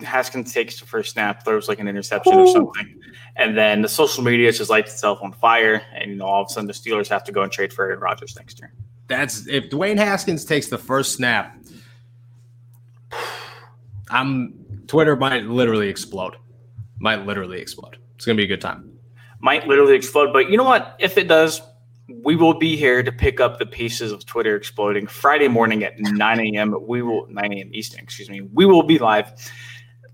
Haskins 0.00 0.52
takes 0.52 0.80
the 0.80 0.86
first 0.86 1.12
snap, 1.12 1.44
throws 1.44 1.68
like 1.68 1.78
an 1.78 1.88
interception 1.88 2.34
Ooh. 2.34 2.40
or 2.40 2.46
something, 2.46 3.00
and 3.36 3.56
then 3.56 3.82
the 3.82 3.88
social 3.88 4.24
media 4.24 4.50
just 4.50 4.70
lights 4.70 4.92
itself 4.92 5.20
on 5.22 5.32
fire, 5.32 5.82
and 5.94 6.10
you 6.10 6.16
know 6.16 6.26
all 6.26 6.42
of 6.42 6.48
a 6.48 6.52
sudden 6.52 6.66
the 6.66 6.72
Steelers 6.72 7.08
have 7.08 7.24
to 7.24 7.32
go 7.32 7.42
and 7.42 7.52
trade 7.52 7.72
for 7.72 7.84
Aaron 7.84 8.00
Rodgers 8.00 8.36
next 8.36 8.60
year. 8.60 8.72
That's 9.08 9.46
if 9.46 9.70
Dwayne 9.70 9.98
Haskins 9.98 10.44
takes 10.44 10.68
the 10.68 10.78
first 10.78 11.12
snap. 11.12 11.56
I'm 14.10 14.59
Twitter 14.90 15.14
might 15.14 15.44
literally 15.44 15.88
explode. 15.88 16.34
Might 16.98 17.24
literally 17.24 17.60
explode. 17.60 17.96
It's 18.16 18.26
gonna 18.26 18.34
be 18.34 18.42
a 18.42 18.48
good 18.48 18.60
time. 18.60 18.92
Might 19.38 19.68
literally 19.68 19.94
explode, 19.94 20.32
but 20.32 20.50
you 20.50 20.56
know 20.56 20.64
what? 20.64 20.96
If 20.98 21.16
it 21.16 21.28
does, 21.28 21.62
we 22.24 22.34
will 22.34 22.54
be 22.54 22.76
here 22.76 23.00
to 23.00 23.12
pick 23.12 23.38
up 23.38 23.60
the 23.60 23.66
pieces 23.66 24.10
of 24.10 24.26
Twitter 24.26 24.56
exploding 24.56 25.06
Friday 25.06 25.46
morning 25.46 25.84
at 25.84 25.92
9 25.96 26.40
a.m. 26.40 26.74
We 26.88 27.02
will 27.02 27.28
9 27.28 27.52
a.m. 27.52 27.70
Eastern, 27.72 28.00
excuse 28.00 28.28
me. 28.28 28.40
We 28.40 28.66
will 28.66 28.82
be 28.82 28.98
live. 28.98 29.32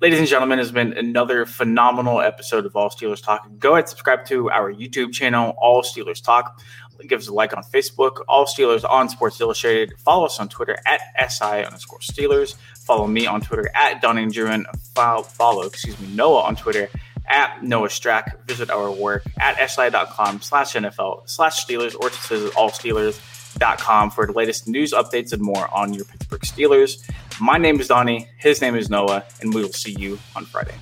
Ladies 0.02 0.18
and 0.18 0.28
gentlemen, 0.28 0.58
has 0.58 0.70
been 0.70 0.92
another 0.92 1.46
phenomenal 1.46 2.20
episode 2.20 2.66
of 2.66 2.76
All 2.76 2.90
Steelers 2.90 3.22
Talk. 3.22 3.48
Go 3.58 3.72
ahead, 3.72 3.88
subscribe 3.88 4.26
to 4.26 4.50
our 4.50 4.70
YouTube 4.70 5.10
channel, 5.14 5.54
All 5.56 5.82
Steelers 5.82 6.22
Talk. 6.22 6.60
Give 7.06 7.20
us 7.20 7.28
a 7.28 7.32
like 7.34 7.56
on 7.56 7.62
Facebook, 7.62 8.22
All 8.28 8.46
Steelers 8.46 8.88
on 8.88 9.08
Sports 9.08 9.40
Illustrated. 9.40 9.98
Follow 9.98 10.26
us 10.26 10.38
on 10.40 10.48
Twitter 10.48 10.78
at 10.86 11.00
SI 11.30 11.64
underscore 11.64 12.00
Steelers. 12.00 12.54
Follow 12.78 13.06
me 13.06 13.26
on 13.26 13.40
Twitter 13.40 13.70
at 13.74 14.00
Donnie 14.00 14.26
Druin. 14.26 14.64
Follow, 14.94 15.22
follow, 15.22 15.62
excuse 15.62 15.98
me, 16.00 16.08
Noah 16.14 16.42
on 16.42 16.56
Twitter 16.56 16.88
at 17.28 17.62
Noah 17.62 17.88
Strack. 17.88 18.44
Visit 18.46 18.70
our 18.70 18.90
work 18.90 19.24
at 19.38 19.56
si.com 19.70 20.40
slash 20.40 20.74
NFL 20.74 21.28
slash 21.28 21.64
Steelers 21.64 21.94
or 21.98 22.10
just 22.10 22.28
visit 22.28 22.52
allsteelers.com 22.52 24.10
for 24.10 24.26
the 24.26 24.32
latest 24.32 24.68
news, 24.68 24.92
updates, 24.92 25.32
and 25.32 25.42
more 25.42 25.68
on 25.74 25.92
your 25.92 26.04
Pittsburgh 26.04 26.42
Steelers. 26.42 27.08
My 27.40 27.58
name 27.58 27.80
is 27.80 27.88
Donnie. 27.88 28.28
His 28.38 28.60
name 28.60 28.76
is 28.76 28.88
Noah, 28.88 29.24
and 29.40 29.52
we 29.52 29.62
will 29.62 29.72
see 29.72 29.96
you 29.98 30.18
on 30.34 30.44
Friday. 30.44 30.74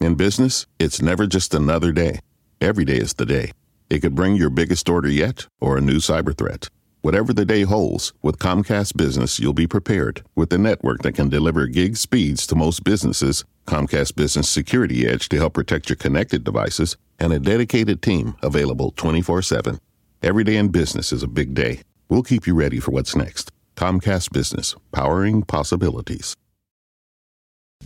In 0.00 0.14
business, 0.14 0.64
it's 0.78 1.02
never 1.02 1.26
just 1.26 1.54
another 1.54 1.90
day. 1.90 2.20
Every 2.60 2.84
day 2.84 2.98
is 2.98 3.14
the 3.14 3.26
day. 3.26 3.50
It 3.90 3.98
could 4.00 4.14
bring 4.14 4.36
your 4.36 4.50
biggest 4.50 4.88
order 4.88 5.08
yet 5.08 5.46
or 5.60 5.76
a 5.76 5.80
new 5.80 5.96
cyber 5.96 6.36
threat. 6.36 6.68
Whatever 7.00 7.32
the 7.32 7.44
day 7.44 7.62
holds, 7.62 8.12
with 8.22 8.38
Comcast 8.38 8.96
Business, 8.96 9.40
you'll 9.40 9.54
be 9.54 9.66
prepared. 9.66 10.22
With 10.36 10.52
a 10.52 10.58
network 10.58 11.02
that 11.02 11.14
can 11.14 11.28
deliver 11.28 11.66
gig 11.66 11.96
speeds 11.96 12.46
to 12.46 12.54
most 12.54 12.84
businesses, 12.84 13.44
Comcast 13.66 14.14
Business 14.14 14.48
Security 14.48 15.06
Edge 15.06 15.28
to 15.30 15.36
help 15.36 15.54
protect 15.54 15.88
your 15.88 15.96
connected 15.96 16.44
devices, 16.44 16.96
and 17.18 17.32
a 17.32 17.40
dedicated 17.40 18.00
team 18.00 18.36
available 18.42 18.92
24 18.92 19.42
7. 19.42 19.80
Every 20.22 20.44
day 20.44 20.56
in 20.56 20.68
business 20.68 21.12
is 21.12 21.24
a 21.24 21.28
big 21.28 21.54
day. 21.54 21.80
We'll 22.08 22.22
keep 22.22 22.46
you 22.46 22.54
ready 22.54 22.78
for 22.78 22.92
what's 22.92 23.16
next. 23.16 23.50
Comcast 23.76 24.32
Business, 24.32 24.76
powering 24.92 25.42
possibilities. 25.42 26.36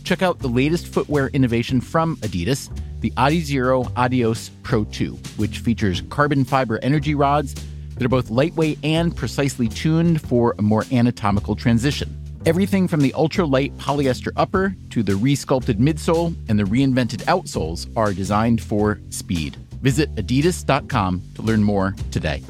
Check 0.03 0.21
out 0.21 0.39
the 0.39 0.49
latest 0.49 0.87
footwear 0.87 1.27
innovation 1.29 1.79
from 1.79 2.17
Adidas, 2.17 2.69
the 2.99 3.11
Adizero 3.11 3.89
Adios 3.95 4.51
Pro 4.61 4.83
2, 4.83 5.13
which 5.37 5.59
features 5.59 6.01
carbon 6.09 6.43
fiber 6.43 6.77
energy 6.83 7.15
rods 7.15 7.55
that 7.95 8.03
are 8.03 8.09
both 8.09 8.29
lightweight 8.29 8.79
and 8.83 9.15
precisely 9.15 9.69
tuned 9.69 10.21
for 10.21 10.55
a 10.59 10.61
more 10.61 10.83
anatomical 10.91 11.55
transition. 11.55 12.19
Everything 12.45 12.89
from 12.89 12.99
the 12.99 13.13
ultra-light 13.13 13.77
polyester 13.77 14.33
upper 14.35 14.75
to 14.89 15.03
the 15.03 15.13
resculpted 15.13 15.75
midsole 15.75 16.35
and 16.49 16.59
the 16.59 16.63
reinvented 16.63 17.23
outsoles 17.23 17.89
are 17.95 18.11
designed 18.11 18.61
for 18.61 18.99
speed. 19.09 19.55
Visit 19.81 20.13
adidas.com 20.15 21.21
to 21.35 21.41
learn 21.41 21.63
more 21.63 21.95
today. 22.11 22.43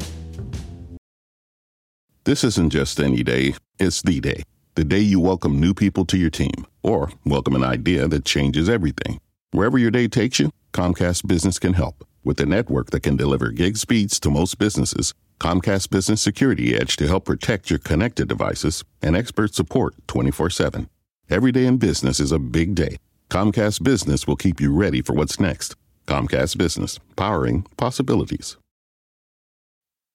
This 2.23 2.43
isn't 2.43 2.71
just 2.71 2.99
any 2.99 3.21
day, 3.21 3.53
it's 3.77 4.01
the 4.01 4.19
day. 4.19 4.43
The 4.73 4.83
day 4.83 4.99
you 4.99 5.19
welcome 5.19 5.59
new 5.59 5.75
people 5.75 6.05
to 6.05 6.17
your 6.17 6.31
team 6.31 6.65
or 6.83 7.09
welcome 7.25 7.55
an 7.55 7.63
idea 7.63 8.07
that 8.07 8.25
changes 8.25 8.69
everything. 8.69 9.19
Wherever 9.51 9.77
your 9.77 9.91
day 9.91 10.07
takes 10.07 10.39
you, 10.39 10.51
Comcast 10.73 11.25
Business 11.27 11.57
can 11.57 11.73
help. 11.73 12.05
With 12.23 12.39
a 12.39 12.45
network 12.45 12.91
that 12.91 13.01
can 13.01 13.17
deliver 13.17 13.49
gig 13.49 13.77
speeds 13.77 14.19
to 14.19 14.29
most 14.29 14.59
businesses, 14.59 15.13
Comcast 15.39 15.89
Business 15.89 16.21
Security 16.21 16.75
Edge 16.75 16.95
to 16.97 17.07
help 17.07 17.25
protect 17.25 17.69
your 17.69 17.79
connected 17.79 18.27
devices, 18.27 18.83
and 19.01 19.15
expert 19.15 19.53
support 19.53 19.95
24 20.07 20.49
7. 20.49 20.89
Every 21.29 21.51
day 21.51 21.65
in 21.65 21.77
business 21.77 22.19
is 22.19 22.31
a 22.31 22.39
big 22.39 22.75
day. 22.75 22.97
Comcast 23.29 23.83
Business 23.83 24.27
will 24.27 24.35
keep 24.35 24.61
you 24.61 24.73
ready 24.73 25.01
for 25.01 25.13
what's 25.13 25.39
next. 25.39 25.75
Comcast 26.07 26.57
Business, 26.57 26.99
powering 27.15 27.63
possibilities. 27.77 28.57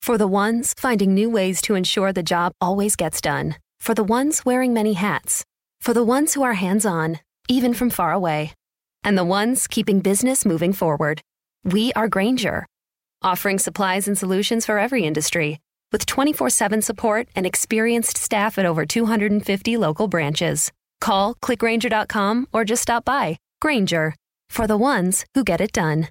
For 0.01 0.17
the 0.17 0.29
ones 0.29 0.75
finding 0.79 1.13
new 1.13 1.29
ways 1.29 1.61
to 1.63 1.75
ensure 1.75 2.13
the 2.13 2.23
job 2.23 2.53
always 2.61 2.97
gets 2.97 3.21
done. 3.21 3.57
For 3.81 3.95
the 3.95 4.05
ones 4.05 4.45
wearing 4.45 4.73
many 4.73 4.95
hats. 4.95 5.45
For 5.81 5.95
the 5.95 6.05
ones 6.05 6.35
who 6.35 6.43
are 6.43 6.55
hands 6.55 6.87
on, 6.87 7.21
even 7.49 7.75
from 7.75 7.91
far 7.91 8.13
away. 8.13 8.53
And 9.03 9.17
the 9.17 9.25
ones 9.25 9.67
keeping 9.67 10.01
business 10.01 10.45
moving 10.45 10.73
forward. 10.73 11.23
We 11.65 11.93
are 11.95 12.09
Grainger 12.09 12.67
offering 13.23 13.59
supplies 13.59 14.07
and 14.07 14.17
solutions 14.17 14.65
for 14.65 14.79
every 14.79 15.05
industry, 15.05 15.61
with 15.93 16.07
24 16.07 16.51
7 16.51 16.83
support 16.83 17.29
and 17.35 17.47
experienced 17.47 18.17
staff 18.17 18.59
at 18.59 18.67
over 18.67 18.87
250 18.87 19.77
local 19.77 20.09
branches. 20.09 20.71
Call 21.01 21.35
clickgrainger.com 21.37 22.49
or 22.53 22.65
just 22.65 22.83
stop 22.83 23.05
by. 23.05 23.39
Grainger, 23.61 24.15
for 24.51 24.67
the 24.67 24.77
ones 24.77 25.25
who 25.35 25.45
get 25.45 25.61
it 25.61 25.73
done. 25.73 26.09